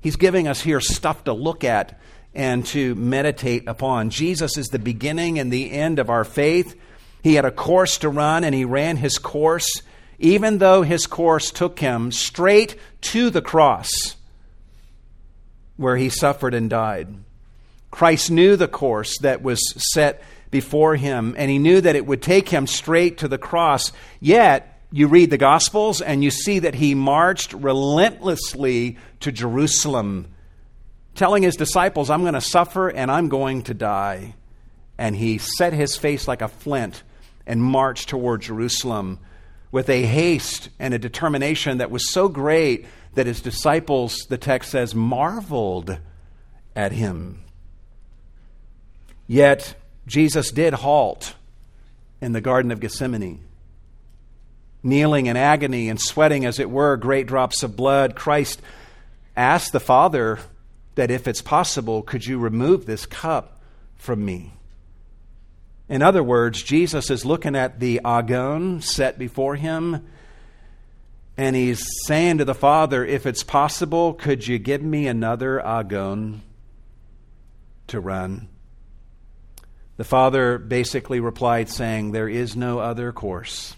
He's 0.00 0.14
giving 0.14 0.46
us 0.46 0.60
here 0.60 0.80
stuff 0.80 1.24
to 1.24 1.32
look 1.32 1.64
at 1.64 2.00
and 2.32 2.64
to 2.66 2.94
meditate 2.94 3.66
upon. 3.66 4.10
Jesus 4.10 4.56
is 4.56 4.68
the 4.68 4.78
beginning 4.78 5.40
and 5.40 5.52
the 5.52 5.72
end 5.72 5.98
of 5.98 6.08
our 6.08 6.24
faith. 6.24 6.78
He 7.24 7.34
had 7.34 7.44
a 7.44 7.50
course 7.50 7.98
to 7.98 8.08
run, 8.08 8.44
and 8.44 8.54
he 8.54 8.64
ran 8.64 8.98
his 8.98 9.18
course, 9.18 9.82
even 10.20 10.58
though 10.58 10.82
his 10.82 11.08
course 11.08 11.50
took 11.50 11.80
him 11.80 12.12
straight 12.12 12.76
to 13.00 13.30
the 13.30 13.42
cross 13.42 13.90
where 15.76 15.96
he 15.96 16.08
suffered 16.08 16.54
and 16.54 16.70
died. 16.70 17.12
Christ 17.92 18.30
knew 18.30 18.56
the 18.56 18.66
course 18.66 19.18
that 19.18 19.42
was 19.42 19.60
set 19.92 20.24
before 20.50 20.96
him, 20.96 21.34
and 21.38 21.50
he 21.50 21.58
knew 21.58 21.80
that 21.80 21.94
it 21.94 22.06
would 22.06 22.22
take 22.22 22.48
him 22.48 22.66
straight 22.66 23.18
to 23.18 23.28
the 23.28 23.38
cross. 23.38 23.92
Yet, 24.18 24.80
you 24.90 25.08
read 25.08 25.30
the 25.30 25.38
Gospels 25.38 26.00
and 26.00 26.22
you 26.24 26.30
see 26.30 26.58
that 26.60 26.74
he 26.74 26.94
marched 26.94 27.54
relentlessly 27.54 28.98
to 29.20 29.32
Jerusalem, 29.32 30.26
telling 31.14 31.42
his 31.42 31.56
disciples, 31.56 32.10
I'm 32.10 32.22
going 32.22 32.34
to 32.34 32.40
suffer 32.40 32.88
and 32.88 33.10
I'm 33.10 33.28
going 33.28 33.62
to 33.62 33.74
die. 33.74 34.34
And 34.98 35.16
he 35.16 35.38
set 35.38 35.72
his 35.72 35.96
face 35.96 36.28
like 36.28 36.42
a 36.42 36.48
flint 36.48 37.02
and 37.46 37.62
marched 37.62 38.08
toward 38.08 38.42
Jerusalem 38.42 39.18
with 39.70 39.88
a 39.88 40.02
haste 40.02 40.68
and 40.78 40.92
a 40.92 40.98
determination 40.98 41.78
that 41.78 41.90
was 41.90 42.10
so 42.10 42.28
great 42.28 42.86
that 43.14 43.26
his 43.26 43.40
disciples, 43.40 44.26
the 44.28 44.38
text 44.38 44.70
says, 44.70 44.94
marveled 44.94 45.98
at 46.76 46.92
him. 46.92 47.42
Yet, 49.32 49.76
Jesus 50.06 50.50
did 50.50 50.74
halt 50.74 51.32
in 52.20 52.32
the 52.32 52.42
Garden 52.42 52.70
of 52.70 52.80
Gethsemane. 52.80 53.40
Kneeling 54.82 55.24
in 55.24 55.38
agony 55.38 55.88
and 55.88 55.98
sweating, 55.98 56.44
as 56.44 56.58
it 56.58 56.68
were, 56.68 56.98
great 56.98 57.28
drops 57.28 57.62
of 57.62 57.74
blood, 57.74 58.14
Christ 58.14 58.60
asked 59.34 59.72
the 59.72 59.80
Father 59.80 60.38
that 60.96 61.10
if 61.10 61.26
it's 61.26 61.40
possible, 61.40 62.02
could 62.02 62.26
you 62.26 62.38
remove 62.38 62.84
this 62.84 63.06
cup 63.06 63.58
from 63.96 64.22
me? 64.22 64.52
In 65.88 66.02
other 66.02 66.22
words, 66.22 66.62
Jesus 66.62 67.08
is 67.08 67.24
looking 67.24 67.56
at 67.56 67.80
the 67.80 68.02
agon 68.04 68.82
set 68.82 69.18
before 69.18 69.56
him 69.56 70.06
and 71.38 71.56
he's 71.56 71.82
saying 72.04 72.36
to 72.36 72.44
the 72.44 72.54
Father, 72.54 73.02
If 73.02 73.24
it's 73.24 73.44
possible, 73.44 74.12
could 74.12 74.46
you 74.46 74.58
give 74.58 74.82
me 74.82 75.06
another 75.06 75.58
agon 75.64 76.42
to 77.86 77.98
run? 77.98 78.50
The 79.96 80.04
Father 80.04 80.58
basically 80.58 81.20
replied, 81.20 81.68
saying, 81.68 82.12
There 82.12 82.28
is 82.28 82.56
no 82.56 82.78
other 82.78 83.12
course 83.12 83.76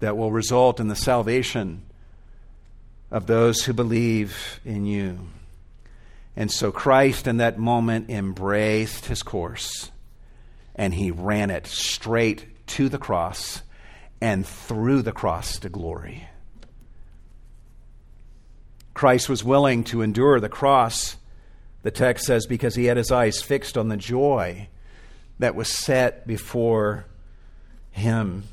that 0.00 0.16
will 0.16 0.32
result 0.32 0.80
in 0.80 0.88
the 0.88 0.96
salvation 0.96 1.82
of 3.10 3.26
those 3.26 3.64
who 3.64 3.72
believe 3.72 4.60
in 4.64 4.84
you. 4.84 5.18
And 6.36 6.50
so 6.50 6.72
Christ, 6.72 7.26
in 7.26 7.38
that 7.38 7.58
moment, 7.58 8.10
embraced 8.10 9.06
his 9.06 9.22
course 9.22 9.90
and 10.74 10.92
he 10.94 11.10
ran 11.10 11.50
it 11.50 11.66
straight 11.66 12.66
to 12.66 12.88
the 12.88 12.98
cross 12.98 13.62
and 14.20 14.46
through 14.46 15.02
the 15.02 15.12
cross 15.12 15.58
to 15.60 15.68
glory. 15.68 16.28
Christ 18.94 19.28
was 19.28 19.44
willing 19.44 19.84
to 19.84 20.02
endure 20.02 20.40
the 20.40 20.48
cross, 20.48 21.16
the 21.84 21.92
text 21.92 22.26
says, 22.26 22.46
because 22.46 22.74
he 22.74 22.86
had 22.86 22.96
his 22.96 23.12
eyes 23.12 23.40
fixed 23.40 23.78
on 23.78 23.88
the 23.88 23.96
joy 23.96 24.68
that 25.38 25.54
was 25.54 25.68
set 25.68 26.26
before 26.26 27.06
Him. 27.90 28.44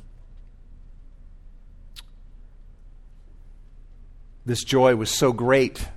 This 4.46 4.64
joy 4.64 4.96
was 4.96 5.10
so 5.10 5.32
great 5.32 5.88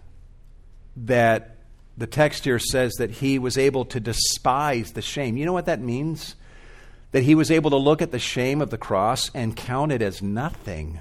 that 0.96 1.56
the 1.96 2.06
text 2.06 2.44
here 2.44 2.58
says 2.58 2.92
that 2.98 3.10
he 3.10 3.38
was 3.38 3.56
able 3.56 3.84
to 3.86 4.00
despise 4.00 4.92
the 4.92 5.02
shame. 5.02 5.36
You 5.36 5.46
know 5.46 5.52
what 5.52 5.66
that 5.66 5.80
means? 5.80 6.36
That 7.12 7.22
he 7.22 7.34
was 7.34 7.50
able 7.50 7.70
to 7.70 7.76
look 7.76 8.02
at 8.02 8.12
the 8.12 8.18
shame 8.18 8.60
of 8.60 8.70
the 8.70 8.78
cross 8.78 9.30
and 9.34 9.56
count 9.56 9.92
it 9.92 10.02
as 10.02 10.22
nothing. 10.22 11.00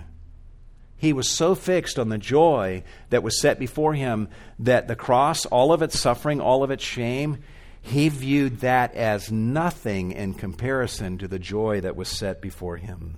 He 1.04 1.12
was 1.12 1.28
so 1.28 1.54
fixed 1.54 2.00
on 2.00 2.08
the 2.08 2.18
joy 2.18 2.82
that 3.10 3.24
was 3.24 3.42
set 3.42 3.60
before 3.60 3.94
him 3.94 4.30
that 4.60 4.88
the 4.88 4.96
cross, 4.96 5.46
all 5.46 5.74
of 5.74 5.82
its 5.82 6.00
suffering, 6.00 6.40
all 6.40 6.64
of 6.64 6.72
its 6.72 6.82
shame, 6.82 7.40
he 7.82 8.08
viewed 8.08 8.62
that 8.62 8.96
as 8.96 9.30
nothing 9.30 10.14
in 10.14 10.34
comparison 10.34 11.18
to 11.18 11.28
the 11.28 11.40
joy 11.40 11.82
that 11.82 11.98
was 11.98 12.08
set 12.08 12.42
before 12.42 12.78
him. 12.78 13.18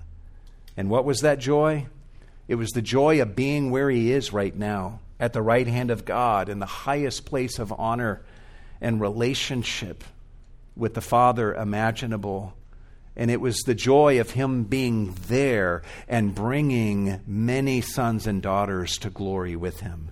And 0.75 0.89
what 0.89 1.05
was 1.05 1.21
that 1.21 1.37
joy? 1.37 1.85
It 2.47 2.55
was 2.55 2.71
the 2.71 2.81
joy 2.81 3.21
of 3.21 3.35
being 3.35 3.69
where 3.69 3.91
he 3.91 4.11
is 4.11 4.33
right 4.33 4.55
now, 4.55 4.99
at 5.19 5.33
the 5.33 5.43
right 5.43 5.67
hand 5.67 5.91
of 5.91 6.05
God, 6.05 6.49
in 6.49 6.57
the 6.57 6.65
highest 6.65 7.25
place 7.25 7.59
of 7.59 7.71
honor 7.71 8.23
and 8.81 8.99
relationship 8.99 10.03
with 10.75 10.95
the 10.95 11.01
Father 11.01 11.53
imaginable. 11.53 12.55
And 13.15 13.31
it 13.31 13.39
was 13.39 13.59
the 13.59 13.75
joy 13.75 14.19
of 14.19 14.31
him 14.31 14.63
being 14.63 15.15
there 15.27 15.83
and 16.07 16.35
bringing 16.35 17.21
many 17.25 17.81
sons 17.81 18.27
and 18.27 18.41
daughters 18.41 18.97
to 18.99 19.09
glory 19.09 19.55
with 19.55 19.79
him. 19.79 20.11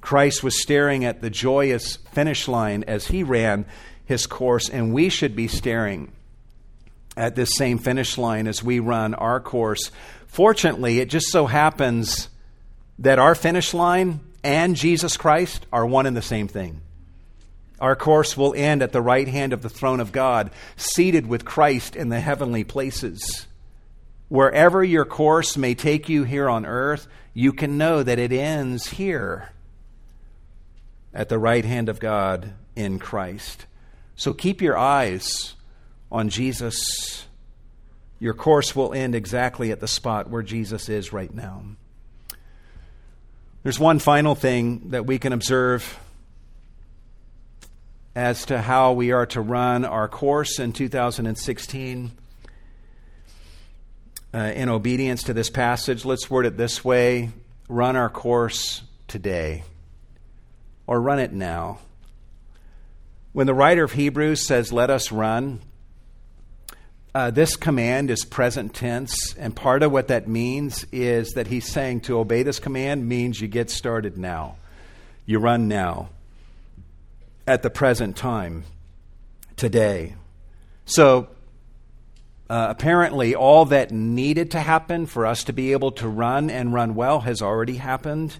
Christ 0.00 0.42
was 0.42 0.62
staring 0.62 1.04
at 1.04 1.20
the 1.20 1.30
joyous 1.30 1.96
finish 1.96 2.48
line 2.48 2.84
as 2.86 3.08
he 3.08 3.22
ran 3.22 3.66
his 4.04 4.26
course, 4.26 4.70
and 4.70 4.94
we 4.94 5.10
should 5.10 5.36
be 5.36 5.48
staring 5.48 6.12
at 7.16 7.34
this 7.34 7.50
same 7.56 7.78
finish 7.78 8.16
line 8.16 8.46
as 8.46 8.62
we 8.62 8.78
run 8.78 9.12
our 9.14 9.40
course 9.40 9.90
Fortunately, 10.28 11.00
it 11.00 11.08
just 11.08 11.32
so 11.32 11.46
happens 11.46 12.28
that 13.00 13.18
our 13.18 13.34
finish 13.34 13.74
line 13.74 14.20
and 14.44 14.76
Jesus 14.76 15.16
Christ 15.16 15.66
are 15.72 15.84
one 15.84 16.06
and 16.06 16.16
the 16.16 16.22
same 16.22 16.46
thing. 16.46 16.80
Our 17.80 17.96
course 17.96 18.36
will 18.36 18.54
end 18.54 18.82
at 18.82 18.92
the 18.92 19.02
right 19.02 19.28
hand 19.28 19.52
of 19.52 19.62
the 19.62 19.68
throne 19.68 20.00
of 20.00 20.12
God, 20.12 20.50
seated 20.76 21.26
with 21.26 21.44
Christ 21.44 21.94
in 21.94 22.08
the 22.08 22.20
heavenly 22.20 22.64
places. 22.64 23.46
Wherever 24.28 24.82
your 24.82 25.04
course 25.04 25.56
may 25.56 25.74
take 25.74 26.08
you 26.08 26.24
here 26.24 26.48
on 26.48 26.66
earth, 26.66 27.06
you 27.34 27.52
can 27.52 27.78
know 27.78 28.02
that 28.02 28.18
it 28.18 28.32
ends 28.32 28.88
here 28.88 29.50
at 31.14 31.28
the 31.28 31.38
right 31.38 31.64
hand 31.64 31.88
of 31.88 32.00
God 32.00 32.52
in 32.76 32.98
Christ. 32.98 33.66
So 34.16 34.32
keep 34.32 34.60
your 34.60 34.76
eyes 34.76 35.54
on 36.10 36.28
Jesus 36.28 37.26
your 38.20 38.34
course 38.34 38.74
will 38.74 38.92
end 38.92 39.14
exactly 39.14 39.70
at 39.70 39.80
the 39.80 39.86
spot 39.86 40.28
where 40.28 40.42
Jesus 40.42 40.88
is 40.88 41.12
right 41.12 41.32
now. 41.32 41.62
There's 43.62 43.78
one 43.78 43.98
final 43.98 44.34
thing 44.34 44.90
that 44.90 45.06
we 45.06 45.18
can 45.18 45.32
observe 45.32 45.98
as 48.18 48.46
to 48.46 48.60
how 48.60 48.94
we 48.94 49.12
are 49.12 49.26
to 49.26 49.40
run 49.40 49.84
our 49.84 50.08
course 50.08 50.58
in 50.58 50.72
2016 50.72 52.10
uh, 54.34 54.38
in 54.38 54.68
obedience 54.68 55.22
to 55.22 55.32
this 55.32 55.48
passage. 55.48 56.04
Let's 56.04 56.28
word 56.28 56.44
it 56.44 56.56
this 56.56 56.84
way 56.84 57.30
run 57.68 57.94
our 57.94 58.08
course 58.08 58.82
today, 59.06 59.62
or 60.88 61.00
run 61.00 61.20
it 61.20 61.32
now. 61.32 61.78
When 63.32 63.46
the 63.46 63.54
writer 63.54 63.84
of 63.84 63.92
Hebrews 63.92 64.44
says, 64.44 64.72
Let 64.72 64.90
us 64.90 65.12
run, 65.12 65.60
uh, 67.14 67.30
this 67.30 67.54
command 67.54 68.10
is 68.10 68.24
present 68.24 68.74
tense, 68.74 69.36
and 69.36 69.54
part 69.54 69.84
of 69.84 69.92
what 69.92 70.08
that 70.08 70.26
means 70.26 70.84
is 70.90 71.34
that 71.34 71.46
he's 71.46 71.68
saying 71.68 72.00
to 72.00 72.18
obey 72.18 72.42
this 72.42 72.58
command 72.58 73.08
means 73.08 73.40
you 73.40 73.46
get 73.46 73.70
started 73.70 74.18
now. 74.18 74.56
You 75.24 75.38
run 75.38 75.68
now, 75.68 76.08
at 77.48 77.62
the 77.62 77.70
present 77.70 78.14
time, 78.14 78.62
today. 79.56 80.14
So, 80.84 81.28
uh, 82.50 82.66
apparently, 82.68 83.34
all 83.34 83.64
that 83.64 83.90
needed 83.90 84.50
to 84.50 84.60
happen 84.60 85.06
for 85.06 85.24
us 85.24 85.44
to 85.44 85.54
be 85.54 85.72
able 85.72 85.92
to 85.92 86.08
run 86.08 86.50
and 86.50 86.74
run 86.74 86.94
well 86.94 87.20
has 87.20 87.40
already 87.40 87.76
happened. 87.76 88.36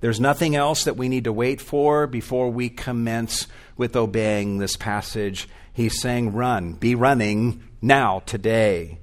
There's 0.00 0.18
nothing 0.18 0.56
else 0.56 0.84
that 0.84 0.96
we 0.96 1.10
need 1.10 1.24
to 1.24 1.34
wait 1.34 1.60
for 1.60 2.06
before 2.06 2.48
we 2.48 2.70
commence 2.70 3.46
with 3.76 3.94
obeying 3.94 4.56
this 4.56 4.76
passage. 4.76 5.48
He's 5.74 6.00
saying, 6.00 6.32
Run, 6.32 6.72
be 6.72 6.94
running 6.94 7.62
now, 7.82 8.22
today. 8.24 8.98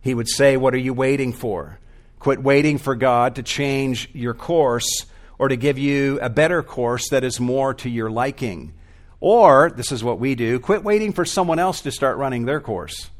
He 0.00 0.14
would 0.14 0.28
say, 0.28 0.56
What 0.56 0.74
are 0.74 0.78
you 0.78 0.94
waiting 0.94 1.32
for? 1.32 1.80
Quit 2.20 2.40
waiting 2.40 2.78
for 2.78 2.94
God 2.94 3.34
to 3.34 3.42
change 3.42 4.08
your 4.12 4.34
course 4.34 5.06
or 5.38 5.48
to 5.48 5.56
give 5.56 5.76
you 5.76 6.18
a 6.22 6.30
better 6.30 6.62
course 6.62 7.08
that 7.10 7.24
is 7.24 7.40
more 7.40 7.74
to 7.74 7.90
your 7.90 8.10
liking. 8.10 8.72
Or, 9.20 9.70
this 9.70 9.92
is 9.92 10.04
what 10.04 10.18
we 10.18 10.34
do, 10.34 10.58
quit 10.60 10.84
waiting 10.84 11.12
for 11.12 11.24
someone 11.24 11.58
else 11.58 11.80
to 11.82 11.90
start 11.90 12.18
running 12.18 12.44
their 12.44 12.60
course. 12.60 13.10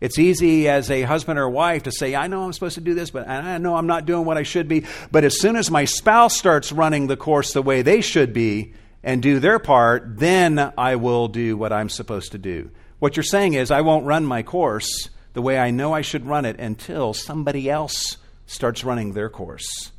It's 0.00 0.18
easy 0.18 0.68
as 0.68 0.90
a 0.90 1.02
husband 1.02 1.38
or 1.38 1.48
wife 1.48 1.84
to 1.84 1.92
say, 1.92 2.16
I 2.16 2.26
know 2.26 2.42
I'm 2.42 2.52
supposed 2.52 2.74
to 2.74 2.80
do 2.80 2.94
this, 2.94 3.10
but 3.10 3.28
I 3.28 3.58
know 3.58 3.76
I'm 3.76 3.86
not 3.86 4.04
doing 4.04 4.24
what 4.24 4.36
I 4.36 4.42
should 4.42 4.66
be. 4.66 4.84
But 5.12 5.22
as 5.22 5.40
soon 5.40 5.54
as 5.54 5.70
my 5.70 5.84
spouse 5.84 6.36
starts 6.36 6.72
running 6.72 7.06
the 7.06 7.16
course 7.16 7.52
the 7.52 7.62
way 7.62 7.82
they 7.82 8.00
should 8.00 8.32
be 8.32 8.74
and 9.04 9.22
do 9.22 9.38
their 9.38 9.60
part, 9.60 10.18
then 10.18 10.72
I 10.76 10.96
will 10.96 11.28
do 11.28 11.56
what 11.56 11.72
I'm 11.72 11.88
supposed 11.88 12.32
to 12.32 12.38
do. 12.38 12.72
What 12.98 13.16
you're 13.16 13.22
saying 13.22 13.54
is, 13.54 13.70
I 13.70 13.82
won't 13.82 14.04
run 14.04 14.26
my 14.26 14.42
course 14.42 15.08
the 15.34 15.42
way 15.42 15.56
I 15.56 15.70
know 15.70 15.92
I 15.92 16.02
should 16.02 16.26
run 16.26 16.46
it 16.46 16.58
until 16.58 17.14
somebody 17.14 17.70
else 17.70 18.16
starts 18.46 18.82
running 18.82 19.12
their 19.12 19.30
course. 19.30 19.92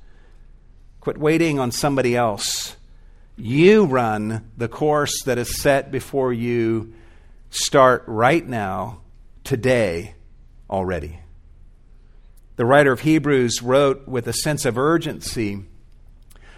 Quit 0.99 1.17
waiting 1.17 1.59
on 1.59 1.71
somebody 1.71 2.15
else. 2.15 2.75
You 3.35 3.85
run 3.85 4.51
the 4.57 4.67
course 4.67 5.23
that 5.25 5.37
is 5.37 5.59
set 5.61 5.91
before 5.91 6.31
you. 6.31 6.93
Start 7.49 8.03
right 8.07 8.45
now, 8.45 9.01
today, 9.43 10.15
already. 10.69 11.19
The 12.55 12.65
writer 12.65 12.91
of 12.91 13.01
Hebrews 13.01 13.63
wrote 13.63 14.07
with 14.07 14.27
a 14.27 14.33
sense 14.33 14.65
of 14.65 14.77
urgency 14.77 15.63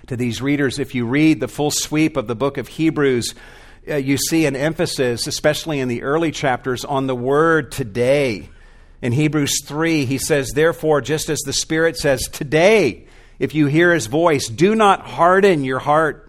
to 0.07 0.17
these 0.17 0.41
readers. 0.41 0.77
If 0.77 0.93
you 0.93 1.05
read 1.05 1.39
the 1.39 1.47
full 1.47 1.71
sweep 1.71 2.17
of 2.17 2.27
the 2.27 2.35
book 2.35 2.57
of 2.57 2.67
Hebrews, 2.67 3.33
uh, 3.89 3.95
you 3.95 4.17
see 4.17 4.45
an 4.45 4.55
emphasis, 4.55 5.27
especially 5.27 5.79
in 5.79 5.87
the 5.87 6.03
early 6.03 6.31
chapters, 6.31 6.83
on 6.83 7.07
the 7.07 7.15
word 7.15 7.71
today. 7.71 8.49
In 9.01 9.11
Hebrews 9.11 9.63
3, 9.65 10.05
he 10.05 10.17
says, 10.17 10.51
Therefore, 10.51 10.99
just 10.99 11.29
as 11.29 11.39
the 11.39 11.53
Spirit 11.53 11.95
says, 11.97 12.27
Today, 12.27 13.07
if 13.39 13.53
you 13.53 13.67
hear 13.67 13.93
his 13.93 14.07
voice, 14.07 14.47
do 14.47 14.75
not 14.75 15.01
harden 15.01 15.63
your 15.63 15.79
hearts, 15.79 16.24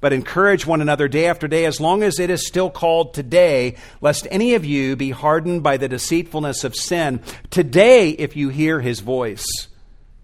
but 0.00 0.12
encourage 0.12 0.66
one 0.66 0.80
another 0.80 1.08
day 1.08 1.26
after 1.26 1.46
day, 1.46 1.66
as 1.66 1.80
long 1.80 2.02
as 2.02 2.18
it 2.18 2.30
is 2.30 2.46
still 2.46 2.70
called 2.70 3.12
today, 3.12 3.76
lest 4.00 4.26
any 4.30 4.54
of 4.54 4.64
you 4.64 4.96
be 4.96 5.10
hardened 5.10 5.62
by 5.62 5.76
the 5.76 5.88
deceitfulness 5.88 6.64
of 6.64 6.74
sin. 6.74 7.20
Today, 7.50 8.10
if 8.10 8.36
you 8.36 8.48
hear 8.48 8.80
his 8.80 9.00
voice, 9.00 9.44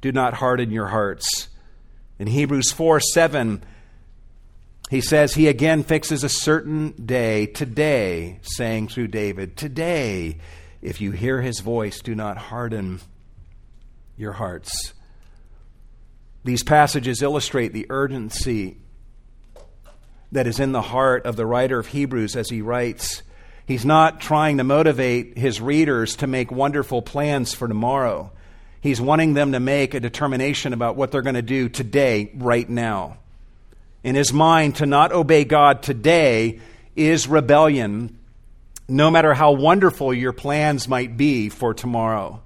do 0.01 0.12
not 0.12 0.35
harden 0.35 0.70
your 0.70 0.87
hearts. 0.87 1.49
In 2.18 2.27
Hebrews 2.27 2.72
4 2.72 3.01
7, 3.01 3.62
he 4.89 5.01
says 5.01 5.35
he 5.35 5.49
again 5.49 5.83
fixes 5.83 6.24
a 6.24 6.29
certain 6.29 6.93
day, 6.93 7.47
today, 7.47 8.39
saying 8.43 8.89
through 8.89 9.09
David, 9.09 9.57
Today, 9.57 10.39
if 10.81 11.01
you 11.01 11.11
hear 11.11 11.43
his 11.43 11.61
voice, 11.61 12.01
do 12.01 12.14
not 12.14 12.39
harden 12.39 13.01
your 14.16 14.33
hearts. 14.33 14.95
These 16.45 16.62
passages 16.62 17.22
illustrate 17.22 17.72
the 17.72 17.87
urgency 17.91 18.79
that 20.33 20.47
is 20.47 20.61
in 20.61 20.72
the 20.72 20.83
heart 20.83 21.27
of 21.27 21.37
the 21.37 21.47
writer 21.47 21.79
of 21.79 21.89
Hebrews 21.89 22.37
as 22.37 22.49
he 22.49 22.62
writes. 22.62 23.22
He's 23.66 23.85
not 23.85 24.20
trying 24.20 24.59
to 24.59 24.64
motivate 24.64 25.37
his 25.37 25.61
readers 25.61 26.16
to 26.16 26.27
make 26.27 26.51
wonderful 26.51 27.03
plans 27.03 27.55
for 27.55 27.68
tomorrow. 27.68 28.31
He's 28.81 29.01
wanting 29.01 29.35
them 29.35 29.53
to 29.53 29.61
make 29.61 29.95
a 29.95 30.01
determination 30.01 30.72
about 30.72 30.97
what 30.97 31.11
they're 31.11 31.22
going 31.22 31.35
to 31.35 31.43
do 31.43 31.68
today, 31.68 32.31
right 32.35 32.68
now 32.68 33.18
in 34.07 34.14
his 34.14 34.33
mind 34.33 34.77
to 34.77 34.87
not 34.87 35.11
obey 35.11 35.43
God 35.45 35.83
today 35.83 36.61
is 36.95 37.27
rebellion, 37.27 38.16
no 38.87 39.11
matter 39.11 39.35
how 39.35 39.51
wonderful 39.51 40.14
your 40.14 40.33
plans 40.33 40.87
might 40.87 41.16
be 41.16 41.49
for 41.49 41.74
tomorrow. 41.74 42.41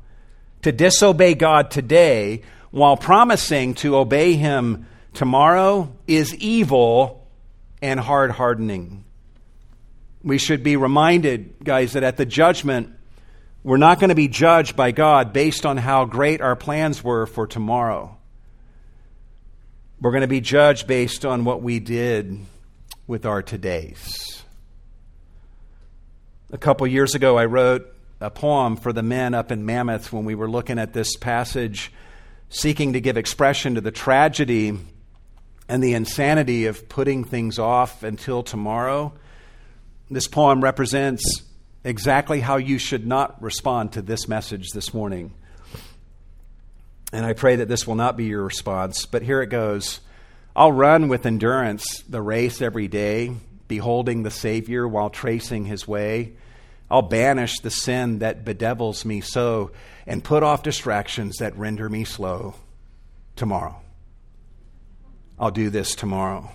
To 0.62 0.72
disobey 0.72 1.34
God 1.34 1.70
today 1.70 2.40
while 2.70 2.96
promising 2.96 3.74
to 3.74 3.96
obey 3.96 4.36
him 4.36 4.86
tomorrow 5.12 5.94
is 6.06 6.34
evil 6.36 7.19
and 7.82 7.98
hard 7.98 8.30
hardening. 8.30 9.04
We 10.22 10.38
should 10.38 10.62
be 10.62 10.76
reminded, 10.76 11.64
guys, 11.64 11.94
that 11.94 12.02
at 12.02 12.16
the 12.16 12.26
judgment, 12.26 12.90
we're 13.62 13.78
not 13.78 14.00
going 14.00 14.10
to 14.10 14.14
be 14.14 14.28
judged 14.28 14.76
by 14.76 14.90
God 14.90 15.32
based 15.32 15.66
on 15.66 15.76
how 15.76 16.04
great 16.04 16.40
our 16.40 16.56
plans 16.56 17.02
were 17.02 17.26
for 17.26 17.46
tomorrow. 17.46 18.16
We're 20.00 20.12
going 20.12 20.22
to 20.22 20.28
be 20.28 20.40
judged 20.40 20.86
based 20.86 21.26
on 21.26 21.44
what 21.44 21.62
we 21.62 21.78
did 21.78 22.38
with 23.06 23.26
our 23.26 23.42
todays. 23.42 24.42
A 26.52 26.58
couple 26.58 26.86
years 26.86 27.14
ago, 27.14 27.36
I 27.36 27.44
wrote 27.44 27.86
a 28.20 28.30
poem 28.30 28.76
for 28.76 28.92
the 28.92 29.02
men 29.02 29.34
up 29.34 29.52
in 29.52 29.64
Mammoth 29.64 30.12
when 30.12 30.24
we 30.24 30.34
were 30.34 30.50
looking 30.50 30.78
at 30.78 30.92
this 30.92 31.16
passage, 31.16 31.92
seeking 32.48 32.94
to 32.94 33.00
give 33.00 33.16
expression 33.16 33.74
to 33.74 33.80
the 33.80 33.90
tragedy 33.90 34.78
and 35.70 35.84
the 35.84 35.94
insanity 35.94 36.66
of 36.66 36.88
putting 36.88 37.22
things 37.22 37.56
off 37.60 38.02
until 38.02 38.42
tomorrow. 38.42 39.12
This 40.10 40.26
poem 40.26 40.64
represents 40.64 41.44
exactly 41.84 42.40
how 42.40 42.56
you 42.56 42.76
should 42.76 43.06
not 43.06 43.40
respond 43.40 43.92
to 43.92 44.02
this 44.02 44.26
message 44.26 44.70
this 44.70 44.92
morning. 44.92 45.32
And 47.12 47.24
I 47.24 47.34
pray 47.34 47.54
that 47.56 47.68
this 47.68 47.86
will 47.86 47.94
not 47.94 48.16
be 48.16 48.24
your 48.24 48.42
response, 48.42 49.06
but 49.06 49.22
here 49.22 49.42
it 49.42 49.46
goes. 49.46 50.00
I'll 50.56 50.72
run 50.72 51.06
with 51.06 51.24
endurance 51.24 52.02
the 52.08 52.20
race 52.20 52.60
every 52.60 52.88
day, 52.88 53.32
beholding 53.68 54.24
the 54.24 54.30
Savior 54.32 54.88
while 54.88 55.08
tracing 55.08 55.66
his 55.66 55.86
way. 55.86 56.32
I'll 56.90 57.02
banish 57.02 57.60
the 57.60 57.70
sin 57.70 58.18
that 58.18 58.44
bedevils 58.44 59.04
me 59.04 59.20
so 59.20 59.70
and 60.04 60.24
put 60.24 60.42
off 60.42 60.64
distractions 60.64 61.36
that 61.36 61.56
render 61.56 61.88
me 61.88 62.02
slow. 62.02 62.54
Tomorrow. 63.36 63.80
I'll 65.40 65.50
do 65.50 65.70
this 65.70 65.94
tomorrow. 65.94 66.52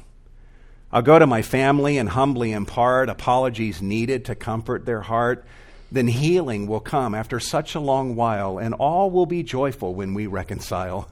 I'll 0.92 1.02
go 1.02 1.18
to 1.18 1.26
my 1.26 1.42
family 1.42 1.98
and 1.98 2.08
humbly 2.08 2.52
impart 2.52 3.10
apologies 3.10 3.82
needed 3.82 4.26
to 4.26 4.36
comfort 4.36 4.86
their 4.86 5.02
heart. 5.02 5.44
Then 5.92 6.08
healing 6.08 6.68
will 6.68 6.80
come 6.80 7.16
after 7.16 7.40
such 7.40 7.74
a 7.74 7.80
long 7.80 8.16
while, 8.16 8.60
and 8.60 8.76
all 8.76 9.10
will 9.10 9.26
be 9.26 9.42
joyful 9.42 9.96
when 9.96 10.14
we 10.14 10.28
reconcile 10.28 11.10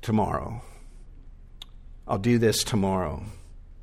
tomorrow. 0.00 0.62
I'll 2.08 2.18
do 2.18 2.38
this 2.38 2.64
tomorrow. 2.64 3.24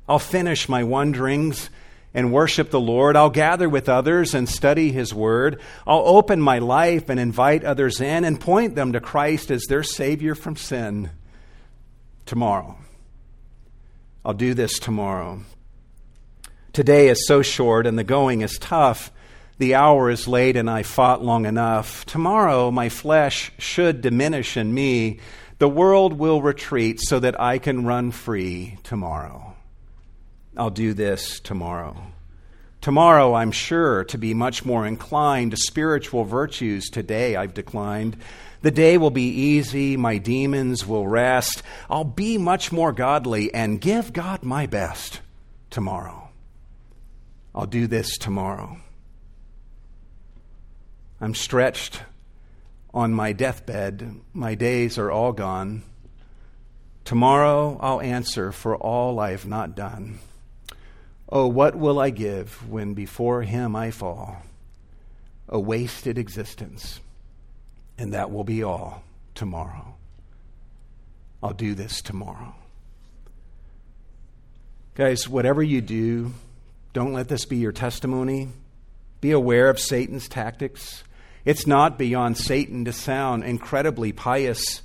I'll 0.08 0.18
finish 0.18 0.68
my 0.68 0.82
wanderings 0.82 1.70
and 2.14 2.32
worship 2.32 2.70
the 2.70 2.80
Lord. 2.80 3.16
I'll 3.16 3.30
gather 3.30 3.68
with 3.68 3.88
others 3.88 4.34
and 4.34 4.48
study 4.48 4.90
His 4.90 5.14
Word. 5.14 5.60
I'll 5.86 6.06
open 6.06 6.40
my 6.40 6.58
life 6.58 7.08
and 7.08 7.20
invite 7.20 7.64
others 7.64 8.00
in 8.00 8.24
and 8.24 8.40
point 8.40 8.74
them 8.74 8.92
to 8.92 9.00
Christ 9.00 9.52
as 9.52 9.64
their 9.64 9.84
Savior 9.84 10.34
from 10.34 10.56
sin 10.56 11.10
tomorrow. 12.26 12.76
I'll 14.24 14.32
do 14.34 14.54
this 14.54 14.78
tomorrow. 14.78 15.40
Today 16.72 17.08
is 17.08 17.26
so 17.26 17.42
short 17.42 17.86
and 17.86 17.98
the 17.98 18.04
going 18.04 18.40
is 18.40 18.58
tough. 18.58 19.12
The 19.58 19.74
hour 19.74 20.08
is 20.08 20.26
late 20.26 20.56
and 20.56 20.68
I 20.68 20.82
fought 20.82 21.22
long 21.22 21.44
enough. 21.44 22.06
Tomorrow 22.06 22.70
my 22.70 22.88
flesh 22.88 23.52
should 23.58 24.00
diminish 24.00 24.56
in 24.56 24.72
me. 24.72 25.20
The 25.58 25.68
world 25.68 26.14
will 26.14 26.40
retreat 26.40 27.00
so 27.00 27.20
that 27.20 27.38
I 27.40 27.58
can 27.58 27.84
run 27.84 28.10
free 28.10 28.78
tomorrow. 28.82 29.54
I'll 30.56 30.70
do 30.70 30.94
this 30.94 31.38
tomorrow. 31.38 31.96
Tomorrow, 32.84 33.32
I'm 33.32 33.50
sure, 33.50 34.04
to 34.04 34.18
be 34.18 34.34
much 34.34 34.66
more 34.66 34.86
inclined 34.86 35.52
to 35.52 35.56
spiritual 35.56 36.24
virtues. 36.24 36.90
Today, 36.90 37.34
I've 37.34 37.54
declined. 37.54 38.18
The 38.60 38.70
day 38.70 38.98
will 38.98 39.08
be 39.08 39.26
easy. 39.26 39.96
My 39.96 40.18
demons 40.18 40.86
will 40.86 41.08
rest. 41.08 41.62
I'll 41.88 42.04
be 42.04 42.36
much 42.36 42.72
more 42.72 42.92
godly 42.92 43.54
and 43.54 43.80
give 43.80 44.12
God 44.12 44.42
my 44.42 44.66
best 44.66 45.22
tomorrow. 45.70 46.28
I'll 47.54 47.64
do 47.64 47.86
this 47.86 48.18
tomorrow. 48.18 48.76
I'm 51.22 51.34
stretched 51.34 52.02
on 52.92 53.14
my 53.14 53.32
deathbed. 53.32 54.20
My 54.34 54.54
days 54.54 54.98
are 54.98 55.10
all 55.10 55.32
gone. 55.32 55.84
Tomorrow 57.06 57.78
I'll 57.80 58.02
answer 58.02 58.52
for 58.52 58.76
all 58.76 59.20
I've 59.20 59.46
not 59.46 59.74
done. 59.74 60.18
Oh, 61.28 61.46
what 61.46 61.74
will 61.74 61.98
I 61.98 62.10
give 62.10 62.68
when 62.68 62.94
before 62.94 63.42
him 63.42 63.74
I 63.74 63.90
fall? 63.90 64.42
A 65.48 65.58
wasted 65.58 66.18
existence, 66.18 67.00
and 67.98 68.12
that 68.12 68.30
will 68.30 68.44
be 68.44 68.62
all 68.62 69.02
tomorrow. 69.34 69.94
I'll 71.42 71.52
do 71.52 71.74
this 71.74 72.00
tomorrow. 72.02 72.54
Guys, 74.94 75.28
whatever 75.28 75.62
you 75.62 75.80
do, 75.80 76.32
don't 76.92 77.12
let 77.12 77.28
this 77.28 77.44
be 77.44 77.56
your 77.56 77.72
testimony. 77.72 78.48
Be 79.20 79.32
aware 79.32 79.68
of 79.68 79.80
Satan's 79.80 80.28
tactics. 80.28 81.02
It's 81.44 81.66
not 81.66 81.98
beyond 81.98 82.38
Satan 82.38 82.84
to 82.84 82.92
sound 82.92 83.44
incredibly 83.44 84.12
pious. 84.12 84.82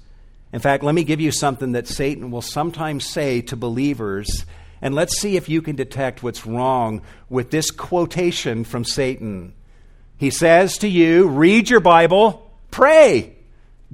In 0.52 0.60
fact, 0.60 0.84
let 0.84 0.96
me 0.96 1.04
give 1.04 1.22
you 1.22 1.32
something 1.32 1.74
that 1.74 1.88
Satan 1.88 2.32
will 2.32 2.42
sometimes 2.42 3.06
say 3.06 3.42
to 3.42 3.56
believers, 3.56 4.46
and 4.82 4.96
let's 4.96 5.20
see 5.20 5.36
if 5.36 5.50
you 5.50 5.62
can 5.62 5.76
detect 5.76 6.24
what's 6.24 6.46
wrong 6.46 7.02
with 7.30 7.52
this 7.52 7.72
quotation 7.72 8.64
from 8.64 8.84
Satan. 8.84 9.54
He 10.18 10.30
says 10.30 10.78
to 10.80 10.88
you, 10.88 11.28
Read 11.28 11.70
your 11.70 11.80
Bible, 11.80 12.52
pray, 12.72 13.36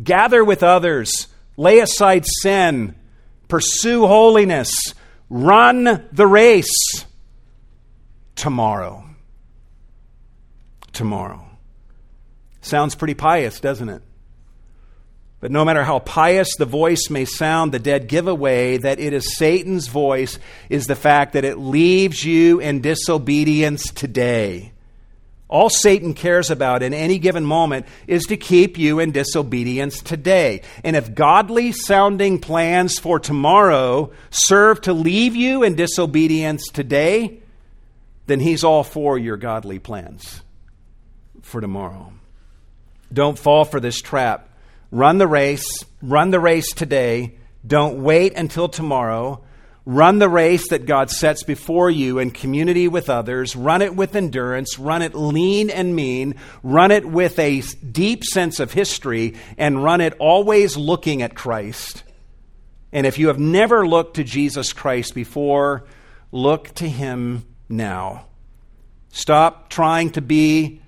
gather 0.01 0.43
with 0.43 0.63
others, 0.63 1.27
lay 1.57 1.79
aside 1.79 2.25
sin, 2.41 2.95
pursue 3.47 4.07
holiness, 4.07 4.71
run 5.29 6.07
the 6.11 6.27
race 6.27 7.05
tomorrow. 8.35 9.03
Tomorrow. 10.93 11.45
Sounds 12.61 12.95
pretty 12.95 13.13
pious, 13.13 13.59
doesn't 13.59 13.89
it? 13.89 14.01
But 15.39 15.51
no 15.51 15.65
matter 15.65 15.83
how 15.83 15.99
pious 15.99 16.55
the 16.55 16.65
voice 16.65 17.09
may 17.09 17.25
sound, 17.25 17.71
the 17.71 17.79
dead 17.79 18.07
giveaway 18.07 18.77
that 18.77 18.99
it 18.99 19.13
is 19.13 19.35
Satan's 19.35 19.87
voice 19.87 20.39
is 20.69 20.87
the 20.87 20.95
fact 20.95 21.33
that 21.33 21.45
it 21.45 21.57
leaves 21.57 22.23
you 22.23 22.59
in 22.59 22.81
disobedience 22.81 23.91
today. 23.91 24.71
All 25.47 25.69
Satan 25.69 26.15
cares 26.15 26.49
about 26.49 26.81
in 26.81 26.93
any 26.93 27.19
given 27.19 27.45
moment 27.45 27.85
is 28.07 28.25
to 28.25 28.37
keep 28.37 28.79
you 28.79 28.99
in 28.99 29.11
disobedience 29.11 30.01
today. 30.01 30.61
And 30.83 30.95
if 30.95 31.13
godly 31.13 31.71
sounding 31.71 32.39
plans 32.39 32.97
for 32.97 33.19
tomorrow 33.19 34.11
serve 34.31 34.81
to 34.81 34.93
leave 34.93 35.35
you 35.35 35.61
in 35.61 35.75
disobedience 35.75 36.67
today, 36.69 37.39
then 38.25 38.39
he's 38.39 38.63
all 38.63 38.83
for 38.83 39.19
your 39.19 39.37
godly 39.37 39.77
plans 39.77 40.41
for 41.43 41.61
tomorrow. 41.61 42.11
Don't 43.13 43.37
fall 43.37 43.65
for 43.65 43.79
this 43.79 44.01
trap. 44.01 44.49
Run 44.91 45.17
the 45.17 45.27
race. 45.27 45.83
Run 46.01 46.31
the 46.31 46.39
race 46.39 46.71
today. 46.73 47.35
Don't 47.65 48.03
wait 48.03 48.33
until 48.33 48.67
tomorrow. 48.67 49.43
Run 49.87 50.17
the 50.17 50.29
race 50.29 50.69
that 50.69 50.87
God 50.87 51.11
sets 51.11 51.43
before 51.43 51.91
you 51.91 52.17
in 52.17 52.31
community 52.31 52.87
with 52.87 53.09
others. 53.09 53.55
Run 53.55 53.83
it 53.83 53.95
with 53.95 54.15
endurance. 54.15 54.79
Run 54.79 55.03
it 55.03 55.13
lean 55.13 55.69
and 55.69 55.95
mean. 55.95 56.35
Run 56.63 56.89
it 56.89 57.05
with 57.05 57.37
a 57.37 57.61
deep 57.91 58.23
sense 58.23 58.59
of 58.59 58.73
history. 58.73 59.35
And 59.57 59.83
run 59.83 60.01
it 60.01 60.15
always 60.19 60.75
looking 60.75 61.21
at 61.21 61.35
Christ. 61.35 62.03
And 62.91 63.05
if 63.05 63.19
you 63.19 63.27
have 63.27 63.39
never 63.39 63.87
looked 63.87 64.15
to 64.15 64.23
Jesus 64.23 64.73
Christ 64.73 65.13
before, 65.13 65.85
look 66.31 66.73
to 66.75 66.89
him 66.89 67.45
now. 67.69 68.25
Stop 69.09 69.69
trying 69.69 70.11
to 70.11 70.21
be 70.21 70.81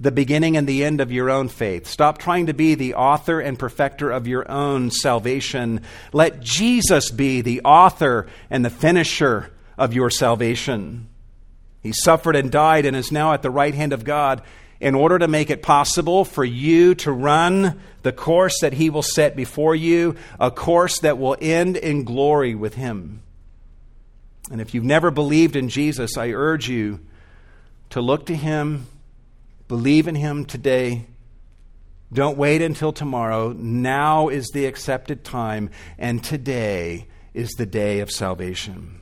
the 0.00 0.10
beginning 0.10 0.56
and 0.56 0.66
the 0.66 0.82
end 0.82 1.02
of 1.02 1.12
your 1.12 1.28
own 1.28 1.48
faith. 1.48 1.86
Stop 1.86 2.16
trying 2.16 2.46
to 2.46 2.54
be 2.54 2.74
the 2.74 2.94
author 2.94 3.38
and 3.38 3.58
perfecter 3.58 4.10
of 4.10 4.26
your 4.26 4.50
own 4.50 4.90
salvation. 4.90 5.82
Let 6.14 6.40
Jesus 6.40 7.10
be 7.10 7.42
the 7.42 7.60
author 7.60 8.26
and 8.48 8.64
the 8.64 8.70
finisher 8.70 9.52
of 9.76 9.92
your 9.92 10.08
salvation. 10.08 11.08
He 11.82 11.92
suffered 11.92 12.34
and 12.34 12.50
died 12.50 12.86
and 12.86 12.96
is 12.96 13.12
now 13.12 13.34
at 13.34 13.42
the 13.42 13.50
right 13.50 13.74
hand 13.74 13.92
of 13.92 14.04
God 14.04 14.42
in 14.80 14.94
order 14.94 15.18
to 15.18 15.28
make 15.28 15.50
it 15.50 15.62
possible 15.62 16.24
for 16.24 16.44
you 16.44 16.94
to 16.94 17.12
run 17.12 17.78
the 18.02 18.12
course 18.12 18.60
that 18.62 18.72
He 18.72 18.88
will 18.88 19.02
set 19.02 19.36
before 19.36 19.74
you, 19.74 20.16
a 20.38 20.50
course 20.50 21.00
that 21.00 21.18
will 21.18 21.36
end 21.38 21.76
in 21.76 22.04
glory 22.04 22.54
with 22.54 22.74
Him. 22.74 23.22
And 24.50 24.62
if 24.62 24.72
you've 24.72 24.82
never 24.82 25.10
believed 25.10 25.56
in 25.56 25.68
Jesus, 25.68 26.16
I 26.16 26.30
urge 26.30 26.70
you 26.70 27.00
to 27.90 28.00
look 28.00 28.26
to 28.26 28.34
Him 28.34 28.86
Believe 29.70 30.08
in 30.08 30.16
Him 30.16 30.46
today. 30.46 31.06
Don't 32.12 32.36
wait 32.36 32.60
until 32.60 32.92
tomorrow. 32.92 33.52
Now 33.52 34.28
is 34.28 34.48
the 34.48 34.66
accepted 34.66 35.22
time, 35.22 35.70
and 35.96 36.24
today 36.24 37.06
is 37.34 37.50
the 37.52 37.66
day 37.66 38.00
of 38.00 38.10
salvation. 38.10 39.00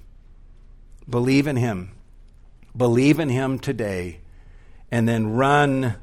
Believe 1.08 1.46
in 1.46 1.56
Him. 1.56 1.92
Believe 2.76 3.18
in 3.18 3.30
Him 3.30 3.58
today, 3.58 4.20
and 4.90 5.08
then 5.08 5.32
run 5.32 5.94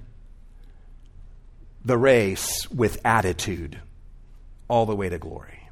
the 1.83 1.99
race 1.99 2.67
with 2.71 2.99
attitude 3.05 3.79
all 4.67 4.87
the 4.87 4.95
way 4.95 5.09
to 5.09 5.19
glory. 5.19 5.69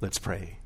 Let's 0.00 0.18
pray. 0.18 0.59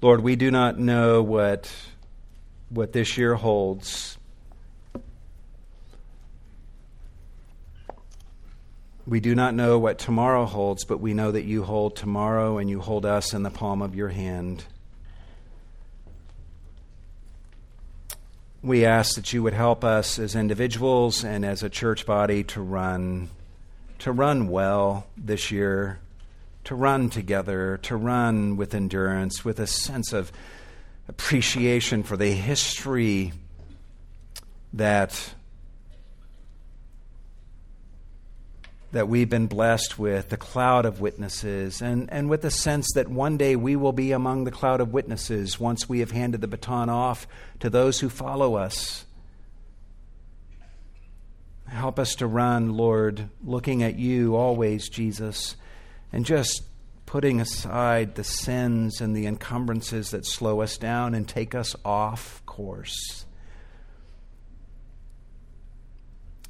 Lord, 0.00 0.20
we 0.20 0.36
do 0.36 0.52
not 0.52 0.78
know 0.78 1.22
what, 1.22 1.72
what 2.68 2.92
this 2.92 3.18
year 3.18 3.34
holds. 3.34 4.16
We 9.08 9.18
do 9.18 9.34
not 9.34 9.54
know 9.54 9.76
what 9.78 9.98
tomorrow 9.98 10.44
holds, 10.44 10.84
but 10.84 11.00
we 11.00 11.14
know 11.14 11.32
that 11.32 11.44
you 11.44 11.64
hold 11.64 11.96
tomorrow 11.96 12.58
and 12.58 12.70
you 12.70 12.78
hold 12.78 13.04
us 13.04 13.34
in 13.34 13.42
the 13.42 13.50
palm 13.50 13.82
of 13.82 13.96
your 13.96 14.10
hand. 14.10 14.64
We 18.62 18.84
ask 18.84 19.16
that 19.16 19.32
you 19.32 19.42
would 19.42 19.54
help 19.54 19.82
us 19.82 20.20
as 20.20 20.36
individuals 20.36 21.24
and 21.24 21.44
as 21.44 21.64
a 21.64 21.70
church 21.70 22.06
body 22.06 22.44
to 22.44 22.60
run 22.60 23.30
to 24.00 24.12
run 24.12 24.46
well 24.46 25.08
this 25.16 25.50
year, 25.50 25.98
to 26.68 26.74
run 26.74 27.08
together, 27.08 27.78
to 27.78 27.96
run 27.96 28.54
with 28.58 28.74
endurance, 28.74 29.42
with 29.42 29.58
a 29.58 29.66
sense 29.66 30.12
of 30.12 30.30
appreciation 31.08 32.02
for 32.02 32.14
the 32.14 32.30
history 32.30 33.32
that 34.74 35.32
that 38.92 39.08
we've 39.08 39.30
been 39.30 39.46
blessed 39.46 39.98
with, 39.98 40.28
the 40.28 40.36
cloud 40.36 40.84
of 40.84 41.00
witnesses, 41.00 41.80
and, 41.80 42.12
and 42.12 42.28
with 42.28 42.42
the 42.42 42.50
sense 42.50 42.86
that 42.94 43.08
one 43.08 43.38
day 43.38 43.56
we 43.56 43.74
will 43.74 43.92
be 43.92 44.12
among 44.12 44.44
the 44.44 44.50
cloud 44.50 44.82
of 44.82 44.92
witnesses 44.92 45.58
once 45.58 45.88
we 45.88 46.00
have 46.00 46.10
handed 46.10 46.42
the 46.42 46.48
baton 46.48 46.90
off 46.90 47.26
to 47.60 47.70
those 47.70 48.00
who 48.00 48.10
follow 48.10 48.56
us. 48.56 49.06
Help 51.66 51.98
us 51.98 52.14
to 52.16 52.26
run, 52.26 52.74
Lord, 52.74 53.30
looking 53.42 53.82
at 53.82 53.98
you 53.98 54.36
always, 54.36 54.90
Jesus, 54.90 55.56
and 56.12 56.24
just 56.24 56.62
putting 57.06 57.40
aside 57.40 58.14
the 58.14 58.24
sins 58.24 59.00
and 59.00 59.16
the 59.16 59.26
encumbrances 59.26 60.10
that 60.10 60.26
slow 60.26 60.60
us 60.60 60.76
down 60.76 61.14
and 61.14 61.26
take 61.26 61.54
us 61.54 61.74
off 61.84 62.42
course. 62.44 63.24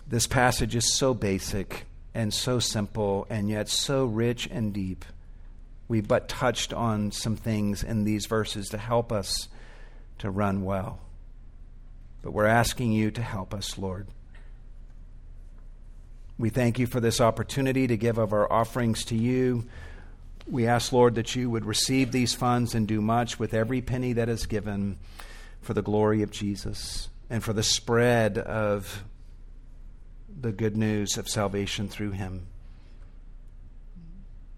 This 0.06 0.26
passage 0.26 0.74
is 0.74 0.92
so 0.92 1.14
basic 1.14 1.86
and 2.14 2.34
so 2.34 2.58
simple 2.58 3.26
and 3.30 3.48
yet 3.48 3.68
so 3.68 4.04
rich 4.06 4.48
and 4.50 4.72
deep. 4.72 5.04
We 5.86 6.00
but 6.00 6.28
touched 6.28 6.72
on 6.72 7.12
some 7.12 7.36
things 7.36 7.82
in 7.82 8.04
these 8.04 8.26
verses 8.26 8.68
to 8.70 8.78
help 8.78 9.12
us 9.12 9.48
to 10.18 10.30
run 10.30 10.64
well. 10.64 10.98
But 12.22 12.32
we're 12.32 12.46
asking 12.46 12.92
you 12.92 13.10
to 13.12 13.22
help 13.22 13.54
us, 13.54 13.78
Lord. 13.78 14.08
We 16.38 16.50
thank 16.50 16.78
you 16.78 16.86
for 16.86 17.00
this 17.00 17.20
opportunity 17.20 17.88
to 17.88 17.96
give 17.96 18.16
of 18.16 18.32
our 18.32 18.50
offerings 18.50 19.04
to 19.06 19.16
you. 19.16 19.66
We 20.46 20.66
ask, 20.66 20.92
Lord, 20.92 21.16
that 21.16 21.34
you 21.34 21.50
would 21.50 21.64
receive 21.64 22.12
these 22.12 22.32
funds 22.32 22.74
and 22.74 22.86
do 22.86 23.00
much 23.00 23.38
with 23.38 23.52
every 23.52 23.80
penny 23.80 24.12
that 24.14 24.28
is 24.28 24.46
given 24.46 24.98
for 25.60 25.74
the 25.74 25.82
glory 25.82 26.22
of 26.22 26.30
Jesus 26.30 27.08
and 27.28 27.42
for 27.42 27.52
the 27.52 27.62
spread 27.62 28.38
of 28.38 29.04
the 30.40 30.52
good 30.52 30.76
news 30.76 31.18
of 31.18 31.28
salvation 31.28 31.88
through 31.88 32.12
him. 32.12 32.46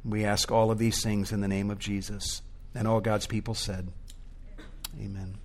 We 0.05 0.25
ask 0.25 0.53
all 0.53 0.71
of 0.71 0.79
these 0.79 1.03
things 1.03 1.33
in 1.33 1.41
the 1.41 1.49
name 1.49 1.71
of 1.71 1.79
Jesus. 1.79 2.43
And 2.75 2.87
all 2.87 3.01
God's 3.01 3.27
people 3.27 3.55
said, 3.55 3.89
Amen. 5.01 5.40